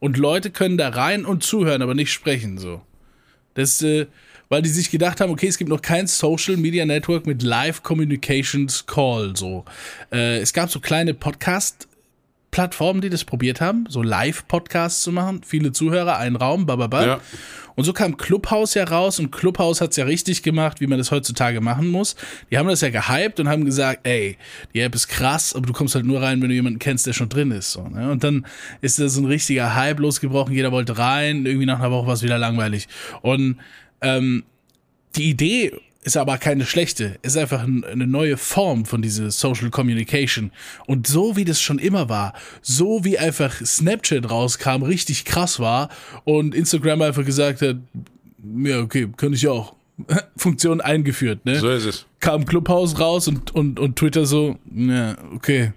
Und 0.00 0.16
Leute 0.16 0.52
können 0.52 0.78
da 0.78 0.90
rein 0.90 1.24
und 1.24 1.42
zuhören, 1.42 1.82
aber 1.82 1.92
nicht 1.92 2.12
sprechen 2.12 2.56
so. 2.56 2.80
Das, 3.54 3.82
äh, 3.82 4.06
weil 4.48 4.62
die 4.62 4.68
sich 4.68 4.92
gedacht 4.92 5.20
haben, 5.20 5.32
okay, 5.32 5.48
es 5.48 5.58
gibt 5.58 5.68
noch 5.70 5.82
kein 5.82 6.06
Social 6.06 6.56
Media 6.56 6.86
Network 6.86 7.26
mit 7.26 7.42
Live 7.42 7.82
Communications 7.82 8.86
Call 8.86 9.32
so. 9.34 9.64
Äh, 10.12 10.38
es 10.38 10.52
gab 10.52 10.70
so 10.70 10.78
kleine 10.78 11.14
Podcast 11.14 11.87
Plattformen, 12.50 13.00
die 13.00 13.10
das 13.10 13.24
probiert 13.24 13.60
haben, 13.60 13.86
so 13.88 14.02
Live-Podcasts 14.02 15.02
zu 15.02 15.12
machen, 15.12 15.42
viele 15.44 15.72
Zuhörer, 15.72 16.16
ein 16.16 16.36
Raum, 16.36 16.66
bababa. 16.66 17.06
Ja. 17.06 17.20
Und 17.74 17.84
so 17.84 17.92
kam 17.92 18.16
Clubhouse 18.16 18.74
ja 18.74 18.82
raus 18.82 19.20
und 19.20 19.30
Clubhouse 19.30 19.80
hat's 19.80 19.96
ja 19.96 20.04
richtig 20.04 20.42
gemacht, 20.42 20.80
wie 20.80 20.88
man 20.88 20.98
das 20.98 21.12
heutzutage 21.12 21.60
machen 21.60 21.88
muss. 21.88 22.16
Die 22.50 22.58
haben 22.58 22.66
das 22.66 22.80
ja 22.80 22.90
gehypt 22.90 23.38
und 23.38 23.48
haben 23.48 23.64
gesagt, 23.64 24.00
ey, 24.02 24.36
die 24.74 24.80
App 24.80 24.96
ist 24.96 25.06
krass, 25.06 25.54
aber 25.54 25.66
du 25.66 25.72
kommst 25.72 25.94
halt 25.94 26.04
nur 26.04 26.20
rein, 26.20 26.42
wenn 26.42 26.48
du 26.48 26.54
jemanden 26.56 26.80
kennst, 26.80 27.06
der 27.06 27.12
schon 27.12 27.28
drin 27.28 27.52
ist. 27.52 27.70
So, 27.70 27.86
ne? 27.86 28.10
Und 28.10 28.24
dann 28.24 28.46
ist 28.80 28.98
da 28.98 29.08
so 29.08 29.20
ein 29.20 29.26
richtiger 29.26 29.76
Hype 29.76 30.00
losgebrochen, 30.00 30.52
jeder 30.52 30.72
wollte 30.72 30.98
rein, 30.98 31.46
irgendwie 31.46 31.66
nach 31.66 31.78
einer 31.78 31.92
Woche 31.92 32.08
war 32.08 32.14
es 32.14 32.24
wieder 32.24 32.38
langweilig. 32.38 32.88
Und 33.22 33.58
ähm, 34.00 34.42
die 35.14 35.30
Idee 35.30 35.80
ist 36.08 36.16
aber 36.16 36.38
keine 36.38 36.64
schlechte. 36.64 37.18
Ist 37.20 37.36
einfach 37.36 37.62
eine 37.62 38.06
neue 38.06 38.38
Form 38.38 38.86
von 38.86 39.02
dieser 39.02 39.30
Social 39.30 39.68
Communication. 39.68 40.52
Und 40.86 41.06
so 41.06 41.36
wie 41.36 41.44
das 41.44 41.60
schon 41.60 41.78
immer 41.78 42.08
war, 42.08 42.32
so 42.62 43.04
wie 43.04 43.18
einfach 43.18 43.54
Snapchat 43.54 44.30
rauskam, 44.30 44.84
richtig 44.84 45.26
krass 45.26 45.60
war 45.60 45.90
und 46.24 46.54
Instagram 46.54 47.02
einfach 47.02 47.26
gesagt 47.26 47.60
hat, 47.60 47.76
ja, 48.62 48.80
okay, 48.80 49.06
könnte 49.18 49.36
ich 49.36 49.48
auch. 49.48 49.74
Funktion 50.36 50.80
eingeführt, 50.80 51.44
ne? 51.44 51.58
So 51.58 51.68
ist 51.68 51.84
es. 51.84 52.06
Kam 52.20 52.46
Clubhouse 52.46 52.98
raus 52.98 53.28
und, 53.28 53.54
und, 53.54 53.78
und 53.78 53.96
Twitter 53.96 54.24
so, 54.24 54.56
ja, 54.74 55.14
okay, 55.34 55.72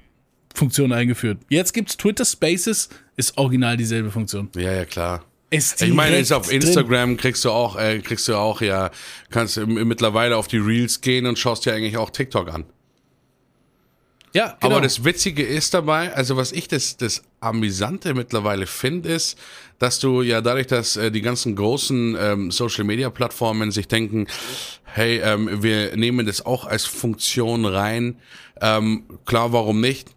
Funktion 0.56 0.94
eingeführt. 0.94 1.40
Jetzt 1.50 1.74
gibt's 1.74 1.98
Twitter 1.98 2.24
Spaces, 2.24 2.88
ist 3.18 3.38
original 3.38 3.76
dieselbe 3.76 4.12
Funktion. 4.12 4.48
Ja, 4.56 4.72
ja, 4.72 4.86
klar. 4.86 5.26
Ist 5.52 5.82
Ich 5.82 5.94
meine, 5.94 6.18
jetzt 6.18 6.32
direkt 6.32 6.46
auf 6.46 6.52
Instagram 6.52 7.18
kriegst 7.18 7.46
du 7.46 7.52
auch, 7.52 7.76
äh, 7.76 8.00
kriegst 8.00 8.28
du 8.28 8.36
auch 8.36 8.62
ja, 8.62 8.90
kannst 9.30 9.58
mittlerweile 9.58 10.38
auf 10.38 10.48
die 10.48 10.58
Reels 10.58 11.02
gehen 11.02 11.28
und 11.28 11.38
schaust 11.38 11.66
dir 11.66 11.74
eigentlich 11.74 11.98
auch 11.98 12.10
TikTok 12.10 12.48
an. 12.48 12.64
Drin. 12.64 12.74
Ja, 14.34 14.58
genau. 14.60 14.76
Aber 14.76 14.82
das 14.82 15.04
Witzige 15.04 15.44
ist 15.44 15.74
dabei, 15.74 16.14
also 16.14 16.38
was 16.38 16.52
ich 16.54 16.68
das, 16.68 16.96
das 16.96 17.24
Amüsante 17.42 18.14
mittlerweile 18.14 18.66
finde, 18.66 19.10
ist, 19.10 19.38
dass 19.78 20.00
du 20.00 20.22
ja 20.22 20.42
dadurch, 20.42 20.68
dass 20.68 20.96
äh, 20.96 21.12
die 21.12 21.22
ganzen 21.22 21.56
großen 21.56 22.16
ähm, 22.18 22.52
Social 22.52 22.86
Media 22.86 23.10
Plattformen 23.10 23.72
sich 23.72 23.88
denken, 23.88 24.28
hey, 24.84 25.20
ähm, 25.20 25.62
wir 25.64 25.98
nehmen 25.98 26.26
das 26.26 26.46
auch 26.46 26.66
als 26.66 26.86
Funktion 26.86 27.66
rein, 27.66 28.18
ähm, 28.62 29.04
klar, 29.26 29.52
warum 29.52 29.82
nicht? 29.82 30.10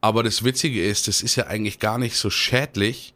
Aber 0.00 0.22
das 0.22 0.44
Witzige 0.44 0.84
ist, 0.84 1.08
das 1.08 1.22
ist 1.22 1.36
ja 1.36 1.46
eigentlich 1.46 1.78
gar 1.78 1.96
nicht 1.96 2.16
so 2.16 2.28
schädlich 2.28 3.14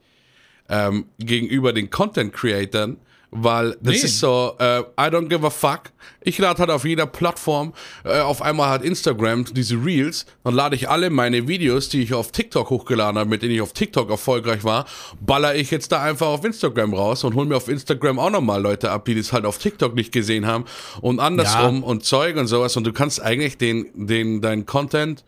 ähm, 0.68 1.06
gegenüber 1.18 1.72
den 1.72 1.90
Content 1.90 2.32
Creatern, 2.32 2.96
weil 3.32 3.76
das 3.82 3.96
Nee. 3.96 4.00
ist 4.04 4.20
so, 4.20 4.54
äh, 4.58 4.80
I 4.80 5.10
don't 5.10 5.28
give 5.28 5.44
a 5.46 5.50
fuck. 5.50 5.90
Ich 6.22 6.38
lade 6.38 6.58
halt 6.58 6.70
auf 6.70 6.84
jeder 6.84 7.06
Plattform, 7.06 7.74
äh, 8.04 8.20
auf 8.20 8.40
einmal 8.40 8.70
hat 8.70 8.82
Instagram 8.82 9.44
diese 9.52 9.74
Reels, 9.76 10.26
dann 10.44 10.54
lade 10.54 10.74
ich 10.76 10.88
alle 10.88 11.10
meine 11.10 11.46
Videos, 11.46 11.88
die 11.88 12.02
ich 12.02 12.14
auf 12.14 12.32
TikTok 12.32 12.70
hochgeladen 12.70 13.18
habe, 13.18 13.28
mit 13.28 13.42
denen 13.42 13.54
ich 13.54 13.60
auf 13.60 13.72
TikTok 13.72 14.08
erfolgreich 14.10 14.64
war, 14.64 14.86
baller 15.20 15.54
ich 15.54 15.70
jetzt 15.70 15.92
da 15.92 16.02
einfach 16.02 16.28
auf 16.28 16.44
Instagram 16.44 16.94
raus 16.94 17.24
und 17.24 17.34
hol 17.34 17.44
mir 17.46 17.56
auf 17.56 17.68
Instagram 17.68 18.18
auch 18.18 18.30
nochmal 18.30 18.62
Leute 18.62 18.90
ab, 18.90 19.04
die 19.04 19.14
das 19.16 19.32
halt 19.32 19.44
auf 19.44 19.58
TikTok 19.58 19.94
nicht 19.94 20.12
gesehen 20.12 20.46
haben 20.46 20.64
und 21.00 21.20
andersrum 21.20 21.82
und 21.82 22.04
Zeug 22.04 22.36
und 22.36 22.46
sowas 22.46 22.76
und 22.76 22.84
du 22.84 22.92
kannst 22.92 23.20
eigentlich 23.20 23.58
den, 23.58 23.86
den, 24.06 24.40
deinen 24.40 24.66
Content 24.66 25.24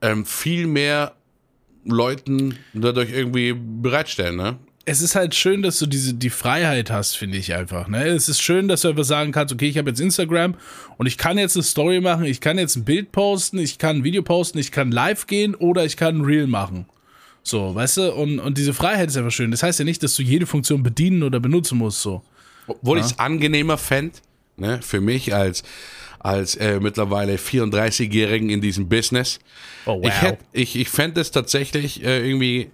ähm, 0.00 0.24
viel 0.24 0.66
mehr 0.68 1.12
Leuten 1.84 2.56
dadurch 2.74 3.10
irgendwie 3.10 3.54
bereitstellen, 3.54 4.36
ne? 4.36 4.58
es 4.90 5.02
ist 5.02 5.14
halt 5.14 5.34
schön, 5.34 5.60
dass 5.60 5.78
du 5.78 5.86
diese 5.86 6.14
die 6.14 6.30
Freiheit 6.30 6.90
hast, 6.90 7.18
finde 7.18 7.36
ich 7.36 7.52
einfach. 7.52 7.88
Ne? 7.88 8.06
Es 8.06 8.30
ist 8.30 8.40
schön, 8.40 8.68
dass 8.68 8.80
du 8.80 8.88
einfach 8.88 9.04
sagen 9.04 9.32
kannst, 9.32 9.52
okay, 9.52 9.68
ich 9.68 9.76
habe 9.76 9.90
jetzt 9.90 10.00
Instagram 10.00 10.54
und 10.96 11.06
ich 11.06 11.18
kann 11.18 11.36
jetzt 11.36 11.56
eine 11.56 11.62
Story 11.62 12.00
machen, 12.00 12.24
ich 12.24 12.40
kann 12.40 12.56
jetzt 12.56 12.74
ein 12.74 12.84
Bild 12.84 13.12
posten, 13.12 13.58
ich 13.58 13.76
kann 13.76 13.98
ein 13.98 14.04
Video 14.04 14.22
posten, 14.22 14.56
ich 14.56 14.72
kann 14.72 14.90
live 14.90 15.26
gehen 15.26 15.54
oder 15.54 15.84
ich 15.84 15.98
kann 15.98 16.20
ein 16.20 16.24
Reel 16.24 16.46
machen. 16.46 16.86
So, 17.42 17.74
weißt 17.74 17.98
du? 17.98 18.14
Und, 18.14 18.38
und 18.38 18.56
diese 18.56 18.72
Freiheit 18.72 19.10
ist 19.10 19.18
einfach 19.18 19.30
schön. 19.30 19.50
Das 19.50 19.62
heißt 19.62 19.78
ja 19.78 19.84
nicht, 19.84 20.02
dass 20.02 20.14
du 20.14 20.22
jede 20.22 20.46
Funktion 20.46 20.82
bedienen 20.82 21.22
oder 21.22 21.38
benutzen 21.38 21.76
musst. 21.76 22.00
So. 22.00 22.22
Obwohl 22.66 22.98
ich 22.98 23.04
es 23.04 23.18
angenehmer 23.18 23.76
fände, 23.76 24.16
ne, 24.56 24.80
für 24.80 25.02
mich 25.02 25.34
als, 25.34 25.64
als 26.20 26.54
äh, 26.56 26.80
mittlerweile 26.80 27.36
34-Jährigen 27.36 28.50
in 28.50 28.60
diesem 28.60 28.88
Business. 28.88 29.38
Oh, 29.86 30.00
Ich, 30.04 30.22
hätt, 30.22 30.38
ich, 30.52 30.76
ich 30.76 30.88
fände 30.88 31.20
es 31.20 31.30
tatsächlich 31.30 32.02
äh, 32.04 32.26
irgendwie, 32.26 32.70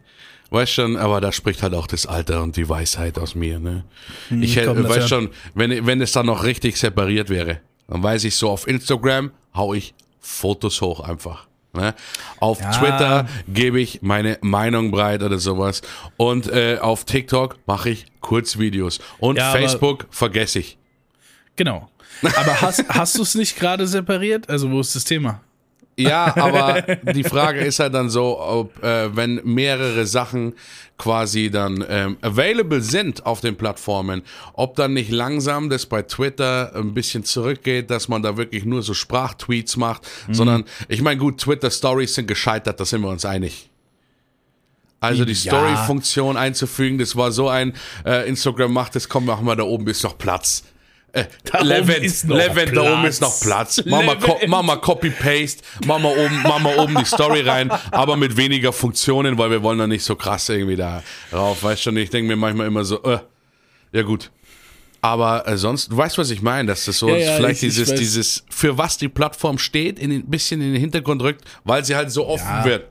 weiß 0.51 0.70
schon, 0.70 0.97
aber 0.97 1.20
da 1.20 1.32
spricht 1.32 1.62
halt 1.62 1.74
auch 1.74 1.86
das 1.86 2.07
Alter 2.07 2.42
und 2.42 2.57
die 2.57 2.68
Weisheit 2.68 3.18
aus 3.18 3.34
mir. 3.34 3.59
Ne? 3.59 3.84
Ich 4.40 4.57
hätte, 4.57 4.74
komm, 4.74 4.88
weiß 4.88 5.09
schon, 5.09 5.30
wenn, 5.55 5.86
wenn 5.86 6.01
es 6.01 6.12
dann 6.12 6.26
noch 6.26 6.45
richtig 6.45 6.76
separiert 6.76 7.28
wäre, 7.28 7.61
dann 7.88 8.03
weiß 8.03 8.24
ich 8.24 8.36
so, 8.36 8.51
auf 8.51 8.66
Instagram 8.66 9.30
hau 9.55 9.74
ich 9.74 9.95
Fotos 10.20 10.80
hoch 10.80 11.01
einfach. 11.01 11.47
Ne? 11.74 11.95
Auf 12.38 12.61
Ja. 12.61 12.70
Twitter 12.70 13.28
gebe 13.49 13.80
ich 13.80 14.01
meine 14.01 14.38
Meinung 14.42 14.90
breit 14.90 15.22
oder 15.22 15.38
sowas. 15.38 15.82
Und 16.16 16.47
äh, 16.51 16.78
auf 16.80 17.05
TikTok 17.05 17.59
mache 17.66 17.90
ich 17.90 18.07
Kurzvideos. 18.20 19.01
Und 19.18 19.36
Ja, 19.36 19.51
Facebook 19.51 20.07
vergesse 20.11 20.61
ich. 20.61 20.78
Genau. 21.57 21.89
Aber 22.23 22.61
hast, 22.61 22.85
hast 22.89 23.19
du 23.19 23.23
es 23.23 23.35
nicht 23.35 23.59
gerade 23.59 23.87
separiert? 23.87 24.49
Also, 24.49 24.71
wo 24.71 24.81
ist 24.81 24.95
das 24.95 25.05
Thema? 25.05 25.41
Ja, 25.97 26.37
aber 26.37 26.83
die 27.13 27.25
Frage 27.25 27.61
ist 27.61 27.79
halt 27.79 27.95
dann 27.95 28.11
so, 28.11 28.41
ob 28.41 28.83
äh, 28.83 29.15
wenn 29.15 29.41
mehrere 29.45 30.07
Sachen 30.07 30.55
quasi 30.99 31.51
dann 31.51 31.85
ähm, 31.89 32.17
available 32.21 32.81
sind 32.81 33.27
auf 33.27 33.41
den 33.41 33.57
Plattformen, 33.57 34.23
ob 34.55 34.77
dann 34.77 34.95
nicht 34.95 35.11
langsam 35.11 35.71
das 35.71 35.87
bei 35.87 36.03
Twitter 36.03 36.73
ein 36.75 36.95
bisschen 36.95 37.25
zurückgeht, 37.25 37.91
dass 37.91 38.09
man 38.09 38.23
da 38.23 38.37
wirklich 38.37 38.65
nur 38.65 38.83
so 38.83 38.95
Sprachtweets 38.95 39.77
macht, 39.77 40.07
sondern 40.31 40.65
ich 40.89 41.03
meine, 41.03 41.19
gut, 41.19 41.39
Twitter 41.39 41.71
Stories 41.71 42.15
sind 42.15 42.29
gescheitert, 42.29 42.79
da 42.79 42.85
sind 42.85 43.01
wir 43.03 43.09
uns 43.09 43.25
einig. 43.25 43.71
Also 45.01 45.25
die. 45.25 45.35
Story-Funktion 45.35 46.37
einzufügen, 46.37 46.99
das 46.99 47.15
war 47.15 47.31
so 47.31 47.49
ein 47.49 47.75
äh, 48.07 48.27
Instagram 48.29 48.73
macht, 48.73 48.95
das 48.95 49.09
kommen 49.09 49.27
wir 49.27 49.37
mal 49.43 49.57
da 49.57 49.65
oben 49.65 49.87
ist 49.89 50.03
noch 50.03 50.17
Platz. 50.17 50.65
Äh, 51.15 51.27
Levent, 51.62 52.05
ist 52.05 52.27
noch 52.27 52.37
Levent, 52.37 52.77
da 52.77 52.93
oben 52.93 53.05
ist 53.05 53.21
noch 53.21 53.41
Platz. 53.41 53.85
Mal, 53.87 54.19
co 54.19 54.47
mal 54.49 54.77
Copy-Paste, 54.81 55.62
mach 55.87 55.99
mal 56.01 56.12
oben, 56.17 56.41
mach 56.43 56.59
mal 56.59 56.77
oben 56.79 56.97
die 56.97 57.05
Story 57.05 57.41
rein, 57.43 57.71
aber 57.93 58.17
mit 58.17 58.37
weniger 58.37 58.73
Funktionen, 58.73 59.39
weil 59.39 59.51
wir 59.51 59.62
wollen 59.62 59.79
da 59.79 59.87
nicht 59.87 60.05
so 60.05 60.17
krass 60.17 60.49
irgendwie 60.49 60.77
da 60.77 61.03
drauf. 61.31 61.62
Weißt 61.62 61.83
schon, 61.83 61.97
ich 61.97 62.11
denke 62.11 62.29
mir 62.29 62.37
manchmal 62.37 62.67
immer 62.67 62.85
so, 62.85 63.03
äh, 63.05 63.19
ja 63.93 64.03
gut. 64.03 64.31
Aber 65.03 65.47
äh, 65.47 65.57
sonst, 65.59 65.93
du 65.93 65.97
weißt, 65.99 66.17
was 66.19 66.31
ich 66.31 66.41
meine, 66.41 66.69
dass 66.69 66.87
das 66.87 66.99
so 66.99 67.09
Ja, 67.11 67.17
ja, 67.17 67.37
vielleicht 67.37 67.62
ich- 67.62 67.69
ich 67.69 67.75
dieses, 67.75 67.91
weiß. 67.93 67.99
dieses, 67.99 68.45
für 68.51 68.79
was 68.79 68.97
die 68.97 69.09
Plattform 69.09 69.59
steht, 69.59 69.99
in 69.99 70.11
ein 70.11 70.27
bisschen 70.27 70.61
in 70.62 70.73
den 70.73 70.81
Hintergrund 70.81 71.23
rückt, 71.23 71.45
weil 71.65 71.85
sie 71.85 71.95
halt 71.95 72.11
so 72.11 72.27
offen 72.27 72.47
Ja. 72.49 72.65
wird. 72.65 72.87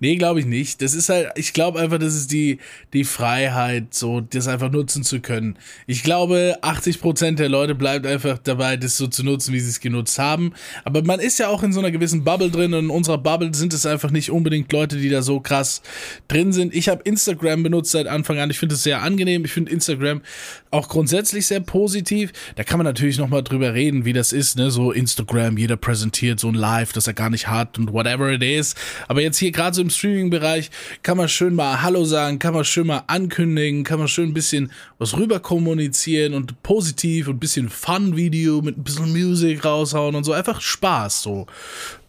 Nee, 0.00 0.16
glaube 0.16 0.40
ich 0.40 0.46
nicht. 0.46 0.82
Das 0.82 0.94
ist 0.94 1.08
halt, 1.08 1.30
ich 1.36 1.52
glaube 1.52 1.80
einfach, 1.80 1.98
das 1.98 2.14
ist 2.14 2.32
die, 2.32 2.58
die 2.92 3.04
Freiheit, 3.04 3.94
so, 3.94 4.20
das 4.20 4.48
einfach 4.48 4.70
nutzen 4.70 5.04
zu 5.04 5.20
können. 5.20 5.56
Ich 5.86 6.02
glaube, 6.02 6.58
80% 6.62 7.36
der 7.36 7.48
Leute 7.48 7.74
bleibt 7.74 8.06
einfach 8.06 8.38
dabei, 8.38 8.76
das 8.76 8.96
so 8.96 9.06
zu 9.06 9.24
nutzen, 9.24 9.52
wie 9.52 9.60
sie 9.60 9.70
es 9.70 9.80
genutzt 9.80 10.18
haben. 10.18 10.52
Aber 10.84 11.02
man 11.02 11.20
ist 11.20 11.38
ja 11.38 11.48
auch 11.48 11.62
in 11.62 11.72
so 11.72 11.80
einer 11.80 11.90
gewissen 11.90 12.24
Bubble 12.24 12.50
drin 12.50 12.74
und 12.74 12.84
in 12.84 12.90
unserer 12.90 13.18
Bubble 13.18 13.54
sind 13.54 13.72
es 13.72 13.86
einfach 13.86 14.10
nicht 14.10 14.30
unbedingt 14.30 14.72
Leute, 14.72 14.96
die 14.96 15.08
da 15.08 15.22
so 15.22 15.40
krass 15.40 15.82
drin 16.28 16.52
sind. 16.52 16.74
Ich 16.74 16.88
habe 16.88 17.02
Instagram 17.04 17.62
benutzt 17.62 17.92
seit 17.92 18.06
Anfang 18.06 18.38
an. 18.38 18.50
Ich 18.50 18.58
finde 18.58 18.74
es 18.74 18.82
sehr 18.82 19.02
angenehm. 19.02 19.44
Ich 19.44 19.52
finde 19.52 19.72
Instagram 19.72 20.22
auch 20.70 20.88
grundsätzlich 20.88 21.46
sehr 21.46 21.60
positiv. 21.60 22.32
Da 22.56 22.64
kann 22.64 22.78
man 22.78 22.84
natürlich 22.84 23.18
nochmal 23.18 23.42
drüber 23.42 23.74
reden, 23.74 24.04
wie 24.04 24.12
das 24.12 24.32
ist, 24.32 24.56
ne? 24.56 24.70
So 24.70 24.92
Instagram, 24.92 25.56
jeder 25.56 25.76
präsentiert 25.76 26.40
so 26.40 26.48
ein 26.48 26.54
Live, 26.54 26.92
das 26.92 27.06
er 27.06 27.14
gar 27.14 27.30
nicht 27.30 27.48
hat 27.48 27.78
und 27.78 27.92
whatever 27.92 28.32
it 28.32 28.42
is. 28.42 28.74
Aber 29.08 29.22
jetzt 29.22 29.38
hier 29.38 29.52
gerade 29.52 29.63
so 29.72 29.82
im 29.82 29.90
Streaming-Bereich 29.90 30.70
kann 31.02 31.16
man 31.16 31.28
schön 31.28 31.54
mal 31.54 31.80
Hallo 31.80 32.04
sagen, 32.04 32.38
kann 32.38 32.54
man 32.54 32.64
schön 32.64 32.86
mal 32.86 33.04
ankündigen, 33.06 33.84
kann 33.84 33.98
man 33.98 34.08
schön 34.08 34.30
ein 34.30 34.34
bisschen 34.34 34.72
was 34.98 35.16
rüber 35.16 35.40
kommunizieren 35.40 36.34
und 36.34 36.62
positiv 36.62 37.28
und 37.28 37.36
ein 37.36 37.40
bisschen 37.40 37.68
Fun-Video 37.68 38.60
mit 38.62 38.76
ein 38.76 38.84
bisschen 38.84 39.12
Musik 39.12 39.64
raushauen 39.64 40.14
und 40.14 40.24
so. 40.24 40.32
Einfach 40.32 40.60
Spaß 40.60 41.22
so. 41.22 41.46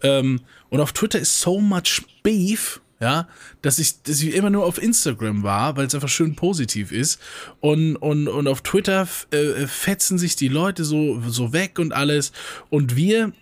Ähm, 0.02 0.40
und 0.68 0.80
auf 0.80 0.92
Twitter 0.92 1.20
ist 1.20 1.40
so 1.40 1.60
much 1.60 2.02
beef, 2.22 2.80
ja, 2.98 3.28
dass 3.60 3.78
ich, 3.78 4.02
dass 4.02 4.22
ich 4.22 4.34
immer 4.34 4.50
nur 4.50 4.64
auf 4.64 4.82
Instagram 4.82 5.42
war, 5.42 5.76
weil 5.76 5.86
es 5.86 5.94
einfach 5.94 6.08
schön 6.08 6.34
positiv 6.34 6.92
ist. 6.92 7.20
Und, 7.60 7.96
und, 7.96 8.26
und 8.26 8.48
auf 8.48 8.62
Twitter 8.62 9.06
äh, 9.30 9.66
fetzen 9.66 10.18
sich 10.18 10.36
die 10.36 10.48
Leute 10.48 10.84
so, 10.84 11.20
so 11.28 11.52
weg 11.52 11.78
und 11.78 11.92
alles. 11.92 12.32
Und 12.70 12.96
wir, 12.96 13.32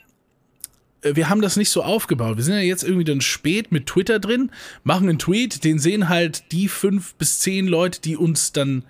wir 1.12 1.28
haben 1.28 1.40
das 1.42 1.56
nicht 1.56 1.70
so 1.70 1.82
aufgebaut. 1.82 2.36
Wir 2.36 2.44
sind 2.44 2.54
ja 2.54 2.60
jetzt 2.60 2.82
irgendwie 2.82 3.04
dann 3.04 3.20
spät 3.20 3.72
mit 3.72 3.86
Twitter 3.86 4.18
drin, 4.18 4.50
machen 4.82 5.08
einen 5.08 5.18
Tweet, 5.18 5.64
den 5.64 5.78
sehen 5.78 6.08
halt 6.08 6.50
die 6.52 6.68
fünf 6.68 7.14
bis 7.14 7.40
zehn 7.40 7.66
Leute, 7.66 8.00
die 8.00 8.16
uns 8.16 8.52
dann 8.52 8.84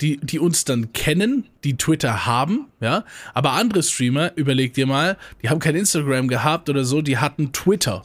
die, 0.00 0.16
die 0.16 0.40
uns 0.40 0.64
dann 0.64 0.92
kennen, 0.92 1.44
die 1.62 1.76
Twitter 1.76 2.26
haben, 2.26 2.66
ja. 2.80 3.04
Aber 3.34 3.52
andere 3.52 3.84
Streamer, 3.84 4.32
überleg 4.34 4.74
dir 4.74 4.86
mal, 4.86 5.16
die 5.42 5.48
haben 5.48 5.60
kein 5.60 5.76
Instagram 5.76 6.26
gehabt 6.26 6.68
oder 6.68 6.84
so, 6.84 7.02
die 7.02 7.18
hatten 7.18 7.52
Twitter. 7.52 8.02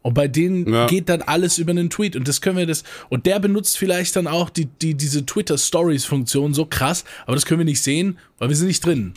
Und 0.00 0.14
bei 0.14 0.26
denen 0.26 0.72
Ja. 0.72 0.86
geht 0.86 1.10
dann 1.10 1.20
alles 1.20 1.58
über 1.58 1.72
einen 1.72 1.90
Tweet. 1.90 2.16
Und 2.16 2.28
das 2.28 2.40
können 2.40 2.56
wir 2.56 2.66
das. 2.66 2.82
Und 3.10 3.26
der 3.26 3.40
benutzt 3.40 3.76
vielleicht 3.76 4.16
dann 4.16 4.26
auch 4.26 4.48
die, 4.48 4.66
die, 4.66 4.94
diese 4.94 5.26
Twitter 5.26 5.58
Stories 5.58 6.06
Funktion 6.06 6.54
so 6.54 6.64
krass, 6.64 7.04
aber 7.26 7.34
das 7.34 7.44
können 7.44 7.60
wir 7.60 7.66
nicht 7.66 7.82
sehen, 7.82 8.16
weil 8.38 8.48
wir 8.48 8.56
sind 8.56 8.68
nicht 8.68 8.86
drin. 8.86 9.12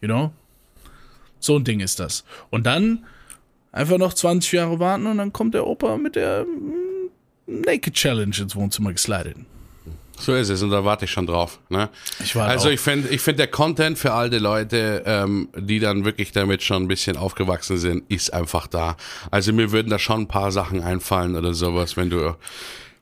You 0.00 0.06
know? 0.06 0.32
So 1.40 1.56
ein 1.56 1.64
Ding 1.64 1.80
ist 1.80 1.98
das. 1.98 2.24
Und 2.50 2.64
dann 2.64 3.04
einfach 3.76 3.98
noch 3.98 4.14
20 4.14 4.52
Jahre 4.52 4.80
warten 4.80 5.06
und 5.06 5.18
dann 5.18 5.32
kommt 5.32 5.54
der 5.54 5.66
Opa 5.66 5.96
mit 5.96 6.16
der 6.16 6.44
mm, 6.44 7.62
Naked 7.66 7.94
Challenge 7.94 8.34
ins 8.36 8.56
Wohnzimmer 8.56 8.92
geslidet. 8.92 9.36
So 10.18 10.34
ist 10.34 10.48
es 10.48 10.62
und 10.62 10.70
da 10.70 10.82
warte 10.82 11.04
ich 11.04 11.10
schon 11.10 11.26
drauf. 11.26 11.60
Ne? 11.68 11.90
Ich 12.20 12.34
warte 12.34 12.50
also 12.50 12.68
auch. 12.68 12.72
ich 12.72 12.80
finde, 12.80 13.08
ich 13.10 13.20
finde 13.20 13.38
der 13.38 13.48
Content 13.48 13.98
für 13.98 14.14
alte 14.14 14.38
Leute, 14.38 15.02
ähm, 15.04 15.50
die 15.54 15.78
dann 15.78 16.06
wirklich 16.06 16.32
damit 16.32 16.62
schon 16.62 16.84
ein 16.84 16.88
bisschen 16.88 17.18
aufgewachsen 17.18 17.76
sind, 17.76 18.04
ist 18.10 18.32
einfach 18.32 18.66
da. 18.66 18.96
Also 19.30 19.52
mir 19.52 19.72
würden 19.72 19.90
da 19.90 19.98
schon 19.98 20.22
ein 20.22 20.28
paar 20.28 20.52
Sachen 20.52 20.82
einfallen 20.82 21.36
oder 21.36 21.52
sowas, 21.52 21.98
wenn 21.98 22.08
du 22.08 22.34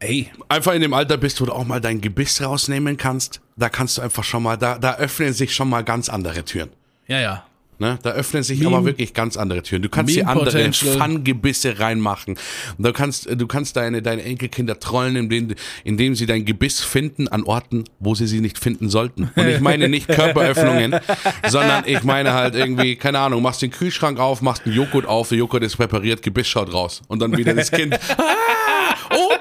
Ey, 0.01 0.31
einfach 0.49 0.75
in 0.75 0.83
dem 0.83 0.93
Alter 0.93 1.17
bist, 1.17 1.41
wo 1.41 1.47
du 1.47 1.53
auch 1.53 1.65
mal 1.65 1.81
dein 1.81 2.01
Gebiss 2.01 2.43
rausnehmen 2.43 2.97
kannst. 2.97 3.41
Da 3.57 3.69
kannst 3.69 3.97
du 3.97 4.03
einfach 4.03 4.25
schon 4.25 4.43
mal, 4.43 4.57
da, 4.57 4.77
da 4.77 4.97
öffnen 4.97 5.33
sich 5.33 5.55
schon 5.55 5.71
mal 5.71 5.85
ganz 5.85 6.09
andere 6.09 6.45
Türen. 6.45 6.71
ja, 7.07 7.21
ja. 7.21 7.47
Ne? 7.79 7.99
Da 8.03 8.11
öffnen 8.11 8.43
sich 8.43 8.61
Meme- 8.61 8.77
aber 8.77 8.87
wirklich 8.87 9.15
ganz 9.15 9.37
andere 9.37 9.63
Türen. 9.63 9.83
Du 9.83 9.89
kannst 9.89 10.13
hier 10.13 10.29
andere 10.29 10.47
Potential. 10.47 10.97
Fun-Gebisse 10.97 11.81
reinmachen. 11.81 12.39
Du 12.79 12.93
kannst, 12.93 13.29
du 13.31 13.47
kannst 13.47 13.77
deine, 13.77 14.01
deine 14.03 14.23
Enkelkinder 14.23 14.79
trollen, 14.79 15.17
indem, 15.17 15.55
indem 15.83 16.15
sie 16.15 16.27
dein 16.27 16.45
Gebiss 16.45 16.81
finden 16.81 17.29
an 17.29 17.43
Orten, 17.45 17.85
wo 17.99 18.15
sie 18.15 18.27
sie 18.27 18.41
nicht 18.41 18.59
finden 18.59 18.89
sollten. 18.89 19.31
Und 19.35 19.49
ich 19.49 19.61
meine 19.61 19.89
nicht 19.89 20.09
Körperöffnungen, 20.09 20.97
sondern 21.49 21.85
ich 21.87 22.03
meine 22.05 22.33
halt 22.33 22.55
irgendwie, 22.55 22.97
keine 22.97 23.19
Ahnung, 23.19 23.43
machst 23.43 23.63
den 23.63 23.71
Kühlschrank 23.71 24.19
auf, 24.19 24.43
machst 24.43 24.65
einen 24.67 24.75
Joghurt 24.75 25.07
auf, 25.07 25.29
der 25.29 25.39
Joghurt 25.39 25.63
ist 25.65 25.77
präpariert, 25.77 26.23
Gebiss 26.23 26.47
schaut 26.49 26.73
raus. 26.73 27.03
Und 27.09 27.21
dann 27.21 27.37
wieder 27.37 27.55
das 27.55 27.71
Kind, 27.71 27.99
ah, 28.17 29.15
Opa! 29.15 29.34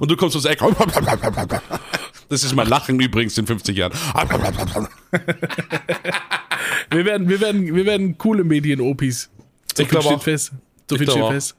Und 0.00 0.10
du 0.10 0.16
kommst 0.16 0.34
ums 0.36 0.46
Eck. 0.46 0.60
Das 2.28 2.44
ist 2.44 2.54
mein 2.54 2.68
Lachen 2.68 2.98
übrigens 3.00 3.36
in 3.38 3.46
50 3.46 3.76
Jahren. 3.76 3.92
Wir 6.90 7.04
werden, 7.04 7.28
wir 7.28 7.40
werden, 7.40 7.74
wir 7.74 7.86
werden 7.86 8.18
coole 8.18 8.44
Medien-Opis. 8.44 9.30
So 9.74 9.82
Ich 9.82 9.88
viel 9.88 9.98
glaub 9.98 10.04
steht 10.04 10.16
auch. 10.18 10.22
fest. 10.22 10.52
So 10.88 10.96
Ich 10.96 11.00
viel 11.02 11.10
steht 11.10 11.22
auch. 11.22 11.32
fest. 11.32 11.56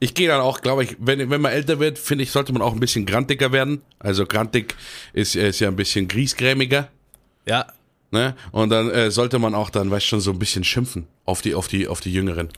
Ich 0.00 0.14
gehe 0.14 0.28
dann 0.28 0.40
auch, 0.40 0.60
glaube 0.60 0.84
ich, 0.84 0.96
wenn, 0.98 1.30
wenn 1.30 1.40
man 1.40 1.52
älter 1.52 1.78
wird, 1.78 1.98
finde 1.98 2.24
ich, 2.24 2.30
sollte 2.32 2.52
man 2.52 2.62
auch 2.62 2.72
ein 2.74 2.80
bisschen 2.80 3.06
grantiger 3.06 3.52
werden. 3.52 3.80
Also 4.00 4.26
grantig 4.26 4.74
ist, 5.12 5.36
ist 5.36 5.60
ja 5.60 5.68
ein 5.68 5.76
bisschen 5.76 6.08
griesgrämiger. 6.08 6.88
Ja. 7.46 7.66
Ne? 8.10 8.34
Und 8.50 8.70
dann 8.70 8.90
äh, 8.90 9.10
sollte 9.10 9.38
man 9.38 9.54
auch 9.54 9.70
dann, 9.70 9.90
weißt 9.90 10.06
schon, 10.06 10.20
so 10.20 10.32
ein 10.32 10.38
bisschen 10.38 10.64
schimpfen 10.64 11.06
auf 11.24 11.42
die, 11.42 11.54
auf 11.54 11.68
die, 11.68 11.88
auf 11.88 12.00
die 12.00 12.12
Jüngeren. 12.12 12.48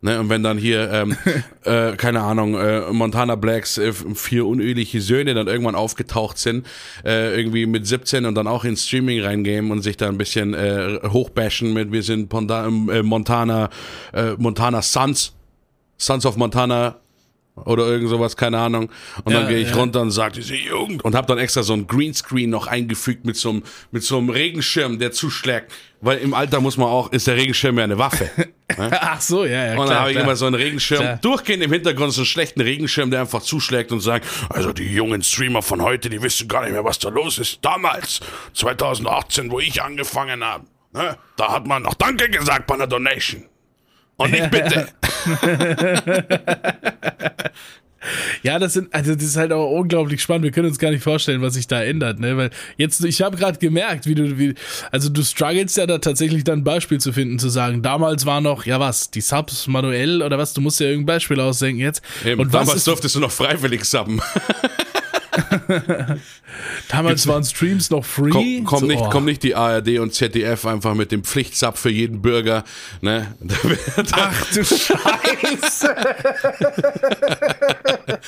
Ne? 0.00 0.20
Und 0.20 0.28
wenn 0.28 0.42
dann 0.42 0.58
hier, 0.58 0.90
ähm, 0.92 1.16
äh, 1.64 1.96
keine 1.96 2.20
Ahnung, 2.20 2.54
äh, 2.54 2.92
Montana 2.92 3.34
Blacks 3.34 3.78
äh, 3.78 3.92
vier 3.92 4.46
uneheliche 4.46 5.00
Söhne 5.00 5.34
dann 5.34 5.48
irgendwann 5.48 5.74
aufgetaucht 5.74 6.38
sind, 6.38 6.66
äh, 7.04 7.36
irgendwie 7.36 7.66
mit 7.66 7.86
17 7.86 8.24
und 8.24 8.34
dann 8.34 8.46
auch 8.46 8.64
ins 8.64 8.86
Streaming 8.86 9.22
reingehen 9.22 9.70
und 9.70 9.82
sich 9.82 9.96
da 9.96 10.08
ein 10.08 10.18
bisschen 10.18 10.54
äh, 10.54 11.00
hochbashen 11.04 11.72
mit, 11.72 11.90
wir 11.90 12.02
sind 12.02 12.28
Ponda 12.28 12.66
äh, 12.66 13.02
Montana, 13.02 13.70
äh, 14.12 14.32
Montana 14.38 14.82
Sons, 14.82 15.34
Sons 15.96 16.24
of 16.26 16.36
Montana 16.36 16.96
oder 17.66 17.86
irgend 17.86 18.08
sowas, 18.08 18.36
keine 18.36 18.58
Ahnung. 18.58 18.90
Und 19.24 19.32
Ja, 19.32 19.40
dann 19.40 19.48
gehe 19.48 19.58
ich 19.58 19.70
ja. 19.70 19.76
runter 19.76 20.00
und 20.00 20.10
sage, 20.10 20.34
diese 20.34 20.56
Jugend. 20.56 21.04
Und 21.04 21.14
habe 21.14 21.26
dann 21.26 21.38
extra 21.38 21.62
so 21.62 21.72
ein 21.72 21.86
Greenscreen 21.86 22.50
noch 22.50 22.66
eingefügt 22.66 23.24
mit 23.24 23.36
so 23.36 23.50
einem, 23.50 23.62
mit 23.90 24.02
so 24.02 24.18
einem 24.18 24.30
Regenschirm, 24.30 24.98
der 24.98 25.12
zuschlägt. 25.12 25.72
Weil 26.00 26.18
im 26.18 26.32
Alter 26.32 26.60
muss 26.60 26.76
man 26.76 26.86
auch, 26.88 27.10
ist 27.12 27.26
der 27.26 27.34
Regenschirm 27.36 27.76
ja 27.78 27.84
eine 27.84 27.98
Waffe. 27.98 28.30
Ach 28.76 29.20
so, 29.20 29.44
ja, 29.44 29.72
ja. 29.72 29.78
Und 29.78 29.88
dann 29.88 29.98
habe 29.98 30.12
ich 30.12 30.16
immer 30.16 30.36
so 30.36 30.46
einen 30.46 30.54
Regenschirm, 30.54 31.00
Klar. 31.00 31.16
durchgehend 31.16 31.64
im 31.64 31.72
Hintergrund 31.72 32.12
so 32.12 32.20
einen 32.20 32.26
schlechten 32.26 32.60
Regenschirm, 32.60 33.10
der 33.10 33.20
einfach 33.20 33.42
zuschlägt 33.42 33.90
und 33.90 34.00
sagt, 34.00 34.26
also 34.50 34.72
die 34.72 34.92
jungen 34.92 35.22
Streamer 35.22 35.62
von 35.62 35.82
heute, 35.82 36.08
die 36.08 36.22
wissen 36.22 36.46
gar 36.46 36.62
nicht 36.62 36.72
mehr, 36.72 36.84
was 36.84 36.98
da 37.00 37.08
los 37.08 37.38
ist. 37.38 37.64
Damals, 37.64 38.20
2018, 38.54 39.50
wo 39.50 39.58
ich 39.58 39.82
angefangen 39.82 40.44
habe, 40.44 40.64
ne, 40.92 41.16
da 41.36 41.52
hat 41.52 41.66
man 41.66 41.82
noch 41.82 41.94
Danke 41.94 42.28
gesagt 42.28 42.66
bei 42.68 42.74
einer 42.74 42.86
Donation. 42.86 43.44
Und 44.18 44.32
nicht 44.32 44.50
bitte. 44.50 44.88
Ja, 48.42 48.58
das 48.58 48.74
sind, 48.74 48.94
also 48.94 49.14
das 49.14 49.24
ist 49.24 49.36
halt 49.36 49.52
auch 49.52 49.70
unglaublich 49.72 50.22
spannend. 50.22 50.44
Wir 50.44 50.52
können 50.52 50.68
uns 50.68 50.78
gar 50.78 50.90
nicht 50.90 51.02
vorstellen, 51.02 51.42
was 51.42 51.54
sich 51.54 51.66
da 51.66 51.82
ändert, 51.82 52.20
ne? 52.20 52.36
Weil 52.36 52.50
jetzt, 52.76 53.04
ich 53.04 53.22
habe 53.22 53.36
gerade 53.36 53.58
gemerkt, 53.58 54.06
wie 54.06 54.14
du, 54.14 54.38
wie, 54.38 54.54
also 54.92 55.08
du 55.08 55.22
struggles 55.22 55.74
ja 55.76 55.86
da 55.86 55.98
tatsächlich 55.98 56.44
dann 56.44 56.60
ein 56.60 56.64
Beispiel 56.64 57.00
zu 57.00 57.12
finden, 57.12 57.38
zu 57.38 57.48
sagen, 57.48 57.82
damals 57.82 58.24
war 58.24 58.40
noch, 58.40 58.66
ja 58.66 58.78
was, 58.78 59.10
die 59.10 59.20
Subs 59.20 59.66
manuell 59.66 60.22
oder 60.22 60.38
was, 60.38 60.54
du 60.54 60.60
musst 60.60 60.80
ja 60.80 60.86
irgendein 60.86 61.16
Beispiel 61.16 61.40
ausdenken 61.40 61.80
jetzt. 61.80 62.02
Eben, 62.24 62.40
Und 62.40 62.52
was 62.52 62.60
damals 62.60 62.78
ist, 62.78 62.86
durftest 62.86 63.16
du 63.16 63.20
noch 63.20 63.32
freiwillig 63.32 63.84
subben. 63.84 64.20
damals 66.88 67.26
waren 67.26 67.44
Streams 67.44 67.90
noch 67.90 68.04
free. 68.04 68.30
Komm, 68.30 68.64
komm, 68.64 68.78
So, 68.80 68.86
nicht, 68.86 69.02
oh. 69.02 69.10
komm 69.10 69.24
nicht 69.24 69.42
die 69.42 69.54
ARD 69.54 69.98
und 69.98 70.14
ZDF 70.14 70.66
einfach 70.66 70.94
mit 70.94 71.12
dem 71.12 71.24
Pflichtsub 71.24 71.76
für 71.76 71.90
jeden 71.90 72.22
Bürger. 72.22 72.64
Ne? 73.00 73.34
Da 73.96 74.04
Ach 74.12 74.52
du 74.52 74.64
Scheiße. 74.64 75.94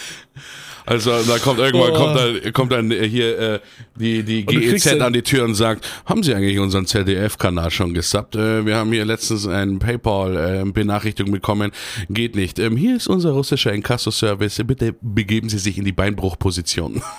Also 0.90 1.22
da 1.22 1.38
kommt 1.38 1.60
irgendwann 1.60 1.92
Oh. 1.92 1.94
kommt 1.94 2.16
dann, 2.18 2.52
kommt 2.52 2.72
dann 2.72 2.90
äh, 2.90 3.08
hier 3.08 3.38
äh, 3.38 3.60
die, 3.94 4.24
die 4.24 4.44
GEZ 4.44 4.88
an 5.00 5.12
die 5.12 5.22
Tür 5.22 5.44
und 5.44 5.54
sagt, 5.54 5.86
haben 6.04 6.24
Sie 6.24 6.34
eigentlich 6.34 6.58
unseren 6.58 6.84
ZDF-Kanal 6.84 7.70
schon 7.70 7.94
gesubbt? 7.94 8.34
Äh, 8.34 8.66
wir 8.66 8.74
haben 8.74 8.90
hier 8.90 9.04
letztens 9.04 9.46
eine 9.46 9.78
PayPal-Benachrichtigung 9.78 11.30
bekommen. 11.30 11.70
Geht 12.08 12.34
nicht. 12.34 12.58
Ähm, 12.58 12.76
hier 12.76 12.96
ist 12.96 13.06
unser 13.06 13.30
russischer 13.30 13.72
Inkasso-Service. 13.72 14.60
Bitte 14.66 14.96
begeben 15.00 15.48
Sie 15.48 15.58
sich 15.58 15.78
in 15.78 15.84
die 15.84 15.92
Beinbruchposition. 15.92 17.02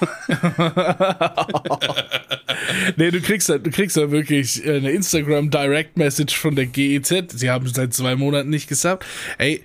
Nee, 2.95 3.11
du 3.11 3.21
kriegst 3.21 3.49
da, 3.49 3.57
du 3.57 3.69
kriegst 3.71 3.97
da 3.97 4.11
wirklich 4.11 4.65
äh, 4.65 4.77
eine 4.77 4.91
Instagram 4.91 5.49
Direct 5.49 5.97
Message 5.97 6.35
von 6.37 6.55
der 6.55 6.67
GEZ. 6.67 7.31
Sie 7.33 7.49
haben 7.49 7.67
seit 7.67 7.93
zwei 7.93 8.15
Monaten 8.15 8.49
nicht 8.49 8.67
gesagt. 8.67 9.05
Ey, 9.37 9.63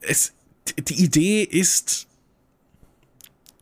es, 0.00 0.32
die 0.78 1.02
Idee 1.04 1.42
ist 1.42 2.06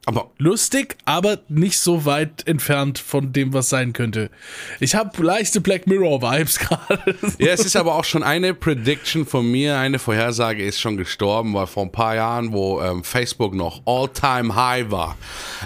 Aber 0.07 0.31
lustig, 0.39 0.97
aber 1.05 1.41
nicht 1.49 1.79
so 1.79 2.07
weit 2.07 2.47
entfernt 2.47 2.99
von 2.99 3.33
dem, 3.33 3.53
was 3.53 3.69
sein 3.69 3.93
könnte. 3.93 4.31
Ich 4.81 4.95
habe 4.95 5.23
leichte 5.23 5.61
Black 5.61 5.87
Mirror 5.87 6.23
Vibes 6.23 6.59
gerade. 6.59 7.17
Ja, 7.39 7.49
es 7.49 7.67
ist 7.67 7.77
aber 7.77 7.95
auch 7.95 8.05
schon 8.05 8.23
eine 8.23 8.55
Prediction 8.55 9.27
von 9.27 9.51
mir, 9.51 9.77
eine 9.79 9.99
Vorhersage 9.99 10.65
ist 10.65 10.81
schon 10.81 10.97
gestorben, 10.97 11.53
weil 11.53 11.67
vor 11.67 11.85
ein 11.85 11.93
paar 11.93 12.15
Jahren, 12.15 12.53
wo 12.53 12.81
ähm, 12.81 13.05
Facebook 13.05 13.55
noch 13.55 13.83
All-Time-High 13.85 14.91
war, 14.91 15.19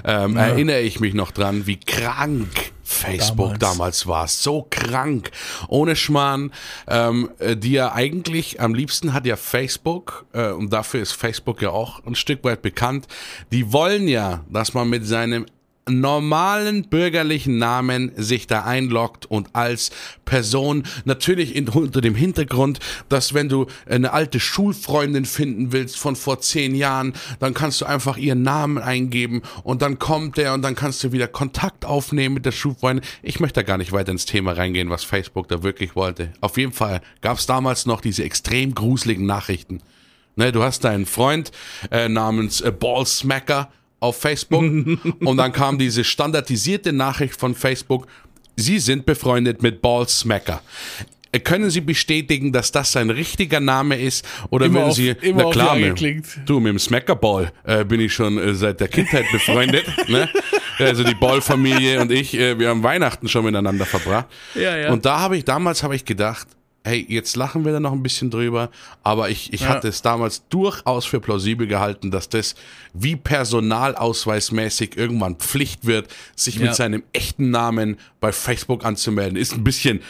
ähm, 0.05 0.37
erinnere 0.37 0.81
ich 0.81 0.99
mich 0.99 1.15
noch 1.15 1.31
dran, 1.31 1.67
wie 1.69 1.79
krank 1.79 2.74
Facebook 2.85 3.59
damals, 3.59 3.61
Damals. 3.61 4.07
war. 4.07 4.29
So 4.29 4.67
krank. 4.71 5.31
Ohne 5.69 5.97
Schmarrn, 5.97 6.53
ähm, 6.87 7.31
äh, 7.39 7.57
die 7.57 7.73
ja 7.73 7.93
eigentlich, 7.93 8.61
am 8.61 8.75
liebsten 8.75 9.13
hat 9.15 9.27
ja 9.27 9.37
Facebook, 9.37 10.27
äh, 10.33 10.51
und 10.51 10.73
dafür 10.73 11.01
ist 11.01 11.13
Facebook 11.13 11.63
ja 11.63 11.71
auch 11.71 12.05
ein 12.05 12.15
Stück 12.15 12.45
weit 12.45 12.63
bekannt, 12.63 13.09
die 13.51 13.73
wollen 13.73 14.07
ja, 14.07 14.45
dass 14.51 14.75
man 14.75 14.89
mit 14.89 15.07
seinem 15.07 15.47
normalen 15.89 16.89
bürgerlichen 16.89 17.59
Namen 17.59 18.13
sich 18.17 18.47
da 18.47 18.65
einloggt 18.65 19.27
und 19.27 19.49
als 19.53 19.91
Person 20.25 20.85
natürlich 21.05 21.55
in, 21.55 21.69
unter 21.69 22.01
dem 22.01 22.15
Hintergrund, 22.15 22.79
dass 23.09 23.35
wenn 23.35 23.49
du 23.49 23.67
eine 23.87 24.13
alte 24.13 24.41
Schulfreundin 24.41 25.27
finden 25.27 25.73
willst 25.73 25.99
von 25.99 26.17
vor 26.17 26.41
zehn 26.41 26.75
Jahren, 26.75 27.13
dann 27.39 27.53
kannst 27.53 27.81
du 27.81 27.85
einfach 27.85 28.17
ihren 28.17 28.43
Namen 28.43 28.79
eingeben 28.79 29.43
und 29.63 29.83
dann 29.83 29.99
kommt 29.99 30.39
der 30.39 30.55
und 30.55 30.63
dann 30.63 30.75
kannst 30.75 31.05
du 31.05 31.13
wieder 31.13 31.29
Kontakt 31.29 31.85
aufnehmen 31.85 32.35
mit 32.35 32.47
der 32.47 32.53
Schulfreundin. 32.53 33.05
Ich 33.23 33.41
möchte 33.41 33.61
da 33.61 33.63
gar 33.63 33.79
nicht 33.79 33.93
weiter 33.93 34.13
ins 34.13 34.25
Thema 34.25 34.53
reingehen, 34.53 34.91
was 34.91 35.05
Facebook 35.05 35.49
da 35.49 35.63
wirklich 35.63 35.95
wollte. 35.97 36.33
Auf 36.41 36.57
jeden 36.57 36.73
Fall 36.73 37.03
gab 37.21 37.39
es 37.39 37.47
damals 37.47 37.85
noch 37.85 38.01
diese 38.01 38.25
extrem 38.25 38.75
gruseligen 38.75 39.27
Nachrichten. 39.27 39.81
Ne, 40.37 40.51
du 40.51 40.63
hast 40.63 40.83
deinen 40.83 41.07
Freund 41.07 41.53
äh, 41.93 42.09
namens 42.09 42.61
äh, 42.61 42.73
Ballsmacker 42.73 43.71
auf 44.01 44.21
Facebook 44.21 44.63
und 45.21 45.37
dann 45.37 45.53
kam 45.53 45.79
diese 45.79 46.05
standardisierte 46.05 46.93
Nachricht 46.93 47.39
von 47.39 47.55
Facebook, 47.55 48.07
Sie 48.57 48.79
sind 48.79 49.05
befreundet 49.07 49.63
mit 49.63 49.83
Ballsmacker. 49.83 50.63
Äh, 51.33 51.41
Können 51.41 51.71
Sie 51.71 51.81
bestätigen, 51.81 52.53
dass 52.53 52.71
das 52.71 52.93
sein 52.93 53.11
richtiger 53.11 53.59
Name 53.59 54.01
ist? 54.01 54.25
Oder 54.51 54.67
Immer 54.67 54.75
würden 54.81 54.89
auf- 54.91 54.95
Sie, 54.97 55.09
immer 55.23 55.47
auf 55.47 55.57
Ja 55.57 55.75
mit- 55.75 56.01
du, 56.47 56.61
mit 56.61 56.71
dem 56.71 56.79
Smackerball 56.79 57.51
äh, 57.65 57.85
bin 57.85 57.99
ich 58.01 58.15
schon 58.15 58.39
äh, 58.39 58.55
seit 58.55 58.79
der 58.81 58.87
Kindheit 58.89 59.25
befreundet. 59.33 59.85
ne? 60.09 60.29
Also 60.79 61.03
die 61.03 61.15
Ball-Familie 61.17 62.01
und 62.01 62.13
ich, 62.13 62.35
äh, 62.35 62.57
wir 62.59 62.69
haben 62.69 62.83
Weihnachten 62.85 63.27
schon 63.29 63.45
miteinander 63.45 63.87
verbracht. 63.87 64.27
Ja, 64.55 64.77
ja. 64.77 64.93
Und 64.93 65.05
da 65.05 65.19
habe 65.19 65.37
ich, 65.37 65.45
damals 65.45 65.83
habe 65.83 65.97
ich 65.97 66.05
gedacht, 66.05 66.47
hey, 66.85 67.05
jetzt 67.09 67.35
lachen 67.37 67.65
wir 67.65 67.73
da 67.73 67.81
noch 67.81 67.93
ein 67.93 68.03
bisschen 68.03 68.31
drüber, 68.31 68.71
aber 69.03 69.31
ich, 69.31 69.53
ich 69.55 69.67
hatte 69.67 69.89
es 69.89 70.03
damals 70.03 70.47
durchaus 70.49 71.07
für 71.07 71.19
plausibel 71.19 71.67
gehalten, 71.67 72.11
dass 72.11 72.29
das 72.29 72.55
wie 72.93 73.17
personalausweismäßig 73.17 74.97
irgendwann 74.97 75.37
Pflicht 75.37 75.87
wird, 75.87 76.09
sich 76.37 76.57
Ja. 76.57 76.67
mit 76.67 76.75
seinem 76.75 77.03
echten 77.13 77.51
Namen 77.51 77.97
bei 78.21 78.33
Facebook 78.33 78.85
anzumelden. 78.85 79.37
Ist 79.37 79.53
ein 79.53 79.65
bisschen 79.65 80.01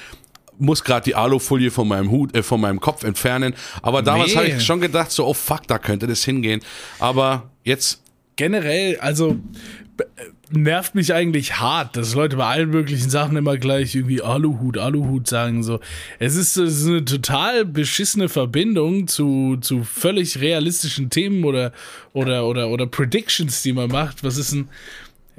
muss 0.57 0.85
gerade 0.85 1.03
die 1.05 1.17
Alufolie 1.17 1.73
von 1.73 1.89
meinem 1.89 2.13
Hut, 2.13 2.33
äh, 2.37 2.43
von 2.45 2.61
meinem 2.61 2.79
Kopf 2.79 3.03
entfernen. 3.03 3.55
Aber 3.83 4.03
damals 4.03 4.31
Nee. 4.31 4.37
habe 4.37 4.47
ich 4.49 4.65
schon 4.65 4.81
gedacht, 4.81 5.11
so, 5.11 5.27
oh 5.27 5.35
fuck, 5.35 5.67
da 5.67 5.79
könnte 5.79 6.07
das 6.07 6.23
hingehen. 6.23 6.61
Aber 7.01 7.51
jetzt, 7.65 8.01
Generell, 8.37 8.97
also 8.99 9.37
nervt 10.51 10.95
mich 10.95 11.15
eigentlich 11.15 11.59
hart, 11.59 11.97
dass 11.97 12.15
Leute 12.15 12.37
bei 12.37 12.47
allen 12.47 12.71
möglichen 12.71 13.11
Sachen 13.11 13.37
immer 13.37 13.57
gleich 13.57 13.95
irgendwie 13.95 14.23
Aluhut, 14.23 14.79
Aluhut 14.79 15.29
sagen. 15.29 15.63
So, 15.63 15.81
es 16.19 16.37
ist, 16.37 16.57
es 16.57 16.81
ist 16.81 16.87
eine 16.87 17.05
total 17.05 17.65
beschissene 17.65 18.29
Verbindung 18.29 19.07
zu, 19.07 19.57
zu 19.61 19.85
völlig 19.85 20.41
realistischen 20.41 21.11
Themen 21.11 21.45
oder 21.45 21.73
oder 22.13 22.47
oder 22.47 22.69
oder 22.69 22.87
Predictions, 22.87 23.63
die 23.63 23.73
man 23.73 23.91
macht. 23.91 24.23
Was 24.25 24.37
ist 24.37 24.53
ein 24.53 24.69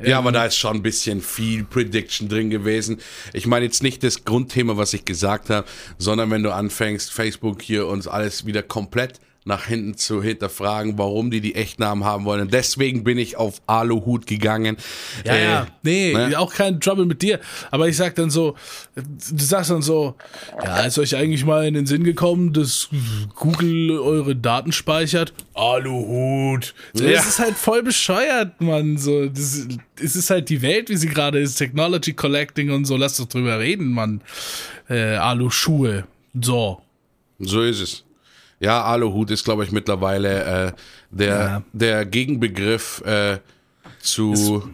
ja, 0.03 0.17
aber 0.17 0.33
da 0.33 0.45
ist 0.45 0.57
schon 0.57 0.75
ein 0.75 0.81
bisschen 0.81 1.21
viel 1.21 1.63
Prediction 1.63 2.27
drin 2.27 2.49
gewesen. 2.49 2.97
Ich 3.31 3.47
meine 3.47 3.63
jetzt 3.63 3.81
nicht 3.81 4.03
das 4.03 4.25
Grundthema, 4.25 4.75
was 4.75 4.93
ich 4.93 5.05
gesagt 5.05 5.49
habe, 5.49 5.65
sondern 5.97 6.29
wenn 6.31 6.43
du 6.43 6.53
anfängst, 6.53 7.13
Facebook 7.13 7.61
hier 7.61 7.87
uns 7.87 8.05
alles 8.05 8.45
wieder 8.45 8.61
komplett 8.61 9.21
nach 9.47 9.67
hinten 9.67 9.95
zu 9.95 10.23
hinterfragen, 10.23 10.97
warum 10.97 11.29
die 11.29 11.39
die 11.39 11.53
Echtnamen 11.53 12.03
haben 12.03 12.25
wollen. 12.25 12.41
Und 12.41 12.53
deswegen 12.53 13.03
bin 13.03 13.19
ich 13.19 13.37
auf 13.37 13.61
Aluhut 13.67 14.25
gegangen. 14.25 14.75
Ja, 15.23 15.33
Äh, 15.33 15.43
ja, 15.43 15.67
nee, 15.83 16.13
ne? 16.13 16.39
auch 16.39 16.51
kein 16.51 16.79
Trouble 16.81 17.05
mit 17.05 17.21
dir. 17.21 17.39
Aber 17.69 17.87
ich 17.87 17.95
sag 17.95 18.15
dann 18.15 18.31
so, 18.31 18.55
du 18.95 19.43
sagst 19.43 19.69
dann 19.69 19.83
so, 19.83 20.15
ja, 20.63 20.79
ist 20.81 20.97
euch 20.97 21.15
eigentlich 21.15 21.45
mal 21.45 21.65
in 21.67 21.75
den 21.75 21.85
Sinn 21.85 22.03
gekommen, 22.03 22.53
dass 22.53 22.89
Google 23.35 23.99
eure 23.99 24.35
Daten 24.35 24.71
speichert? 24.71 25.31
Aluhut. 25.53 26.73
So, 26.93 27.03
Ja. 27.05 27.11
Das 27.17 27.27
ist 27.27 27.39
halt 27.39 27.55
voll 27.55 27.83
bescheuert, 27.83 28.59
Mann. 28.61 28.97
So, 28.97 29.27
das, 29.27 29.67
es 30.01 30.15
ist 30.15 30.31
halt 30.31 30.49
die 30.49 30.63
Welt, 30.63 30.89
wie 30.89 30.97
sie 30.97 31.07
gerade 31.07 31.39
ist, 31.39 31.55
Technology 31.57 32.13
Collecting 32.13 32.71
und 32.71 32.85
so. 32.85 32.97
Lass 32.97 33.17
doch 33.17 33.25
drüber 33.25 33.59
reden, 33.59 33.91
Mann. 33.91 34.21
Äh, 34.89 35.17
Aluschuhe. 35.17 36.05
So. 36.41 36.81
So 37.37 37.61
ist 37.61 37.79
es. 37.81 38.03
Ja, 38.59 38.83
Aluhut 38.83 39.31
ist, 39.31 39.43
glaube 39.43 39.63
ich, 39.65 39.71
mittlerweile 39.71 40.67
äh, 40.67 40.71
der, 41.11 41.27
Ja. 41.39 41.63
der 41.73 42.05
Gegenbegriff 42.05 43.01
äh, 43.05 43.39
zu 43.99 44.69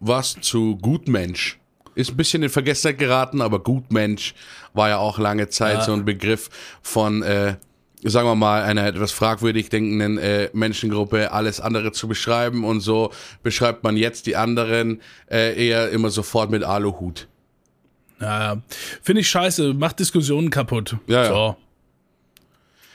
was? 0.00 0.36
Zu 0.40 0.76
Gutmensch. 0.76 1.58
Ist 1.94 2.10
ein 2.10 2.16
bisschen 2.16 2.42
in 2.42 2.48
Vergessenheit 2.50 2.98
geraten, 2.98 3.40
aber 3.40 3.58
Gutmensch 3.60 4.34
war 4.72 4.88
ja 4.88 4.98
auch 4.98 5.18
lange 5.18 5.48
Zeit 5.48 5.78
Ja. 5.78 5.84
so 5.84 5.92
ein 5.92 6.04
Begriff 6.04 6.48
von, 6.82 7.22
äh, 7.22 7.56
sagen 8.04 8.28
wir 8.28 8.36
mal, 8.36 8.62
einer 8.62 8.86
etwas 8.86 9.10
fragwürdig 9.10 9.68
denkenden 9.70 10.18
äh, 10.18 10.50
Menschengruppe, 10.52 11.32
alles 11.32 11.60
andere 11.60 11.90
zu 11.92 12.06
beschreiben 12.06 12.64
und 12.64 12.80
so 12.80 13.10
beschreibt 13.42 13.82
man 13.82 13.96
jetzt 13.96 14.26
die 14.26 14.36
anderen 14.36 15.00
äh, 15.30 15.66
eher 15.68 15.90
immer 15.90 16.10
sofort 16.10 16.50
mit 16.50 16.62
Aluhut. 16.62 17.26
Ja. 18.20 18.60
Finde 19.02 19.20
ich 19.22 19.30
scheiße, 19.30 19.74
macht 19.74 19.98
Diskussionen 20.00 20.50
kaputt. 20.50 20.96
Ja. 21.06 21.24
so. 21.24 21.34
Ja, 21.34 21.56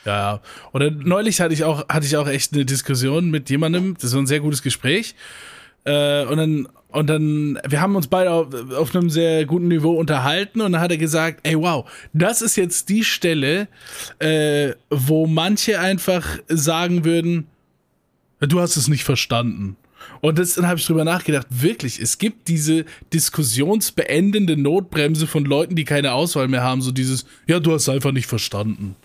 ja. 0.04 0.40
Oder 0.72 0.90
neulich 0.90 1.40
hatte 1.40 1.54
ich 1.54 1.64
auch, 1.64 1.88
hatte 1.88 2.06
ich 2.06 2.16
auch 2.16 2.28
echt 2.28 2.52
eine 2.52 2.64
Diskussion 2.64 3.30
mit 3.30 3.50
jemandem, 3.50 3.96
das 4.00 4.12
war 4.12 4.22
ein 4.22 4.26
sehr 4.26 4.40
gutes 4.40 4.62
Gespräch. 4.62 5.14
Äh, 5.84 6.24
und 6.24 6.36
dann, 6.38 6.68
und 6.88 7.08
dann, 7.08 7.58
wir 7.66 7.80
haben 7.80 7.96
uns 7.96 8.06
beide 8.06 8.30
auf, 8.30 8.48
auf 8.72 8.94
einem 8.94 9.10
sehr 9.10 9.44
guten 9.46 9.68
Niveau 9.68 9.94
unterhalten 9.98 10.60
und 10.60 10.72
dann 10.72 10.80
hat 10.80 10.90
er 10.90 10.96
gesagt, 10.96 11.40
ey 11.42 11.58
wow, 11.58 11.90
das 12.12 12.40
ist 12.40 12.56
jetzt 12.56 12.88
die 12.88 13.04
Stelle, 13.04 13.68
äh, 14.18 14.72
wo 14.90 15.26
manche 15.26 15.80
einfach 15.80 16.38
sagen 16.48 17.04
würden, 17.04 17.46
du 18.40 18.60
hast 18.60 18.76
es 18.76 18.88
nicht 18.88 19.04
verstanden. 19.04 19.76
Und 20.20 20.38
das, 20.38 20.54
dann 20.54 20.66
habe 20.66 20.78
ich 20.78 20.86
drüber 20.86 21.04
nachgedacht, 21.04 21.46
wirklich, 21.50 22.00
es 22.00 22.18
gibt 22.18 22.48
diese 22.48 22.84
diskussionsbeendende 23.12 24.56
Notbremse 24.56 25.26
von 25.26 25.44
Leuten, 25.44 25.76
die 25.76 25.84
keine 25.84 26.12
Auswahl 26.12 26.48
mehr 26.48 26.62
haben, 26.62 26.80
so 26.80 26.92
dieses, 26.92 27.26
ja, 27.46 27.60
du 27.60 27.72
hast 27.72 27.82
es 27.82 27.88
einfach 27.88 28.12
nicht 28.12 28.26
verstanden. 28.26 28.96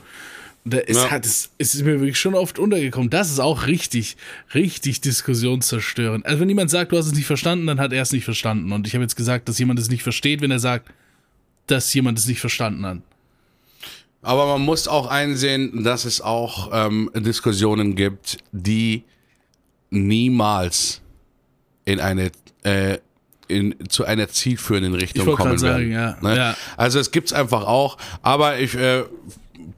Da 0.70 0.78
ist, 0.80 0.98
Ja. 0.98 1.12
halt, 1.12 1.26
es 1.26 1.50
es 1.58 1.76
ist 1.76 1.84
mir 1.84 2.00
wirklich 2.00 2.20
schon 2.20 2.36
oft 2.36 2.60
untergekommen. 2.60 3.10
Das 3.10 3.30
ist 3.32 3.40
auch 3.40 3.68
richtig, 3.68 4.18
richtig 4.54 5.02
diskussionszerstörend. 5.02 6.26
Also 6.26 6.40
wenn 6.40 6.50
jemand 6.50 6.70
sagt, 6.70 6.92
du 6.92 6.98
hast 6.98 7.08
es 7.08 7.14
nicht 7.14 7.26
verstanden, 7.26 7.68
dann 7.68 7.80
hat 7.80 7.92
er 7.94 8.02
es 8.02 8.12
nicht 8.12 8.26
verstanden. 8.26 8.72
Und 8.72 8.88
ich 8.88 8.94
habe 8.94 9.04
jetzt 9.04 9.16
gesagt, 9.16 9.50
dass 9.50 9.58
jemand 9.60 9.80
es 9.80 9.90
nicht 9.90 10.04
versteht, 10.04 10.42
wenn 10.42 10.52
er 10.52 10.60
sagt, 10.60 10.90
dass 11.68 11.94
jemand 11.94 12.20
es 12.20 12.28
nicht 12.28 12.40
verstanden 12.40 12.86
hat. 12.86 12.98
Aber 14.22 14.46
man 14.48 14.62
muss 14.62 14.88
auch 14.88 15.08
einsehen, 15.08 15.84
dass 15.84 16.04
es 16.06 16.20
auch 16.20 16.70
ähm, 16.74 17.10
Diskussionen 17.16 17.96
gibt, 17.96 18.38
die 18.52 19.04
niemals 19.92 21.02
in 21.86 22.00
eine 22.00 22.32
äh, 22.64 22.98
in, 23.48 23.76
zu 23.90 24.06
einer 24.06 24.28
zielführenden 24.28 24.94
Richtung 24.94 25.26
kommen 25.26 25.38
gerade 25.58 25.62
werden. 25.62 25.92
sagen, 25.92 25.92
ja. 25.92 26.18
Ne? 26.22 26.38
Ja. 26.38 26.56
Also 26.78 27.00
es 27.00 27.10
gibt's 27.12 27.34
einfach 27.34 27.64
auch, 27.64 27.98
aber 28.22 28.60
ich 28.60 28.76
äh, 28.76 29.06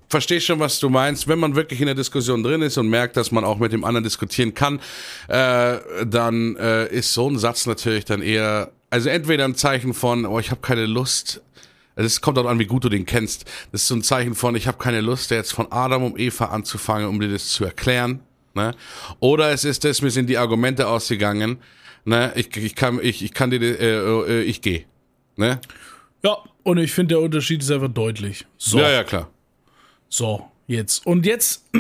verstehe 0.10 0.42
schon, 0.42 0.60
was 0.60 0.80
du 0.80 0.90
meinst. 0.90 1.28
Wenn 1.28 1.40
man 1.40 1.56
wirklich 1.56 1.80
in 1.80 1.86
der 1.88 1.96
Diskussion 1.96 2.44
drin 2.44 2.62
ist 2.62 2.78
und 2.78 2.90
merkt, 2.90 3.18
dass 3.18 3.32
man 3.32 3.44
auch 3.44 3.60
mit 3.60 3.72
dem 3.72 3.84
anderen 3.84 4.04
diskutieren 4.04 4.54
kann, 4.54 4.80
äh, 5.28 5.78
dann 6.06 6.56
äh, 6.58 6.88
ist 6.88 7.14
so 7.14 7.30
ein 7.30 7.38
Satz 7.38 7.66
natürlich 7.66 8.06
dann 8.06 8.22
eher, 8.22 8.72
also 8.90 9.10
entweder 9.10 9.46
ein 9.46 9.56
Zeichen 9.56 9.94
von, 9.94 10.26
oh, 10.26 10.40
ich 10.40 10.52
habe 10.52 10.62
keine 10.62 10.86
Lust. 10.86 11.42
Also 11.96 12.06
Es 12.06 12.22
kommt 12.22 12.38
auch 12.38 12.46
an, 12.46 12.60
wie 12.60 12.66
gut 12.66 12.84
du 12.84 12.90
den 12.90 13.06
kennst. 13.06 13.46
Das 13.72 13.82
ist 13.82 13.88
so 13.88 13.96
ein 13.96 14.04
Zeichen 14.04 14.36
von, 14.36 14.56
ich 14.56 14.68
habe 14.68 14.78
keine 14.78 15.02
Lust, 15.02 15.32
jetzt 15.32 15.54
von 15.54 15.72
Adam 15.72 16.04
und 16.04 16.20
Eva 16.20 16.46
anzufangen, 16.46 17.08
um 17.08 17.20
dir 17.20 17.30
das 17.30 17.50
zu 17.50 17.66
erklären. 17.66 18.22
Ne? 18.54 18.74
Oder 19.20 19.52
es 19.52 19.66
ist 19.66 19.84
das, 19.84 20.02
mir 20.02 20.12
sind 20.12 20.30
die 20.30 20.38
Argumente 20.38 20.88
ausgegangen. 20.88 21.58
Ne? 22.06 22.32
Ich, 22.36 22.56
ich 22.58 22.76
kann, 22.76 23.00
ich, 23.02 23.24
ich 23.24 23.34
kann 23.34 23.52
dir, 23.52 23.62
äh, 23.62 23.86
äh, 23.86 24.42
ich 24.44 24.62
gehe. 24.62 24.86
Ne? 25.36 25.60
Ja, 26.24 26.38
und 26.64 26.78
ich 26.78 26.92
finde, 26.92 27.16
der 27.16 27.22
Unterschied 27.22 27.62
ist 27.62 27.72
einfach 27.72 27.90
deutlich. 27.90 28.46
So. 28.58 28.80
Ja, 28.80 28.90
ja, 28.90 29.04
klar. 29.04 29.30
So, 30.14 30.46
jetzt. 30.68 31.06
Und 31.08 31.26
jetzt 31.26 31.64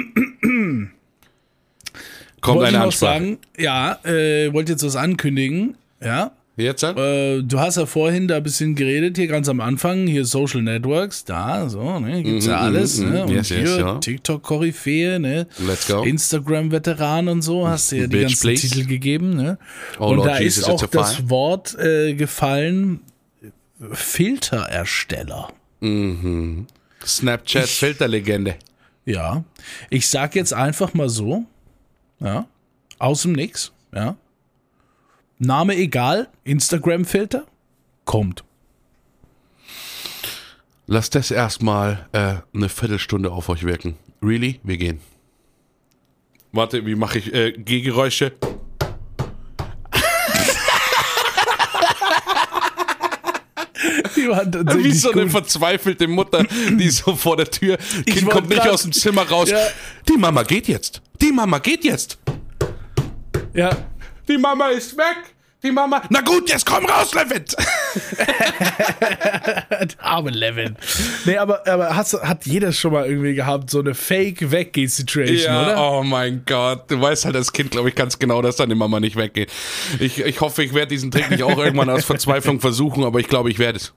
Kommt 2.41 2.57
wollte 2.57 2.69
ich 2.71 2.75
eine 2.75 2.77
noch 2.77 2.85
Ansprache. 2.85 3.13
sagen, 3.13 3.37
ja, 3.57 3.99
äh, 4.05 4.51
wollte 4.53 4.71
jetzt 4.71 4.83
was 4.85 4.95
ankündigen. 4.95 5.75
Ja, 6.01 6.31
Jetzt? 6.57 6.83
Dann? 6.83 6.97
äh, 6.97 7.41
du 7.43 7.59
hast 7.59 7.77
ja 7.77 7.85
vorhin 7.85 8.27
da 8.27 8.37
ein 8.37 8.43
bisschen 8.43 8.75
geredet, 8.75 9.17
hier 9.17 9.27
ganz 9.27 9.47
am 9.49 9.59
Anfang, 9.61 10.05
hier 10.07 10.25
Social 10.25 10.61
Networks, 10.61 11.23
da, 11.25 11.67
so, 11.69 11.99
ne, 11.99 12.21
gibt's 12.23 12.45
ja 12.45 12.57
Mhm, 12.57 12.63
alles, 12.63 12.97
mhm, 12.99 13.09
ne, 13.09 13.23
und 13.23 13.31
yes, 13.31 13.47
hier 13.47 13.59
yes, 13.61 13.77
ja. 13.77 13.97
TikTok-Koryphäe, 13.99 15.19
ne, 15.19 15.47
Let's 15.65 15.87
go. 15.87 16.03
Instagram-Veteran 16.03 17.27
und 17.29 17.41
so, 17.41 17.67
hast 17.67 17.91
du 17.91 17.95
ja 17.97 18.01
die 18.03 18.07
Bitch, 18.17 18.21
ganzen 18.23 18.41
please. 18.47 18.67
Titel 18.69 18.85
gegeben, 18.87 19.35
ne, 19.35 19.57
Oh 19.99 20.07
und 20.09 20.17
Lord 20.17 20.29
da 20.29 20.39
Jesus, 20.39 20.63
ist 20.63 20.69
auch 20.69 20.85
das. 20.87 21.29
Wort 21.29 21.77
äh, 21.79 22.13
gefallen, 22.15 22.99
Filterersteller. 23.91 25.49
Snapchat 25.81 26.80
Filterlegende. 27.69 28.55
Ja, 29.05 29.43
ich 29.89 30.07
sag 30.07 30.35
jetzt 30.35 30.53
einfach 30.53 30.93
mal 30.93 31.09
so, 31.09 31.45
ja, 32.19 32.47
aus 32.99 33.23
dem 33.23 33.33
Nix, 33.33 33.71
ja. 33.93 34.15
Name 35.39 35.75
egal, 35.75 36.29
Instagram-Filter, 36.43 37.45
kommt. 38.05 38.43
Lasst 40.85 41.15
das 41.15 41.31
erstmal 41.31 42.07
äh, 42.11 42.35
eine 42.53 42.69
Viertelstunde 42.69 43.31
auf 43.31 43.49
euch 43.49 43.63
wirken. 43.63 43.95
Really? 44.21 44.59
Wir 44.63 44.77
gehen. 44.77 44.99
Warte, 46.51 46.85
wie 46.85 46.95
mache 46.95 47.19
ich 47.19 47.33
äh, 47.33 47.53
Gehgeräusche? 47.53 48.33
Wie 54.31 54.91
so 54.91 55.11
eine 55.11 55.29
verzweifelte 55.29 56.07
Mutter, 56.07 56.43
die 56.71 56.89
so 56.89 57.15
vor 57.15 57.37
der 57.37 57.49
Tür, 57.49 57.77
Kind 58.05 58.25
wollt 58.25 58.35
kommt 58.35 58.49
nicht 58.49 58.67
aus 58.67 58.83
dem 58.83 58.91
Zimmer 58.91 59.23
raus. 59.23 59.49
Ja. 59.49 59.59
Die 60.07 60.17
Mama 60.17 60.43
geht 60.43 60.67
jetzt. 60.67 61.01
Die 61.21 61.31
Mama 61.31 61.59
geht 61.59 61.83
jetzt. 61.83 62.17
Ja, 63.53 63.75
Die 64.27 64.37
Mama 64.37 64.69
ist 64.69 64.97
weg. 64.97 65.17
Die 65.63 65.71
Mama. 65.71 66.01
Na 66.09 66.21
gut, 66.21 66.49
jetzt 66.49 66.65
komm 66.65 66.85
raus, 66.85 67.13
Levitt. 67.13 67.55
arme 69.99 70.31
Levin. 70.31 70.75
Nee, 71.25 71.37
aber, 71.37 71.67
aber 71.67 71.95
hast, 71.95 72.13
hat 72.13 72.47
jeder 72.47 72.71
schon 72.71 72.93
mal 72.93 73.05
irgendwie 73.05 73.35
gehabt, 73.35 73.69
so 73.69 73.79
eine 73.79 73.93
Fake-Weggeh-Situation, 73.93 75.55
oder? 75.55 75.91
oh 75.91 76.03
mein 76.03 76.43
Gott. 76.47 76.89
Du 76.89 76.99
weißt 76.99 77.25
halt 77.25 77.35
als 77.35 77.53
Kind, 77.53 77.69
glaube 77.71 77.89
ich, 77.89 77.95
ganz 77.95 78.17
genau, 78.17 78.41
dass 78.41 78.55
deine 78.55 78.73
Mama 78.73 78.99
nicht 78.99 79.17
weggeht. 79.17 79.51
Ich, 79.99 80.19
ich 80.19 80.41
hoffe, 80.41 80.63
ich 80.63 80.73
werde 80.73 80.87
diesen 80.87 81.11
Trick 81.11 81.29
nicht 81.29 81.43
auch 81.43 81.59
irgendwann 81.59 81.91
aus 81.91 82.05
Verzweiflung 82.05 82.59
versuchen, 82.59 83.03
aber 83.03 83.19
ich 83.19 83.27
glaube, 83.27 83.51
ich 83.51 83.59
werde 83.59 83.77
es. 83.77 83.93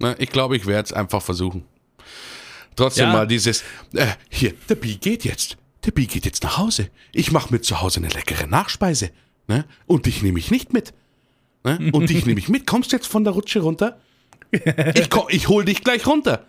Ne, 0.00 0.16
ich 0.18 0.30
glaube, 0.30 0.56
ich 0.56 0.66
werde 0.66 0.86
es 0.86 0.92
einfach 0.92 1.22
versuchen. 1.22 1.64
Trotzdem 2.74 3.06
Ja. 3.06 3.12
mal 3.12 3.26
dieses, 3.26 3.62
äh, 3.94 4.06
hier, 4.30 4.54
der 4.68 4.74
Bi 4.74 4.96
geht 4.96 5.24
jetzt. 5.24 5.56
Der 5.84 5.90
Bi 5.92 6.06
geht 6.06 6.24
jetzt 6.24 6.42
nach 6.42 6.58
Hause. 6.58 6.90
Ich 7.12 7.30
mache 7.32 7.52
mir 7.52 7.60
zu 7.60 7.80
Hause 7.80 8.00
eine 8.00 8.08
leckere 8.08 8.46
Nachspeise. 8.46 9.10
Ne? 9.46 9.64
Und 9.86 10.06
dich 10.06 10.22
nehme 10.22 10.38
ich 10.38 10.50
nicht 10.50 10.72
mit. 10.72 10.92
Ne? 11.64 11.90
Und 11.92 12.08
dich 12.10 12.26
nehme 12.26 12.38
ich 12.40 12.48
mit. 12.48 12.66
Kommst 12.66 12.92
du 12.92 12.96
jetzt 12.96 13.06
von 13.06 13.24
der 13.24 13.32
Rutsche 13.34 13.60
runter? 13.60 14.00
Ich, 14.94 15.10
komm, 15.10 15.26
ich 15.28 15.46
hol 15.48 15.64
dich 15.64 15.84
gleich 15.84 16.06
runter. 16.08 16.44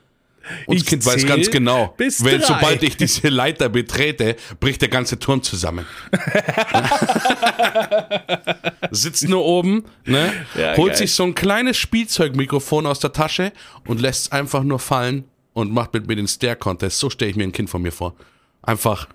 Und 0.65 0.75
das 0.75 0.83
Ich 0.83 0.89
Kind 0.89 1.05
weiß 1.05 1.25
ganz 1.25 1.49
genau, 1.51 1.95
drei. 1.97 2.39
sobald 2.39 2.83
ich 2.83 2.97
diese 2.97 3.27
Leiter 3.29 3.69
betrete, 3.69 4.35
bricht 4.59 4.81
der 4.81 4.89
ganze 4.89 5.19
Turm 5.19 5.43
zusammen. 5.43 5.85
Sitzt 8.91 9.27
nur 9.27 9.45
oben, 9.45 9.85
ne? 10.05 10.31
Ja, 10.57 10.75
holt 10.77 10.89
geil. 10.93 10.97
sich 10.97 11.13
so 11.13 11.23
ein 11.23 11.35
kleines 11.35 11.77
Spielzeugmikrofon 11.77 12.85
aus 12.85 12.99
der 12.99 13.13
Tasche 13.13 13.51
und 13.87 14.01
lässt 14.01 14.27
es 14.27 14.31
einfach 14.31 14.63
nur 14.63 14.79
fallen 14.79 15.25
und 15.53 15.71
macht 15.71 15.93
mit 15.93 16.07
mir 16.07 16.15
den 16.15 16.27
Stare-Contest. 16.27 16.99
So 16.99 17.09
stelle 17.09 17.31
ich 17.31 17.37
mir 17.37 17.43
ein 17.43 17.51
Kind 17.51 17.69
von 17.69 17.81
mir 17.81 17.91
vor. 17.91 18.15
Einfach, 18.61 19.07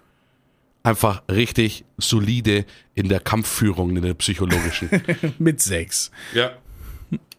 einfach 0.83 1.23
richtig 1.31 1.85
solide 1.99 2.65
in 2.95 3.09
der 3.09 3.21
Kampfführung, 3.21 3.97
in 3.97 4.03
der 4.03 4.15
psychologischen. 4.15 4.91
Mit 5.39 5.61
sechs. 5.61 6.11
ja. 6.35 6.53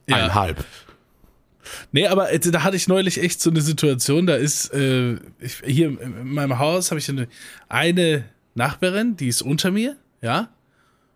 Einhalb. 0.09 0.63
Nee, 1.91 2.07
aber 2.07 2.31
äh, 2.31 2.39
da 2.39 2.63
hatte 2.63 2.75
ich 2.75 2.87
neulich 2.87 3.21
echt 3.21 3.41
so 3.41 3.49
eine 3.49 3.61
Situation, 3.61 4.25
da 4.27 4.35
ist, 4.35 4.73
äh, 4.73 5.13
ich, 5.39 5.61
hier 5.65 5.99
in 6.01 6.33
meinem 6.33 6.59
Haus 6.59 6.91
habe 6.91 6.99
ich 6.99 7.09
eine, 7.09 7.27
eine 7.69 8.25
Nachbarin, 8.55 9.15
die 9.17 9.27
ist 9.27 9.41
unter 9.41 9.71
mir, 9.71 9.95
ja, 10.21 10.49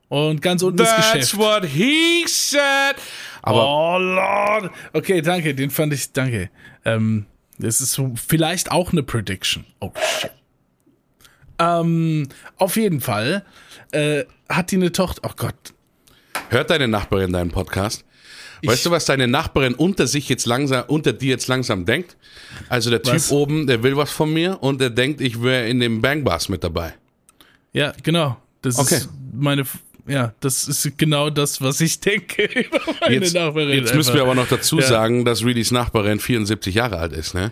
und 0.10 0.42
ganz 0.42 0.62
unten 0.62 0.82
ist 0.82 0.90
That's 0.90 1.12
Geschäft. 1.14 1.38
what 1.38 1.66
he 1.66 2.26
said. 2.28 2.96
Aber 3.42 3.66
oh 3.66 3.98
Lord. 3.98 4.72
Okay, 4.94 5.22
danke, 5.22 5.56
den 5.56 5.70
fand 5.70 5.94
ich, 5.94 6.12
danke. 6.12 6.50
Ähm, 6.84 7.26
Das 7.60 7.80
ist 7.80 7.94
so 7.94 8.12
vielleicht 8.16 8.72
auch 8.72 8.92
eine 8.92 9.04
Prediction. 9.04 9.66
Oh 9.80 9.92
shit. 10.20 10.32
Ähm, 11.60 12.28
auf 12.58 12.76
jeden 12.76 13.00
Fall 13.02 13.46
äh, 13.92 14.26
hat 14.50 14.72
die 14.72 14.76
eine 14.78 14.92
Tochter. 14.92 15.22
Oh 15.24 15.34
Gott. 15.38 15.74
Hört 16.50 16.70
deine 16.72 16.88
Nachbarin 16.88 17.32
deinen 17.32 17.52
Podcast? 17.52 18.04
Weißt 18.64 18.86
du, 18.86 18.92
was 18.92 19.06
deine 19.06 19.28
Nachbarin 19.28 19.74
unter 19.74 20.08
sich 20.08 20.30
jetzt 20.30 20.46
langsam, 20.46 20.84
unter 20.88 21.14
dir 21.14 21.30
jetzt 21.30 21.48
langsam 21.48 21.86
denkt? 21.86 22.16
Also 22.70 22.90
der 22.90 23.02
Typ 23.02 23.16
Was? 23.16 23.32
oben, 23.32 23.66
der 23.68 23.82
will 23.84 23.98
was 23.98 24.12
von 24.12 24.32
mir 24.32 24.62
und 24.62 24.80
der 24.82 24.90
denkt, 24.90 25.22
ich 25.22 25.42
wäre 25.42 25.68
in 25.68 25.80
dem 25.80 26.02
Bang 26.02 26.24
Bus 26.24 26.50
mit 26.50 26.64
dabei. 26.64 26.94
Ja, 27.74 27.94
genau. 28.04 28.38
Das 28.62 28.78
Okay. 28.78 28.96
ist 28.96 29.10
meine. 29.34 29.64
Ja, 30.08 30.34
das 30.40 30.68
ist 30.68 30.98
genau 30.98 31.30
das, 31.30 31.62
was 31.62 31.80
ich 31.80 32.00
denke 32.00 32.44
über 32.60 32.80
meine 33.02 33.16
Jetzt, 33.16 33.34
Nachbarin. 33.36 33.70
jetzt 33.70 33.94
müssen 33.96 34.14
wir 34.14 34.22
einfach. 34.22 34.32
aber 34.34 34.42
noch 34.42 34.48
dazu 34.50 34.80
Ja. 34.80 34.88
sagen, 34.88 35.26
dass 35.26 35.46
Reedys 35.46 35.72
Nachbarin 35.72 36.20
74 36.20 36.74
Jahre 36.76 36.98
alt 36.98 37.14
ist, 37.14 37.34
ne? 37.36 37.52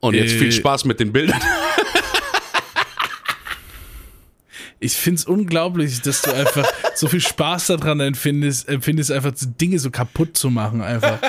Und 0.00 0.14
jetzt 0.14 0.34
Äh. 0.34 0.38
viel 0.38 0.52
Spaß 0.52 0.84
mit 0.86 0.98
den 1.00 1.12
Bildern. 1.12 1.40
Ich 4.84 4.92
finde 4.94 5.18
es 5.20 5.24
unglaublich, 5.24 6.00
dass 6.02 6.22
du 6.22 6.32
einfach 6.32 6.70
so 6.94 7.08
viel 7.08 7.20
Spaß 7.20 7.68
daran 7.68 8.00
empfindest, 8.00 8.68
empfindest 8.68 9.10
einfach 9.12 9.32
Dinge 9.60 9.78
so 9.78 9.90
kaputt 9.90 10.36
zu 10.36 10.50
machen, 10.50 10.82
einfach. 10.82 11.18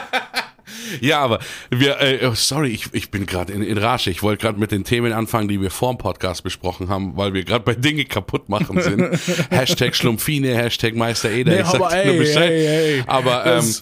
Ja, 1.00 1.20
aber 1.20 1.40
wir, 1.70 2.00
äh, 2.02 2.26
oh, 2.28 2.34
sorry, 2.36 2.70
ich, 2.70 2.88
ich 2.92 3.10
bin 3.10 3.26
gerade 3.26 3.54
in, 3.54 3.62
in 3.64 3.78
Rage. 3.78 4.10
Ich 4.10 4.22
wollte 4.24 4.42
gerade 4.42 4.60
mit 4.60 4.72
den 4.72 4.84
Themen 4.84 5.14
anfangen, 5.14 5.48
die 5.48 5.60
wir 5.62 5.72
vor 5.72 5.94
dem 5.94 5.98
Podcast 6.00 6.44
besprochen 6.44 6.90
haben, 6.90 7.16
weil 7.18 7.34
wir 7.34 7.44
gerade 7.44 7.64
bei 7.64 7.74
Dinge 7.76 8.06
kaputt 8.06 8.50
machen 8.50 8.82
sind. 8.82 9.02
Hashtag 9.52 9.96
Schlumpfine, 9.96 10.56
Hashtag 10.56 10.96
Meister 10.96 11.32
Eder. 11.32 11.54
Nee, 11.54 11.62
ich 11.62 11.68
sag 11.68 11.76
aber 11.82 11.90
dir 11.90 12.06
nur 12.06 12.14
ey, 12.14 12.20
Bescheid. 12.20 12.52
ey, 12.52 12.68
ey. 12.98 13.04
Aber 13.08 13.46
ähm, 13.46 13.74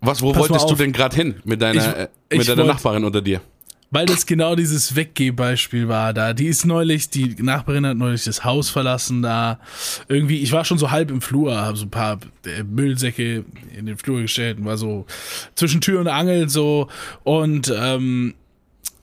was, 0.00 0.22
wo 0.22 0.34
wolltest 0.34 0.70
du 0.70 0.74
denn 0.74 0.92
gerade 0.92 1.16
hin 1.16 1.36
mit 1.44 1.60
deiner, 1.60 1.80
Ich- 1.80 2.34
äh, 2.34 2.38
mit 2.38 2.48
deiner 2.48 2.58
wollt- 2.62 2.68
Nachbarin 2.74 3.04
unter 3.04 3.20
dir? 3.22 3.40
Weil 3.90 4.06
das 4.06 4.26
genau 4.26 4.56
dieses 4.56 4.96
Weggeh-Beispiel 4.96 5.86
war 5.88 6.12
da. 6.12 6.32
Die 6.32 6.46
ist 6.46 6.66
neulich, 6.66 7.08
die 7.08 7.36
Nachbarin 7.38 7.86
hat 7.86 7.96
neulich 7.96 8.24
das 8.24 8.44
Haus 8.44 8.68
verlassen 8.68 9.22
da. 9.22 9.60
Irgendwie, 10.08 10.42
ich 10.42 10.52
war 10.52 10.64
schon 10.64 10.78
so 10.78 10.90
halb 10.90 11.10
im 11.10 11.20
Flur, 11.20 11.56
habe 11.56 11.76
so 11.76 11.86
ein 11.86 11.90
paar 11.90 12.18
äh, 12.44 12.64
Müllsäcke 12.64 13.44
in 13.76 13.86
den 13.86 13.96
Flur 13.96 14.22
gestellt 14.22 14.58
und 14.58 14.64
war 14.64 14.76
so 14.76 15.06
zwischen 15.54 15.80
Tür 15.80 16.00
und 16.00 16.08
Angel 16.08 16.48
so. 16.48 16.88
Und 17.22 17.72
ähm, 17.76 18.34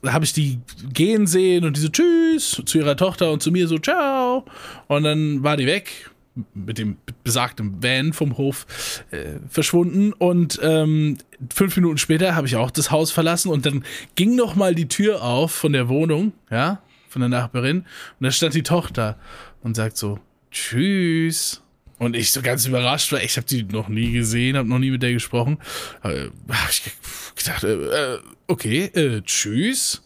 da 0.02 0.12
habe 0.12 0.26
ich 0.26 0.34
die 0.34 0.60
gehen 0.92 1.26
sehen 1.26 1.64
und 1.64 1.76
die 1.76 1.80
so 1.80 1.88
Tschüss 1.88 2.62
zu 2.64 2.78
ihrer 2.78 2.96
Tochter 2.96 3.32
und 3.32 3.42
zu 3.42 3.50
mir 3.50 3.66
so 3.66 3.78
Ciao. 3.78 4.44
Und 4.86 5.04
dann 5.04 5.42
war 5.42 5.56
die 5.56 5.66
weg 5.66 6.10
mit 6.52 6.78
dem 6.78 6.96
besagten 7.22 7.82
Van 7.82 8.12
vom 8.12 8.36
Hof 8.36 8.66
äh, 9.10 9.38
verschwunden. 9.48 10.12
Und 10.12 10.58
ähm, 10.62 11.18
fünf 11.52 11.76
Minuten 11.76 11.98
später 11.98 12.34
habe 12.34 12.46
ich 12.46 12.56
auch 12.56 12.70
das 12.70 12.90
Haus 12.90 13.10
verlassen 13.10 13.50
und 13.50 13.66
dann 13.66 13.84
ging 14.16 14.34
noch 14.34 14.54
mal 14.56 14.74
die 14.74 14.88
Tür 14.88 15.22
auf 15.22 15.52
von 15.52 15.72
der 15.72 15.88
Wohnung, 15.88 16.32
ja, 16.50 16.82
von 17.08 17.20
der 17.20 17.28
Nachbarin. 17.28 17.78
Und 17.78 18.24
da 18.24 18.30
stand 18.30 18.54
die 18.54 18.62
Tochter 18.64 19.16
und 19.62 19.76
sagt 19.76 19.96
so 19.96 20.18
Tschüss. 20.50 21.60
Und 21.98 22.16
ich 22.16 22.32
so 22.32 22.42
ganz 22.42 22.66
überrascht, 22.66 23.12
weil 23.12 23.24
ich 23.24 23.36
habe 23.36 23.46
die 23.46 23.62
noch 23.62 23.88
nie 23.88 24.10
gesehen, 24.10 24.56
habe 24.56 24.68
noch 24.68 24.80
nie 24.80 24.90
mit 24.90 25.02
der 25.02 25.12
gesprochen, 25.12 25.58
äh, 26.02 26.26
habe 26.48 26.70
ich 26.70 26.82
ge- 26.82 26.92
gedacht, 27.36 27.62
äh, 27.62 28.14
äh, 28.14 28.18
okay, 28.48 28.84
äh, 28.86 29.22
Tschüss. 29.22 30.02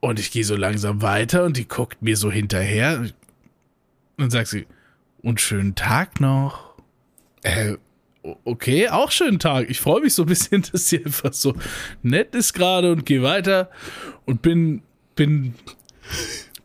Und 0.00 0.18
ich 0.18 0.32
gehe 0.32 0.44
so 0.44 0.56
langsam 0.56 1.02
weiter 1.02 1.44
und 1.44 1.56
die 1.56 1.68
guckt 1.68 2.02
mir 2.02 2.16
so 2.16 2.32
hinterher. 2.32 3.06
Und 4.16 4.30
sagt 4.30 4.48
sie, 4.48 4.66
und 5.22 5.40
schönen 5.40 5.74
Tag 5.74 6.20
noch. 6.20 6.74
Äh, 7.42 7.76
okay, 8.44 8.88
auch 8.88 9.10
schönen 9.10 9.38
Tag. 9.38 9.70
Ich 9.70 9.80
freue 9.80 10.02
mich 10.02 10.14
so 10.14 10.22
ein 10.22 10.28
bisschen, 10.28 10.62
dass 10.72 10.88
sie 10.88 11.04
einfach 11.04 11.32
so 11.32 11.54
nett 12.02 12.34
ist 12.34 12.52
gerade 12.52 12.92
und 12.92 13.06
gehe 13.06 13.22
weiter 13.22 13.70
und 14.26 14.42
bin, 14.42 14.82
bin, 15.14 15.54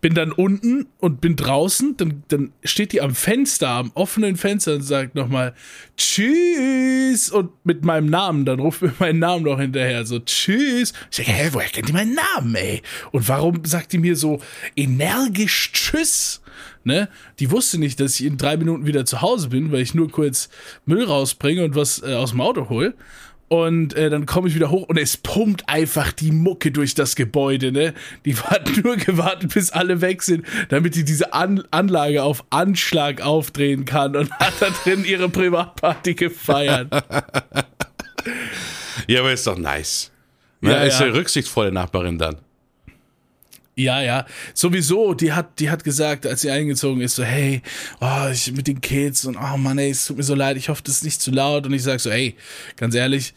bin 0.02 0.14
dann 0.14 0.32
unten 0.32 0.88
und 1.00 1.22
bin 1.22 1.36
draußen. 1.36 1.98
Dann, 1.98 2.24
dann 2.28 2.54
steht 2.64 2.92
die 2.92 3.02
am 3.02 3.16
Fenster, 3.16 3.70
am 3.70 3.92
offenen 3.94 4.36
Fenster 4.36 4.76
und 4.76 4.82
sagt 4.82 5.16
nochmal 5.16 5.54
Tschüss 5.98 7.30
und 7.30 7.52
mit 7.66 7.86
meinem 7.86 8.10
Namen. 8.10 8.46
Dann 8.46 8.60
ruft 8.60 8.82
mir 8.82 8.94
meinen 9.00 9.20
Namen 9.20 9.44
noch 9.46 9.60
hinterher. 9.60 10.06
So 10.06 10.20
Tschüss. 10.20 10.94
Ich 11.10 11.18
denke, 11.18 11.32
hä, 11.32 11.50
woher 11.54 11.70
kennt 11.70 11.90
die 11.90 11.94
meinen 11.94 12.16
Namen, 12.16 12.56
ey? 12.56 12.82
Und 13.12 13.28
warum 13.28 13.64
sagt 13.66 13.94
die 13.94 13.98
mir 13.98 14.16
so 14.16 14.42
energisch 14.76 15.72
Tschüss? 15.72 16.42
Ne? 16.86 17.10
Die 17.40 17.52
wusste 17.52 17.80
nicht, 17.80 18.00
dass 18.00 18.20
ich 18.20 18.26
in 18.26 18.38
drei 18.38 18.58
Minuten 18.58 18.86
wieder 18.86 19.06
zu 19.06 19.22
Hause 19.22 19.50
bin, 19.50 19.72
weil 19.72 19.82
ich 19.82 19.96
nur 19.96 20.10
kurz 20.10 20.50
Müll 20.86 21.04
rausbringe 21.04 21.64
und 21.66 21.76
was 21.76 22.02
äh, 22.04 22.14
aus 22.14 22.32
dem 22.32 22.42
Auto 22.42 22.70
hole. 22.70 22.94
Und 23.48 23.94
äh, 23.94 24.10
dann 24.10 24.26
komme 24.26 24.48
ich 24.48 24.56
wieder 24.56 24.72
hoch 24.72 24.88
und 24.88 24.98
es 24.98 25.18
pumpt 25.18 25.70
einfach 25.70 26.12
die 26.12 26.32
Mucke 26.32 26.72
durch 26.72 26.96
das 26.96 27.16
Gebäude, 27.16 27.72
ne? 27.72 27.94
Die 28.24 28.36
hat 28.36 28.84
nur 28.84 28.98
gewartet, 28.98 29.54
bis 29.54 29.72
alle 29.72 30.02
weg 30.02 30.24
sind, 30.24 30.46
damit 30.70 30.96
die 30.96 31.04
diese 31.04 31.34
An 31.34 31.64
Anlage 31.72 32.24
auf 32.24 32.44
Anschlag 32.50 33.22
aufdrehen 33.22 33.86
kann 33.86 34.16
und 34.16 34.32
hat 34.40 34.54
da 34.60 34.70
drin 34.70 35.06
ihre 35.06 35.30
Privatparty 35.30 36.14
gefeiert. 36.14 36.90
Ja, 39.08 39.20
aber 39.20 39.34
ist 39.34 39.46
doch 39.46 39.58
nice. 39.58 40.12
Ne? 40.62 40.72
Ja, 40.72 40.84
ist 40.84 41.00
ja. 41.00 41.06
eine 41.06 41.16
rücksichtsvolle 41.16 41.72
Nachbarin 41.72 42.18
dann. 42.18 42.38
Ja, 43.76 44.02
ja. 44.02 44.26
Sowieso, 44.54 45.14
die 45.14 45.34
hat, 45.34 45.60
die 45.60 45.70
hat 45.70 45.84
gesagt, 45.84 46.26
als 46.26 46.42
sie 46.42 46.50
eingezogen 46.50 47.02
ist, 47.02 47.16
so, 47.16 47.24
hey, 47.24 47.62
oh, 48.00 48.30
ich 48.32 48.54
mit 48.54 48.68
den 48.68 48.80
Kids 48.80 49.26
und 49.26 49.36
oh 49.36 49.58
Mann, 49.58 49.78
ey, 49.78 49.90
es 49.90 50.06
tut 50.06 50.18
mir 50.18 50.24
so 50.24 50.34
leid, 50.34 50.56
ich 50.56 50.70
hoffe, 50.70 50.82
das 50.84 50.96
ist 50.96 51.04
nicht 51.04 51.22
zu 51.22 51.32
laut. 51.32 51.66
Und 51.66 51.74
ich 51.74 51.84
sag 51.84 52.00
so, 52.00 52.10
ey, 52.10 52.36
ganz 52.78 52.96
ehrlich, 52.96 53.34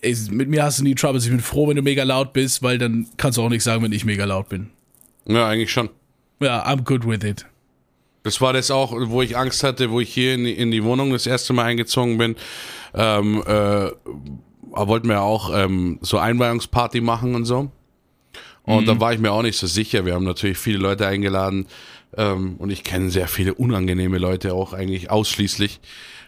ey, 0.00 0.16
mit 0.30 0.48
mir 0.48 0.62
hast 0.62 0.78
du 0.78 0.84
nie 0.84 0.94
Troubles. 0.94 1.24
Ich 1.24 1.30
bin 1.30 1.40
froh, 1.40 1.68
wenn 1.68 1.76
du 1.76 1.82
mega 1.82 2.04
laut 2.04 2.32
bist, 2.32 2.62
weil 2.62 2.78
dann 2.78 3.08
kannst 3.16 3.36
du 3.36 3.42
auch 3.42 3.48
nicht 3.48 3.64
sagen, 3.64 3.82
wenn 3.82 3.92
ich 3.92 4.04
mega 4.04 4.24
laut 4.24 4.48
bin. 4.48 4.70
Ja, 5.26 5.48
eigentlich 5.48 5.72
schon. 5.72 5.90
Ja, 6.40 6.64
I'm 6.64 6.84
good 6.84 7.04
with 7.04 7.24
it. 7.24 7.44
Das 8.22 8.40
war 8.40 8.52
das 8.52 8.70
auch, 8.70 8.92
wo 8.92 9.22
ich 9.22 9.36
Angst 9.36 9.64
hatte, 9.64 9.90
wo 9.90 10.00
ich 10.00 10.12
hier 10.12 10.34
in 10.34 10.44
die, 10.44 10.52
in 10.52 10.70
die 10.70 10.84
Wohnung 10.84 11.12
das 11.12 11.26
erste 11.26 11.52
Mal 11.52 11.64
eingezogen 11.64 12.16
bin. 12.18 12.36
Ähm, 12.94 13.42
äh, 13.44 13.90
wollten 14.70 15.08
wir 15.08 15.22
auch 15.22 15.50
ähm, 15.52 15.98
so 16.02 16.18
Einweihungsparty 16.18 17.00
machen 17.00 17.34
und 17.34 17.44
so. 17.44 17.72
Und 18.76 18.88
da 18.88 19.00
war 19.00 19.12
ich 19.12 19.18
mir 19.18 19.32
auch 19.32 19.42
nicht 19.42 19.58
so 19.58 19.66
sicher. 19.66 20.04
Wir 20.04 20.14
haben 20.14 20.24
natürlich 20.24 20.58
viele 20.58 20.78
Leute 20.78 21.06
eingeladen 21.06 21.66
ähm, 22.16 22.56
und 22.58 22.70
ich 22.70 22.84
kenne 22.84 23.10
sehr 23.10 23.28
viele 23.28 23.54
unangenehme 23.54 24.18
Leute 24.18 24.54
auch 24.54 24.72
eigentlich 24.72 25.10
ausschließlich. 25.10 25.80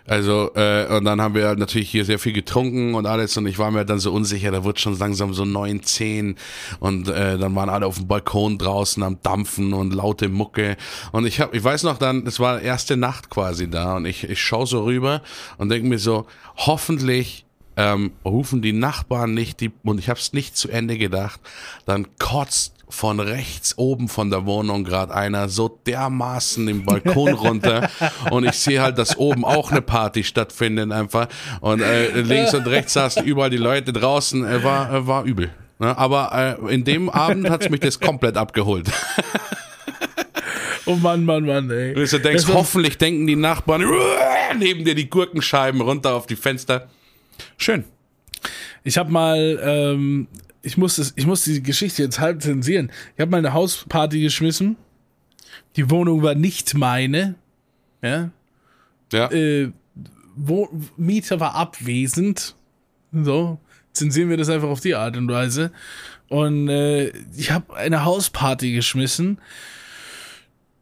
Also, 0.07 0.51
äh, 0.55 0.87
und 0.97 1.05
dann 1.05 1.21
haben 1.21 1.35
wir 1.35 1.55
natürlich 1.55 1.91
hier 1.91 2.05
sehr 2.05 2.19
viel 2.19 2.33
getrunken 2.33 2.95
und 2.95 3.07
alles. 3.07 3.37
Und 3.37 3.47
ich 3.47 3.59
war 3.59 3.71
mir 3.71 3.85
dann 3.85 3.99
so 3.99 4.13
unsicher, 4.13 4.51
da 4.51 4.65
wird 4.65 4.81
schon 4.81 4.99
langsam 4.99 5.35
so 5.35 5.45
neun, 5.45 5.83
zehn. 5.83 6.37
Und 6.81 7.09
äh, 7.09 7.39
dann 7.39 7.55
waren 7.55 7.69
alle 7.69 7.87
auf 7.87 7.97
dem 7.99 8.09
Balkon 8.09 8.59
draußen 8.59 9.03
am 9.03 9.19
Dampfen 9.23 9.73
und 9.73 9.95
laute 9.95 10.29
Mucke. 10.29 10.77
Und 11.13 11.27
ich 11.27 11.41
hab, 11.41 11.55
ich 11.55 11.63
weiß 11.63 11.85
noch 11.85 11.99
dann, 11.99 12.25
das 12.25 12.41
war 12.41 12.61
erste 12.61 12.97
Nacht 12.97 13.31
quasi 13.31 13.71
da. 13.71 13.97
Und 13.97 14.07
ich, 14.07 14.25
ich 14.25 14.41
schaue 14.41 14.67
so 14.67 14.85
rüber 14.85 15.23
und 15.59 15.69
denke 15.69 15.87
mir 15.89 15.99
so, 15.99 16.27
hoffentlich 16.57 17.45
ähm, 17.81 18.13
rufen 18.25 18.61
die 18.61 18.73
Nachbarn 18.73 19.33
nicht 19.33 19.61
die, 19.61 19.71
und 19.85 19.99
ich 19.99 20.09
habe 20.11 20.21
es 20.21 20.35
nicht 20.35 20.57
zu 20.57 20.69
Ende 20.69 20.99
gedacht, 20.99 21.41
dann 21.87 22.07
kotzt 22.19 22.75
von 22.91 23.21
rechts 23.21 23.79
oben 23.79 24.09
von 24.09 24.31
der 24.31 24.45
Wohnung 24.47 24.85
gerade 24.85 25.15
einer 25.15 25.49
so 25.49 25.81
dermaßen 25.87 26.67
den 26.67 26.85
Balkon 26.85 27.33
runter 27.47 27.89
und 28.31 28.45
ich 28.45 28.59
sehe 28.59 28.83
halt, 28.83 28.99
dass 28.99 29.17
oben 29.17 29.45
auch 29.45 29.71
eine 29.71 29.81
Party 29.81 30.25
stattfindet 30.25 30.93
einfach 30.93 31.29
und 31.61 31.81
äh, 31.81 32.21
links 32.21 32.53
und 32.53 32.67
rechts 32.67 32.95
saßen 32.95 33.25
überall 33.25 33.51
die 33.51 33.57
Leute 33.57 33.93
draußen, 33.93 34.45
äh, 34.45 34.63
war, 34.63 34.93
äh, 34.93 35.07
war 35.07 35.25
übel. 35.25 35.51
Ne? 35.79 35.97
Aber 35.97 36.59
äh, 36.61 36.75
in 36.75 36.85
dem 36.85 37.09
Abend 37.09 37.49
hat's 37.49 37.71
mich 37.71 37.81
das 37.81 37.99
komplett 37.99 38.37
abgeholt. 38.37 38.91
Oh 40.87 40.97
Mann, 40.97 41.25
Mann, 41.25 41.47
Mann, 41.47 41.71
ey. 41.71 41.95
Du 41.95 42.05
denkst, 42.05 42.47
Das 42.47 42.49
hoffentlich 42.53 42.99
denken 42.99 43.27
die 43.27 43.37
Nachbarn, 43.37 43.85
neben 44.59 44.85
dir 44.85 44.97
die 44.97 45.09
Gurkenscheiben 45.09 45.81
runter 45.81 46.15
auf 46.15 46.27
die 46.27 46.37
Fenster. 46.37 46.89
Schön. 47.57 47.85
Ich 48.85 48.99
habe 48.99 49.11
mal, 49.11 49.61
ähm, 49.63 50.29
ich 50.63 50.77
muss 50.77 50.97
das, 50.97 51.13
ich 51.17 51.27
muss 51.27 51.45
die 51.45 51.63
Geschichte 51.63 52.03
jetzt 52.03 52.19
halb 52.19 52.43
zensieren. 52.43 52.91
Ich 53.15 53.21
habe 53.21 53.31
mal 53.31 53.39
eine 53.39 53.53
Hausparty 53.53 54.21
geschmissen. 54.21 54.77
Die 55.77 55.91
Wohnung 55.91 56.23
war 56.23 56.35
nicht 56.35 56.75
meine. 56.75 57.35
Ja. 58.03 58.31
Ja. 59.13 59.31
Äh, 59.31 59.73
Wo 60.37 60.69
Mieter 60.97 61.41
war 61.41 61.55
abwesend. 61.55 62.57
So. 63.13 63.59
Zensieren 63.93 64.31
wir 64.31 64.37
das 64.37 64.49
einfach 64.49 64.69
auf 64.69 64.81
die 64.81 64.95
Art 64.95 65.17
und 65.17 65.29
Weise. 65.29 65.73
Und 66.29 66.69
äh, 66.69 67.09
ich 67.37 67.51
habe 67.51 67.77
eine 67.77 68.05
Hausparty 68.05 68.73
geschmissen, 68.73 69.41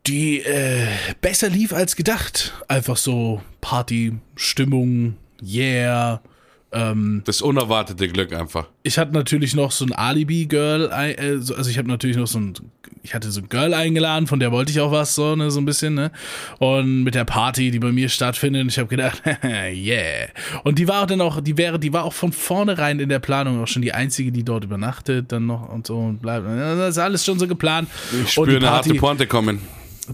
die 0.07 0.41
äh, 0.41 0.87
besser 1.23 1.49
lief 1.49 1.73
als 1.73 1.97
gedacht. 1.97 2.53
Einfach 2.69 2.99
so 2.99 3.43
Party, 3.63 4.19
Stimmung, 4.37 5.17
yeah. 5.43 6.21
Ähm, 6.71 7.23
Das 7.25 7.41
unerwartete 7.41 8.09
Glück 8.09 8.33
einfach. 8.35 8.67
ich 8.83 8.99
hatte 8.99 9.13
natürlich 9.15 9.55
noch 9.55 9.71
so 9.73 9.87
ein 9.87 9.93
Alibi-Girl, 9.93 10.91
äh, 10.93 11.39
so- 11.39 11.55
also 11.55 11.71
ich 11.71 11.79
habe 11.79 11.89
natürlich 11.89 12.17
noch 12.19 12.27
so 12.27 12.39
ein, 12.39 12.53
ich 13.03 13.15
hatte 13.15 13.31
so 13.31 13.41
ein 13.41 13.49
Girl 13.49 13.73
eingeladen, 13.73 14.27
von 14.27 14.39
der 14.39 14.53
wollte 14.53 14.71
ich 14.71 14.81
auch 14.81 14.93
was, 14.93 15.15
so, 15.15 15.35
ne, 15.35 15.51
so 15.51 15.61
ein 15.61 15.65
bisschen, 15.65 15.95
ne? 15.95 16.11
Und 16.59 17.05
mit 17.05 17.15
der 17.15 17.25
Party, 17.25 17.71
die 17.71 17.79
bei 17.79 17.91
mir 17.91 18.11
stattfindet, 18.11 18.67
ich 18.69 18.79
habe 18.79 18.89
gedacht, 18.89 19.23
yeah. 19.45 20.29
Und 20.65 20.79
die 20.79 20.87
war 20.89 21.03
auch 21.03 21.07
dann 21.07 21.23
auch, 21.23 21.41
die 21.41 21.57
wäre, 21.57 21.79
die 21.79 21.93
war 21.95 22.05
auch 22.05 22.13
von 22.13 22.33
vornherein 22.33 23.01
in 23.01 23.09
der 23.09 23.19
Planung 23.19 23.63
auch 23.63 23.69
schon 23.69 23.81
die 23.81 23.95
einzige, 23.95 24.31
die 24.31 24.45
dort 24.45 24.65
übernachtet, 24.65 25.33
dann 25.33 25.47
noch 25.47 25.71
und 25.71 25.87
so 25.87 25.97
und 25.99 26.21
bleibt. 26.21 26.47
Das 26.47 26.91
ist 26.91 26.99
alles 26.99 27.25
schon 27.25 27.39
so 27.39 27.47
geplant. 27.49 27.89
Ich 28.23 28.33
spüre 28.33 28.57
eine 28.57 28.71
harte 28.71 28.93
Pointe 28.95 29.27
kommen. 29.27 29.61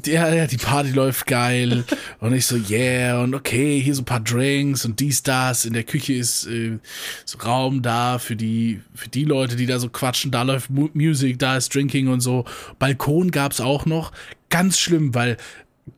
Ja, 0.06 0.32
ja, 0.32 0.46
die 0.46 0.56
Party 0.56 0.90
läuft 0.90 1.26
geil. 1.26 1.84
und 2.20 2.34
ich 2.34 2.46
so, 2.46 2.56
yeah, 2.56 3.22
und 3.22 3.34
okay, 3.34 3.80
hier 3.80 3.94
so 3.94 4.02
ein 4.02 4.06
paar 4.06 4.20
Drinks 4.20 4.84
und 4.84 5.00
dies, 5.00 5.22
das. 5.22 5.64
In 5.64 5.72
der 5.72 5.84
Küche 5.84 6.14
ist 6.14 6.46
äh, 6.46 6.78
so 7.24 7.38
Raum 7.38 7.82
da 7.82 8.18
für 8.18 8.36
die, 8.36 8.80
für 8.94 9.08
die 9.08 9.24
Leute, 9.24 9.56
die 9.56 9.66
da 9.66 9.78
so 9.78 9.88
quatschen. 9.88 10.30
Da 10.30 10.42
läuft 10.42 10.70
Mu 10.70 10.88
Musik, 10.94 11.38
da 11.38 11.56
ist 11.56 11.74
Drinking 11.74 12.08
und 12.08 12.20
so. 12.20 12.44
Balkon 12.78 13.30
gab's 13.30 13.60
auch 13.60 13.86
noch. 13.86 14.12
Ganz 14.50 14.78
schlimm, 14.78 15.14
weil 15.14 15.36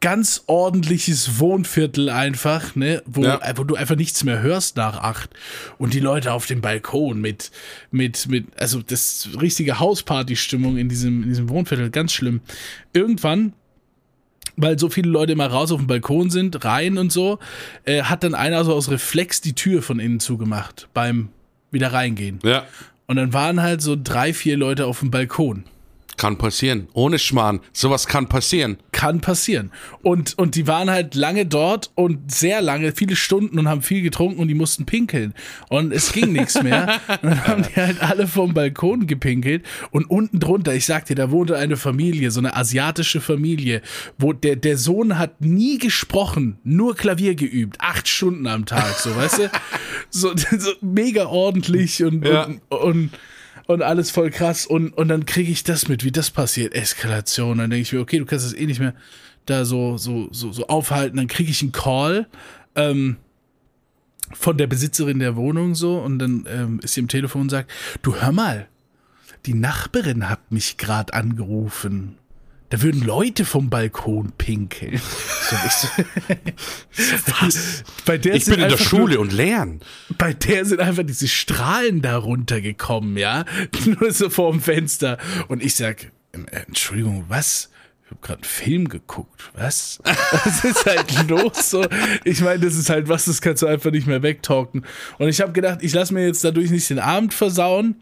ganz 0.00 0.42
ordentliches 0.46 1.38
Wohnviertel 1.38 2.10
einfach, 2.10 2.74
ne, 2.74 3.02
wo, 3.06 3.22
Ja. 3.22 3.40
wo 3.56 3.64
du 3.64 3.76
einfach 3.76 3.96
nichts 3.96 4.24
mehr 4.24 4.42
hörst 4.42 4.76
nach 4.76 4.98
acht 4.98 5.30
und 5.78 5.94
die 5.94 6.00
Leute 6.00 6.32
auf 6.32 6.46
dem 6.46 6.60
Balkon 6.60 7.20
mit, 7.20 7.50
mit, 7.90 8.28
mit, 8.28 8.46
also 8.58 8.82
das 8.82 9.28
richtige 9.40 9.78
Hausparty-Stimmung 9.78 10.76
in 10.76 10.88
diesem, 10.88 11.22
in 11.22 11.28
diesem 11.28 11.48
Wohnviertel, 11.48 11.90
ganz 11.90 12.12
schlimm. 12.12 12.40
Irgendwann 12.92 13.52
weil 14.56 14.78
so 14.78 14.88
viele 14.88 15.10
Leute 15.10 15.32
immer 15.32 15.46
raus 15.46 15.70
auf 15.72 15.78
dem 15.78 15.86
Balkon 15.86 16.30
sind, 16.30 16.64
rein 16.64 16.98
und 16.98 17.12
so, 17.12 17.38
äh, 17.84 18.02
hat 18.02 18.24
dann 18.24 18.34
einer 18.34 18.64
so 18.64 18.74
aus 18.74 18.90
Reflex 18.90 19.40
die 19.40 19.54
Tür 19.54 19.82
von 19.82 20.00
innen 20.00 20.20
zugemacht 20.20 20.88
beim 20.94 21.28
wieder 21.70 21.92
reingehen. 21.92 22.38
Ja. 22.42 22.64
Und 23.06 23.16
dann 23.16 23.32
waren 23.32 23.62
halt 23.62 23.82
so 23.82 23.96
drei, 24.02 24.32
vier 24.32 24.56
Leute 24.56 24.86
auf 24.86 25.00
dem 25.00 25.10
Balkon. 25.10 25.64
Kann 26.16 26.38
passieren. 26.38 26.88
Ohne 26.94 27.18
Schmarrn. 27.18 27.60
Sowas 27.72 28.06
kann 28.06 28.28
passieren. 28.28 28.78
Kann 28.92 29.20
passieren. 29.20 29.70
Und, 30.02 30.38
und 30.38 30.54
die 30.54 30.66
waren 30.66 30.88
halt 30.90 31.14
lange 31.14 31.44
dort 31.46 31.90
und 31.94 32.32
sehr 32.32 32.62
lange, 32.62 32.92
viele 32.92 33.16
Stunden 33.16 33.58
und 33.58 33.68
haben 33.68 33.82
viel 33.82 34.02
getrunken 34.02 34.40
und 34.40 34.48
die 34.48 34.54
mussten 34.54 34.86
pinkeln. 34.86 35.34
Und 35.68 35.92
es 35.92 36.12
ging 36.12 36.32
nichts 36.32 36.62
mehr. 36.62 37.00
Und 37.22 37.30
dann 37.30 37.46
haben 37.46 37.62
die 37.64 37.80
halt 37.80 38.02
alle 38.02 38.26
vom 38.26 38.54
Balkon 38.54 39.06
gepinkelt. 39.06 39.64
Und 39.90 40.04
unten 40.10 40.40
drunter, 40.40 40.74
ich 40.74 40.86
sag 40.86 41.06
dir, 41.06 41.14
da 41.16 41.30
wohnte 41.30 41.56
eine 41.56 41.76
Familie, 41.76 42.30
so 42.30 42.40
eine 42.40 42.56
asiatische 42.56 43.20
Familie, 43.20 43.82
wo 44.18 44.32
der, 44.32 44.56
der 44.56 44.78
Sohn 44.78 45.18
hat 45.18 45.40
nie 45.40 45.78
gesprochen, 45.78 46.58
nur 46.64 46.96
Klavier 46.96 47.34
geübt. 47.34 47.76
Acht 47.80 48.08
Stunden 48.08 48.46
am 48.46 48.64
Tag, 48.66 48.94
so, 48.98 49.14
weißt 49.14 49.38
du? 49.38 49.50
So, 50.10 50.32
so 50.58 50.70
mega 50.80 51.26
ordentlich 51.26 52.02
und, 52.02 52.24
Ja. 52.24 52.44
und, 52.44 52.60
und 52.70 53.10
und 53.66 53.82
alles 53.82 54.10
voll 54.10 54.30
krass. 54.30 54.66
Und, 54.66 54.90
und 54.90 55.08
dann 55.08 55.26
kriege 55.26 55.50
ich 55.50 55.64
das 55.64 55.88
mit, 55.88 56.04
wie 56.04 56.12
das 56.12 56.30
passiert, 56.30 56.74
Eskalation, 56.74 57.58
dann 57.58 57.70
denke 57.70 57.82
ich 57.82 57.92
mir, 57.92 58.00
okay, 58.00 58.18
du 58.18 58.24
kannst 58.26 58.46
das 58.46 58.54
eh 58.54 58.66
nicht 58.66 58.80
mehr 58.80 58.94
da 59.44 59.64
so, 59.64 59.96
so, 59.96 60.28
so, 60.32 60.52
so 60.52 60.66
aufhalten, 60.66 61.16
dann 61.16 61.28
kriege 61.28 61.50
ich 61.50 61.62
einen 61.62 61.72
Call 61.72 62.26
ähm, 62.74 63.16
von 64.32 64.58
der 64.58 64.66
Besitzerin 64.66 65.20
der 65.20 65.36
Wohnung 65.36 65.74
so. 65.74 65.98
Und 65.98 66.18
dann 66.18 66.46
ähm, 66.48 66.80
ist 66.82 66.94
sie 66.94 67.00
im 67.00 67.08
Telefon 67.08 67.42
und 67.42 67.50
sagt, 67.50 67.70
du 68.02 68.16
hör 68.16 68.32
mal, 68.32 68.68
die 69.46 69.54
Nachbarin 69.54 70.28
hat 70.28 70.50
mich 70.50 70.76
gerade 70.76 71.14
angerufen. 71.14 72.18
Da 72.70 72.82
würden 72.82 73.02
Leute 73.02 73.44
vom 73.44 73.70
Balkon 73.70 74.32
pinkeln. 74.36 75.00
Was? 77.40 77.84
Bei 78.04 78.18
der 78.18 78.34
Ich 78.34 78.44
bin 78.46 78.60
in 78.60 78.68
der 78.68 78.78
Schule 78.78 79.20
und 79.20 79.32
lerne. 79.32 79.80
bei 80.18 80.32
der 80.32 80.64
sind 80.64 80.80
einfach 80.80 81.04
diese 81.04 81.28
Strahlen 81.28 82.02
da 82.02 82.16
runtergekommen, 82.16 83.16
ja. 83.16 83.44
Nur 83.84 84.10
so 84.12 84.30
vorm 84.30 84.60
Fenster. 84.60 85.18
Und 85.48 85.62
ich 85.62 85.74
sag, 85.74 86.04
äh, 86.32 86.38
Entschuldigung, 86.66 87.24
was? 87.28 87.70
Ich 88.06 88.12
habe 88.12 88.20
gerade 88.20 88.38
einen 88.38 88.44
Film 88.44 88.88
geguckt. 88.88 89.50
Was? 89.54 89.98
Was 90.04 90.64
ist 90.64 90.86
halt 90.86 91.28
los? 91.28 91.70
So, 91.70 91.84
ich 92.22 92.40
meine, 92.40 92.60
das 92.60 92.76
ist 92.76 92.88
halt 92.88 93.08
was, 93.08 93.24
das 93.24 93.40
kannst 93.40 93.62
du 93.62 93.66
einfach 93.66 93.90
nicht 93.90 94.06
mehr 94.06 94.22
wegtalken. 94.22 94.84
Und 95.18 95.28
ich 95.28 95.40
habe 95.40 95.50
gedacht, 95.50 95.80
ich 95.82 95.92
lasse 95.92 96.14
mir 96.14 96.24
jetzt 96.24 96.44
dadurch 96.44 96.70
nicht 96.70 96.88
den 96.88 97.00
Abend 97.00 97.34
versauen 97.34 97.96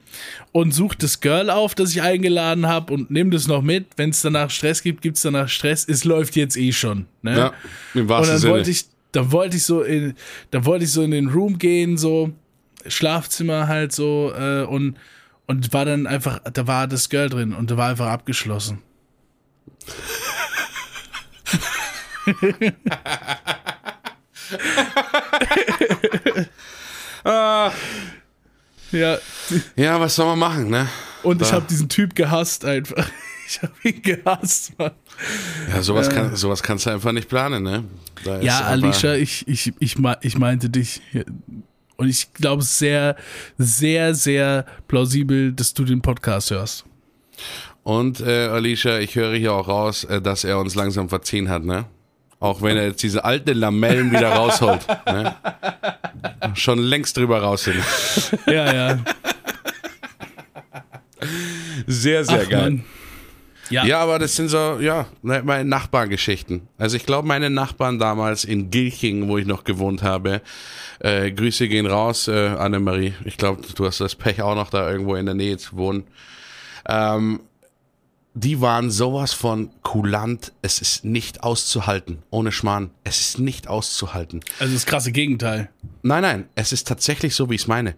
und 0.53 0.75
suche 0.75 0.99
das 0.99 1.21
Girl 1.21 1.49
auf, 1.49 1.75
das 1.75 1.91
ich 1.93 2.03
eingeladen 2.03 2.67
habe 2.67 2.93
und 2.93 3.11
nehme 3.11 3.31
das 3.31 3.47
noch 3.47 3.63
mit. 3.63 3.87
Wenn 3.97 4.11
es 4.11 4.21
danach 4.21 4.51
Stress 4.51 4.83
gibt, 4.83 5.01
gibt 5.01 5.17
es 5.17 5.23
danach 5.23 5.49
Stress. 5.49 5.89
Es 5.89 6.05
läuft 6.05 6.37
jetzt 6.37 6.59
eh 6.59 6.73
schon. 6.73 7.07
Ne? 7.23 7.39
Ja. 7.39 7.53
Im 7.95 8.03
Und 8.03 8.09
wahrsten 8.11 8.35
dann 8.35 8.41
Sinne. 8.43 8.53
wollte 8.53 8.71
ich, 8.71 8.85
dann 9.13 9.33
wollte 9.33 9.57
ich 9.57 9.65
so 9.65 9.81
in, 9.81 10.15
dann 10.51 10.67
wollte 10.67 10.85
ich 10.85 10.93
so 10.93 11.03
in 11.03 11.13
den 11.13 11.29
Room 11.29 11.57
gehen, 11.57 11.97
so 11.97 12.31
Schlafzimmer 12.87 13.69
halt 13.69 13.93
so 13.93 14.33
äh, 14.39 14.65
und 14.65 14.99
und 15.47 15.73
war 15.73 15.85
dann 15.87 16.07
einfach, 16.07 16.41
da 16.53 16.67
war 16.67 16.87
das 16.87 17.09
Girl 17.09 17.29
drin 17.31 17.55
und 17.55 17.71
da 17.71 17.77
war 17.79 17.89
einfach 17.91 18.09
abgeschlossen. 18.09 18.79
Ah. 27.25 27.73
Ja, 28.93 29.19
Ja, 29.75 29.99
was 29.99 30.15
soll 30.15 30.27
man 30.27 30.39
machen, 30.39 30.71
ne? 30.71 30.89
und 31.25 31.43
ich 31.43 31.53
habe 31.53 31.67
diesen 31.69 31.89
Typ 31.89 32.15
gehasst 32.15 32.65
einfach. 32.65 33.09
Ich 33.47 33.61
habe 33.61 33.73
ihn 33.83 34.01
gehasst, 34.01 34.73
Mann. 34.79 34.93
Ja, 35.69 35.83
sowas, 35.83 36.09
kann, 36.09 36.35
sowas 36.35 36.63
kannst 36.63 36.87
du 36.87 36.91
einfach 36.91 37.13
nicht 37.13 37.29
planen, 37.29 37.63
ne? 37.63 37.85
Da 38.25 38.41
Ja, 38.41 38.61
Alicia, 38.63 39.17
ich, 39.17 39.47
ich, 39.47 39.75
ich, 39.81 39.97
ich 40.23 40.39
meinte 40.39 40.71
dich. 40.71 41.03
Und 41.97 42.09
ich 42.09 42.33
glaube, 42.33 42.63
es 42.63 42.71
ist 42.71 42.79
sehr, 42.79 43.17
sehr, 43.59 44.15
sehr 44.15 44.65
plausibel, 44.89 45.53
dass 45.53 45.75
du 45.75 45.85
den 45.85 46.01
Podcast 46.01 46.53
hörst. 46.53 46.87
Und 47.85 48.21
äh, 48.21 48.47
Alicia, 48.49 48.99
ich 48.99 49.15
höre 49.15 49.35
hier 49.35 49.53
auch 49.53 49.69
raus, 49.69 50.05
äh, 50.05 50.21
dass 50.21 50.43
er 50.43 50.59
uns 50.59 50.75
langsam 50.75 51.09
verziehen 51.09 51.49
hat, 51.49 51.65
ne? 51.65 51.85
Auch 52.41 52.61
wenn 52.63 52.77
er 52.77 52.89
jetzt 52.89 53.03
diese 53.03 53.25
alten 53.25 53.57
Lamellen 53.57 54.11
wieder 54.11 54.31
rausholt. 54.33 54.87
Ne? 55.07 55.35
Schon 56.55 56.79
längst 56.79 57.17
drüber 57.17 57.43
raus 57.43 57.65
sind. 57.65 57.77
Ja, 58.47 58.73
ja. 58.73 58.99
Sehr, 61.87 62.25
sehr 62.25 62.43
Ach, 62.45 62.49
geil. 62.49 62.63
Mann. 62.63 62.85
Ja. 63.71 63.85
Ja, 63.85 64.01
aber 64.01 64.19
das 64.19 64.37
sind 64.37 64.49
so, 64.49 64.79
ja, 64.81 65.07
ne, 65.23 65.43
meine 65.45 65.65
Nachbargeschichten. 65.69 66.69
Also 66.79 66.97
ich 66.97 67.07
glaube, 67.07 67.29
meine 67.29 67.51
Nachbarn 67.51 67.99
damals 67.99 68.45
in 68.45 68.71
Gilching, 68.71 69.29
wo 69.29 69.39
ich 69.39 69.47
noch 69.47 69.65
gewohnt 69.65 70.03
habe, 70.03 70.43
äh, 71.01 71.31
Grüße 71.31 71.69
gehen 71.69 71.87
raus, 71.87 72.29
äh, 72.29 72.49
Annemarie. 72.49 73.15
Ich 73.25 73.37
glaube, 73.37 73.63
du 73.75 73.87
hast 73.87 74.01
das 74.01 74.15
Pech 74.15 74.43
auch 74.43 74.55
noch 74.55 74.71
da 74.71 74.91
irgendwo 74.91 75.15
in 75.15 75.27
der 75.27 75.35
Nähe 75.35 75.57
zu 75.57 75.77
wohnen. 75.77 76.05
Ähm, 76.87 77.41
die 78.35 78.61
waren 78.61 78.91
sowas 78.91 79.33
von 79.33 79.71
kulant, 79.83 80.53
es 80.61 80.81
ist 80.81 81.05
nicht 81.05 81.45
auszuhalten, 81.45 82.23
ohne 82.31 82.51
Schmarrn. 82.51 82.91
Es 83.05 83.21
ist 83.21 83.39
nicht 83.39 83.69
auszuhalten. 83.69 84.41
Also 84.59 84.75
das 84.75 84.87
krasse 84.87 85.13
Gegenteil. 85.13 85.71
Nein, 86.03 86.23
nein, 86.23 86.49
es 86.57 86.73
ist 86.73 86.89
tatsächlich 86.89 87.35
so, 87.35 87.49
wie 87.49 87.55
ich 87.55 87.63
es 87.63 87.67
meine. 87.69 87.95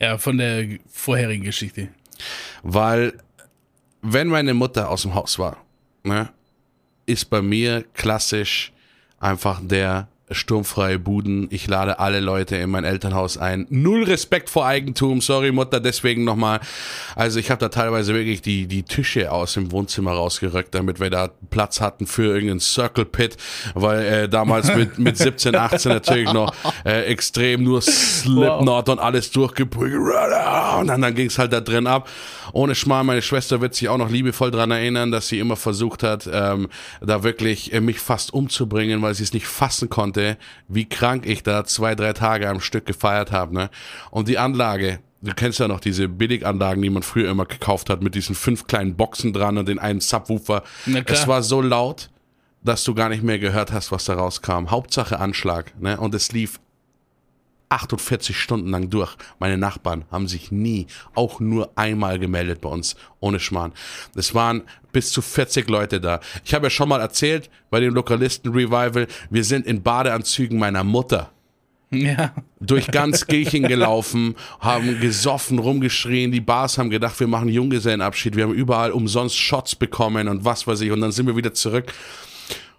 Ja, 0.00 0.18
von 0.18 0.38
der 0.38 0.78
vorherigen 0.88 1.44
Geschichte. 1.44 1.88
Weil, 2.62 3.14
wenn 4.02 4.28
meine 4.28 4.54
Mutter 4.54 4.88
aus 4.88 5.02
dem 5.02 5.14
Haus 5.14 5.38
war, 5.38 5.56
ne, 6.04 6.28
ist 7.06 7.24
bei 7.28 7.42
mir 7.42 7.84
klassisch 7.92 8.72
einfach 9.18 9.60
der 9.62 10.08
sturmfreie 10.30 10.98
Buden. 10.98 11.46
Ich 11.50 11.68
lade 11.68 12.00
alle 12.00 12.20
Leute 12.20 12.56
in 12.56 12.70
mein 12.70 12.84
Elternhaus 12.84 13.38
ein. 13.38 13.66
Null 13.70 14.04
Respekt 14.04 14.50
vor 14.50 14.66
Eigentum. 14.66 15.20
Sorry, 15.20 15.52
Mutter, 15.52 15.78
deswegen 15.78 16.24
nochmal. 16.24 16.60
Also 17.14 17.38
ich 17.38 17.50
habe 17.50 17.60
da 17.60 17.68
teilweise 17.68 18.12
wirklich 18.12 18.42
die, 18.42 18.66
die 18.66 18.82
Tische 18.82 19.30
aus 19.30 19.54
dem 19.54 19.70
Wohnzimmer 19.70 20.12
rausgerückt, 20.12 20.74
damit 20.74 20.98
wir 20.98 21.10
da 21.10 21.30
Platz 21.50 21.80
hatten 21.80 22.06
für 22.06 22.24
irgendeinen 22.34 22.60
Circle 22.60 23.04
Pit, 23.04 23.36
weil 23.74 24.04
äh, 24.04 24.28
damals 24.28 24.74
mit, 24.74 24.98
mit 24.98 25.16
17, 25.16 25.54
18 25.54 25.92
natürlich 25.92 26.32
noch 26.32 26.52
äh, 26.84 27.04
extrem 27.04 27.62
nur 27.62 27.80
Slipknot 27.80 28.88
und 28.88 28.98
alles 28.98 29.30
durchgeprügelt. 29.30 30.02
Und 30.80 30.88
dann, 30.88 31.00
dann 31.00 31.14
ging 31.14 31.28
es 31.28 31.38
halt 31.38 31.52
da 31.52 31.60
drin 31.60 31.86
ab. 31.86 32.08
Ohne 32.52 32.74
Schmarrn, 32.74 33.06
meine 33.06 33.22
Schwester 33.22 33.60
wird 33.60 33.74
sich 33.74 33.88
auch 33.88 33.98
noch 33.98 34.10
liebevoll 34.10 34.50
dran 34.50 34.70
erinnern, 34.70 35.10
dass 35.10 35.28
sie 35.28 35.38
immer 35.38 35.56
versucht 35.56 36.02
hat, 36.02 36.28
ähm, 36.32 36.68
da 37.00 37.22
wirklich 37.22 37.72
äh, 37.72 37.80
mich 37.80 38.00
fast 38.00 38.32
umzubringen, 38.32 39.02
weil 39.02 39.14
sie 39.14 39.22
es 39.22 39.32
nicht 39.32 39.46
fassen 39.46 39.88
konnte, 39.88 40.36
wie 40.68 40.88
krank 40.88 41.26
ich 41.26 41.42
da 41.42 41.64
zwei, 41.64 41.94
drei 41.94 42.12
Tage 42.12 42.48
am 42.48 42.60
Stück 42.60 42.86
gefeiert 42.86 43.32
habe. 43.32 43.54
Ne? 43.54 43.70
Und 44.10 44.28
die 44.28 44.38
Anlage, 44.38 45.00
du 45.22 45.32
kennst 45.34 45.58
ja 45.58 45.68
noch 45.68 45.80
diese 45.80 46.08
Billiganlagen, 46.08 46.82
die 46.82 46.90
man 46.90 47.02
früher 47.02 47.30
immer 47.30 47.46
gekauft 47.46 47.90
hat, 47.90 48.02
mit 48.02 48.14
diesen 48.14 48.34
fünf 48.34 48.66
kleinen 48.66 48.96
Boxen 48.96 49.32
dran 49.32 49.58
und 49.58 49.68
den 49.68 49.78
einen 49.78 50.00
Subwoofer. 50.00 50.62
Es 51.06 51.26
war 51.28 51.42
so 51.42 51.60
laut, 51.60 52.10
dass 52.62 52.84
du 52.84 52.94
gar 52.94 53.08
nicht 53.08 53.22
mehr 53.22 53.38
gehört 53.38 53.72
hast, 53.72 53.92
was 53.92 54.04
da 54.04 54.14
rauskam. 54.14 54.70
Hauptsache 54.70 55.18
Anschlag. 55.18 55.72
Ne? 55.80 55.98
Und 55.98 56.14
es 56.14 56.32
lief 56.32 56.60
48 57.68 58.38
Stunden 58.38 58.70
lang 58.70 58.90
durch. 58.90 59.16
Meine 59.38 59.58
Nachbarn 59.58 60.04
haben 60.10 60.28
sich 60.28 60.50
nie, 60.52 60.86
auch 61.14 61.40
nur 61.40 61.70
einmal 61.76 62.18
gemeldet 62.18 62.60
bei 62.60 62.68
uns, 62.68 62.96
ohne 63.20 63.40
Schmarrn. 63.40 63.72
Es 64.14 64.34
waren 64.34 64.62
bis 64.92 65.10
zu 65.10 65.22
40 65.22 65.68
Leute 65.68 66.00
da. 66.00 66.20
Ich 66.44 66.54
habe 66.54 66.66
ja 66.66 66.70
schon 66.70 66.88
mal 66.88 67.00
erzählt, 67.00 67.50
bei 67.70 67.80
dem 67.80 67.94
Lokalisten-Revival, 67.94 69.06
wir 69.30 69.44
sind 69.44 69.66
in 69.66 69.82
Badeanzügen 69.82 70.58
meiner 70.58 70.84
Mutter 70.84 71.30
Ja. 71.90 72.34
durch 72.60 72.86
ganz 72.88 73.26
Gilchen 73.28 73.64
gelaufen, 73.64 74.36
haben 74.60 75.00
gesoffen, 75.00 75.58
rumgeschrien, 75.58 76.32
die 76.32 76.40
Bars 76.40 76.78
haben 76.78 76.90
gedacht, 76.90 77.18
wir 77.20 77.26
machen 77.26 77.48
Junggesellenabschied, 77.48 78.36
wir 78.36 78.44
haben 78.44 78.54
überall 78.54 78.92
umsonst 78.92 79.36
Shots 79.36 79.74
bekommen 79.74 80.28
und 80.28 80.44
was 80.44 80.66
weiß 80.66 80.80
ich 80.82 80.90
und 80.90 81.00
dann 81.00 81.12
sind 81.12 81.26
wir 81.26 81.36
wieder 81.36 81.52
zurück. 81.54 81.92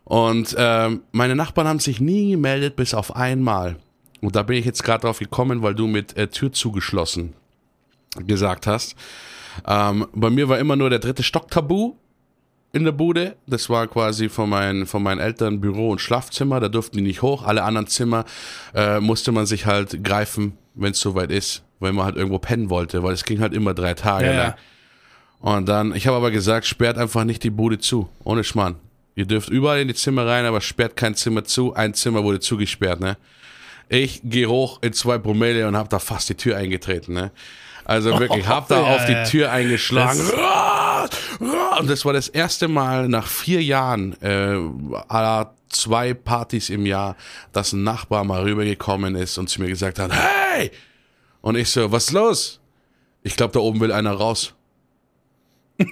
Und 0.04 0.56
ähm, 0.58 1.02
meine 1.12 1.36
Nachbarn 1.36 1.68
haben 1.68 1.80
sich 1.80 2.00
nie 2.00 2.32
gemeldet, 2.32 2.78
bis 2.78 2.94
auf 2.94 3.16
einmal. 3.16 3.76
Und 4.22 4.36
da 4.36 4.44
bin 4.44 4.58
ich 4.58 4.66
jetzt 4.66 4.84
gerade 4.84 5.02
drauf 5.02 5.20
gekommen, 5.20 5.62
weil 5.62 5.76
du 5.76 5.88
mit 5.88 6.18
äh, 6.18 6.28
Tür 6.28 6.52
zugeschlossen 6.52 7.34
gesagt 8.26 8.68
hast. 8.68 8.96
Ähm, 9.68 10.08
bei 10.14 10.30
mir 10.30 10.50
war 10.50 10.60
immer 10.60 10.76
nur 10.76 10.90
der 10.90 11.00
dritte 11.00 11.24
Stock 11.24 11.50
tabu 11.50 11.96
in 12.74 12.84
der 12.84 12.92
Bude. 12.92 13.36
Das 13.48 13.70
war 13.70 13.88
quasi 13.88 14.30
von 14.30 14.50
meinen, 14.50 14.86
von 14.86 15.04
meinen 15.04 15.20
Eltern 15.20 15.62
Büro 15.62 15.92
und 15.92 16.02
Schlafzimmer. 16.02 16.60
Da 16.60 16.70
durften 16.70 16.98
die 16.98 17.04
nicht 17.04 17.22
hoch. 17.22 17.44
Alle 17.44 17.64
anderen 17.64 17.88
Zimmer 17.88 18.26
äh, 18.74 19.00
musste 19.00 19.32
man 19.32 19.46
sich 19.46 19.66
halt 19.66 20.04
greifen, 20.04 20.58
wenn 20.76 20.92
es 20.92 21.00
soweit 21.00 21.32
ist, 21.32 21.64
weil 21.80 21.94
man 21.94 22.06
halt 22.06 22.16
irgendwo 22.16 22.40
pennen 22.40 22.70
wollte, 22.70 23.04
weil 23.04 23.14
es 23.14 23.24
ging 23.24 23.40
halt 23.40 23.54
immer 23.54 23.74
drei 23.74 23.94
Tage. 23.94 24.28
Ja, 24.28 24.34
ja. 24.34 24.56
Und 25.40 25.70
dann, 25.70 25.94
ich 25.96 26.08
habe 26.08 26.18
aber 26.18 26.32
gesagt, 26.32 26.66
sperrt 26.66 26.98
einfach 26.98 27.24
nicht 27.24 27.44
die 27.44 27.52
Bude 27.52 27.78
zu. 27.78 28.10
Ohne 28.24 28.44
Schmarrn. 28.44 28.76
Ihr 29.16 29.26
dürft 29.26 29.50
überall 29.50 29.80
in 29.80 29.88
die 29.88 29.94
Zimmer 29.94 30.26
rein, 30.26 30.46
aber 30.46 30.62
sperrt 30.62 30.96
kein 30.96 31.16
Zimmer 31.16 31.44
zu. 31.44 31.74
Ein 31.74 31.94
Zimmer 31.94 32.24
wurde 32.24 32.40
zugesperrt, 32.40 33.00
ne? 33.00 33.18
Ich 33.90 34.22
gehe 34.24 34.48
hoch 34.50 34.80
in 34.82 34.94
zwei 34.94 35.18
Promille 35.18 35.68
und 35.68 35.76
habe 35.78 35.90
da 35.90 36.00
fast 36.00 36.30
die 36.30 36.36
Tür 36.36 36.58
eingetreten, 36.58 37.14
ne? 37.14 37.32
Also 37.86 38.20
wirklich, 38.20 38.46
hab 38.48 38.68
da 38.68 38.82
Ja, 38.82 38.96
auf 38.96 39.06
die. 39.06 39.24
Tür 39.32 39.52
eingeschlagen. 39.52 40.20
Das- 40.20 41.80
Und 41.80 41.90
das 41.90 42.04
war 42.04 42.12
das 42.14 42.28
erste 42.28 42.68
Mal 42.68 43.08
nach 43.08 43.28
vier 43.28 43.64
Jahren, 43.64 44.20
äh, 44.22 44.58
aller 45.08 45.54
zwei 45.70 46.14
Partys 46.14 46.70
im 46.70 46.86
Jahr, 46.86 47.16
dass 47.54 47.72
ein 47.74 47.84
Nachbar 47.84 48.24
mal 48.26 48.42
rübergekommen 48.42 49.16
ist 49.16 49.38
und 49.38 49.48
zu 49.50 49.62
mir 49.62 49.68
gesagt 49.70 50.00
hat, 50.00 50.12
hey! 50.12 50.72
Und 51.42 51.56
ich 51.56 51.70
so, 51.70 51.90
was 51.92 52.06
ist 52.06 52.12
los? 52.14 52.60
Ich 53.24 53.36
glaube, 53.38 53.54
da 53.54 53.60
oben 53.60 53.80
will 53.80 53.92
einer 53.94 54.12
raus. 54.14 54.54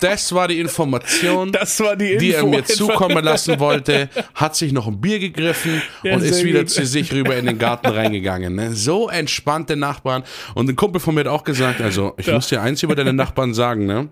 das 0.00 0.32
war 0.34 0.48
die 0.48 0.60
Information 0.60 1.52
war 1.52 1.96
die 1.96 2.12
Info. 2.12 2.18
die 2.20 2.32
er 2.32 2.44
mir 2.46 2.64
zukommen 2.64 3.24
lassen 3.24 3.58
wollte, 3.60 4.08
hat 4.34 4.54
sich 4.56 4.72
noch 4.72 4.86
ein 4.86 5.00
Bier 5.00 5.18
gegriffen 5.18 5.82
Ja, 6.02 6.14
und 6.14 6.22
ist 6.22 6.44
wieder 6.44 6.60
gut. 6.60 6.70
zu 6.70 6.84
sich 6.86 7.12
rüber 7.12 7.36
in 7.36 7.46
den 7.46 7.58
Garten 7.58 7.86
reingegangen. 7.92 8.54
Ne? 8.54 8.72
So 8.72 9.08
entspannte 9.08 9.76
Nachbarn. 9.76 10.22
Und 10.54 10.68
ein 10.68 10.76
Kumpel 10.76 11.00
von 11.00 11.14
mir 11.14 11.20
hat 11.20 11.28
auch 11.28 11.44
gesagt, 11.44 11.80
also 11.80 12.14
ich 12.18 12.26
muss 12.28 12.48
dir 12.48 12.60
eins 12.62 12.82
über 12.82 12.94
deine 12.94 13.12
Nachbarn 13.12 13.54
sagen, 13.54 13.86
ne? 13.86 14.08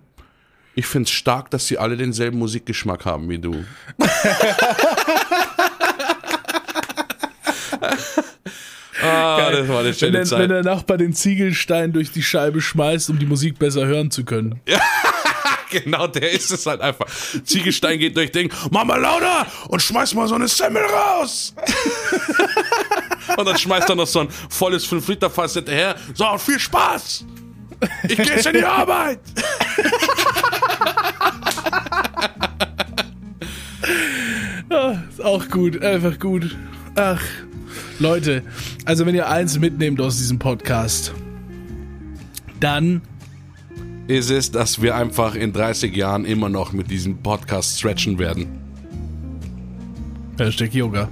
Ich 0.76 0.86
find's 0.86 1.12
stark, 1.12 1.50
dass 1.50 1.68
sie 1.68 1.78
alle 1.78 1.96
denselben 1.96 2.38
Musikgeschmack 2.38 3.04
haben 3.04 3.28
wie 3.28 3.38
du. 3.38 3.64
ah, 9.02 9.50
das 9.50 9.68
war 9.68 9.80
eine 9.80 9.88
Wenn 9.88 9.94
schöne 9.94 10.12
der, 10.12 10.20
wenn 10.20 10.26
Zeit. 10.26 10.50
der 10.50 10.62
Nachbar 10.62 10.96
den 10.98 11.12
Ziegelstein 11.12 11.92
durch 11.92 12.10
die 12.12 12.22
Scheibe 12.22 12.60
schmeißt, 12.60 13.10
um 13.10 13.18
die 13.18 13.26
Musik 13.26 13.58
besser 13.58 13.86
hören 13.86 14.10
zu 14.10 14.24
können. 14.24 14.60
Genau, 15.82 16.06
der 16.06 16.30
ist 16.30 16.52
es 16.52 16.66
halt 16.66 16.80
einfach. 16.80 17.06
Ziegelstein 17.44 17.98
geht 17.98 18.16
durch 18.16 18.30
Ding, 18.30 18.52
mal 18.70 18.84
lauter 19.00 19.46
und 19.68 19.82
schmeiß 19.82 20.14
mal 20.14 20.28
so 20.28 20.36
eine 20.36 20.46
Semmel 20.46 20.84
raus. 20.84 21.54
und 23.36 23.44
dann 23.44 23.58
schmeißt 23.58 23.88
er 23.88 23.96
noch 23.96 24.06
so 24.06 24.20
ein 24.20 24.28
volles 24.48 24.86
5-Liter-Fass 24.86 25.54
hinterher. 25.54 25.96
So, 26.14 26.38
viel 26.38 26.60
Spaß. 26.60 27.24
Ich 28.08 28.16
geh 28.16 28.22
jetzt 28.22 28.46
in 28.46 28.54
die 28.54 28.64
Arbeit. 28.64 29.18
Ist 35.08 35.24
auch 35.24 35.48
gut, 35.48 35.82
einfach 35.82 36.18
gut. 36.18 36.56
Ach, 36.94 37.20
Leute, 37.98 38.42
also 38.84 39.06
wenn 39.06 39.14
ihr 39.14 39.28
eins 39.28 39.58
mitnehmt 39.58 40.00
aus 40.00 40.18
diesem 40.18 40.38
Podcast, 40.38 41.12
dann 42.60 43.02
Ist 44.06 44.30
es, 44.30 44.50
dass 44.50 44.82
wir 44.82 44.96
einfach 44.96 45.34
in 45.34 45.52
30 45.52 45.96
Jahren 45.96 46.26
immer 46.26 46.50
noch 46.50 46.72
mit 46.72 46.90
diesem 46.90 47.18
Podcast 47.22 47.78
stretchen 47.78 48.18
werden. 48.18 48.46
Hashtag 50.38 50.74
Yoga. 50.74 51.08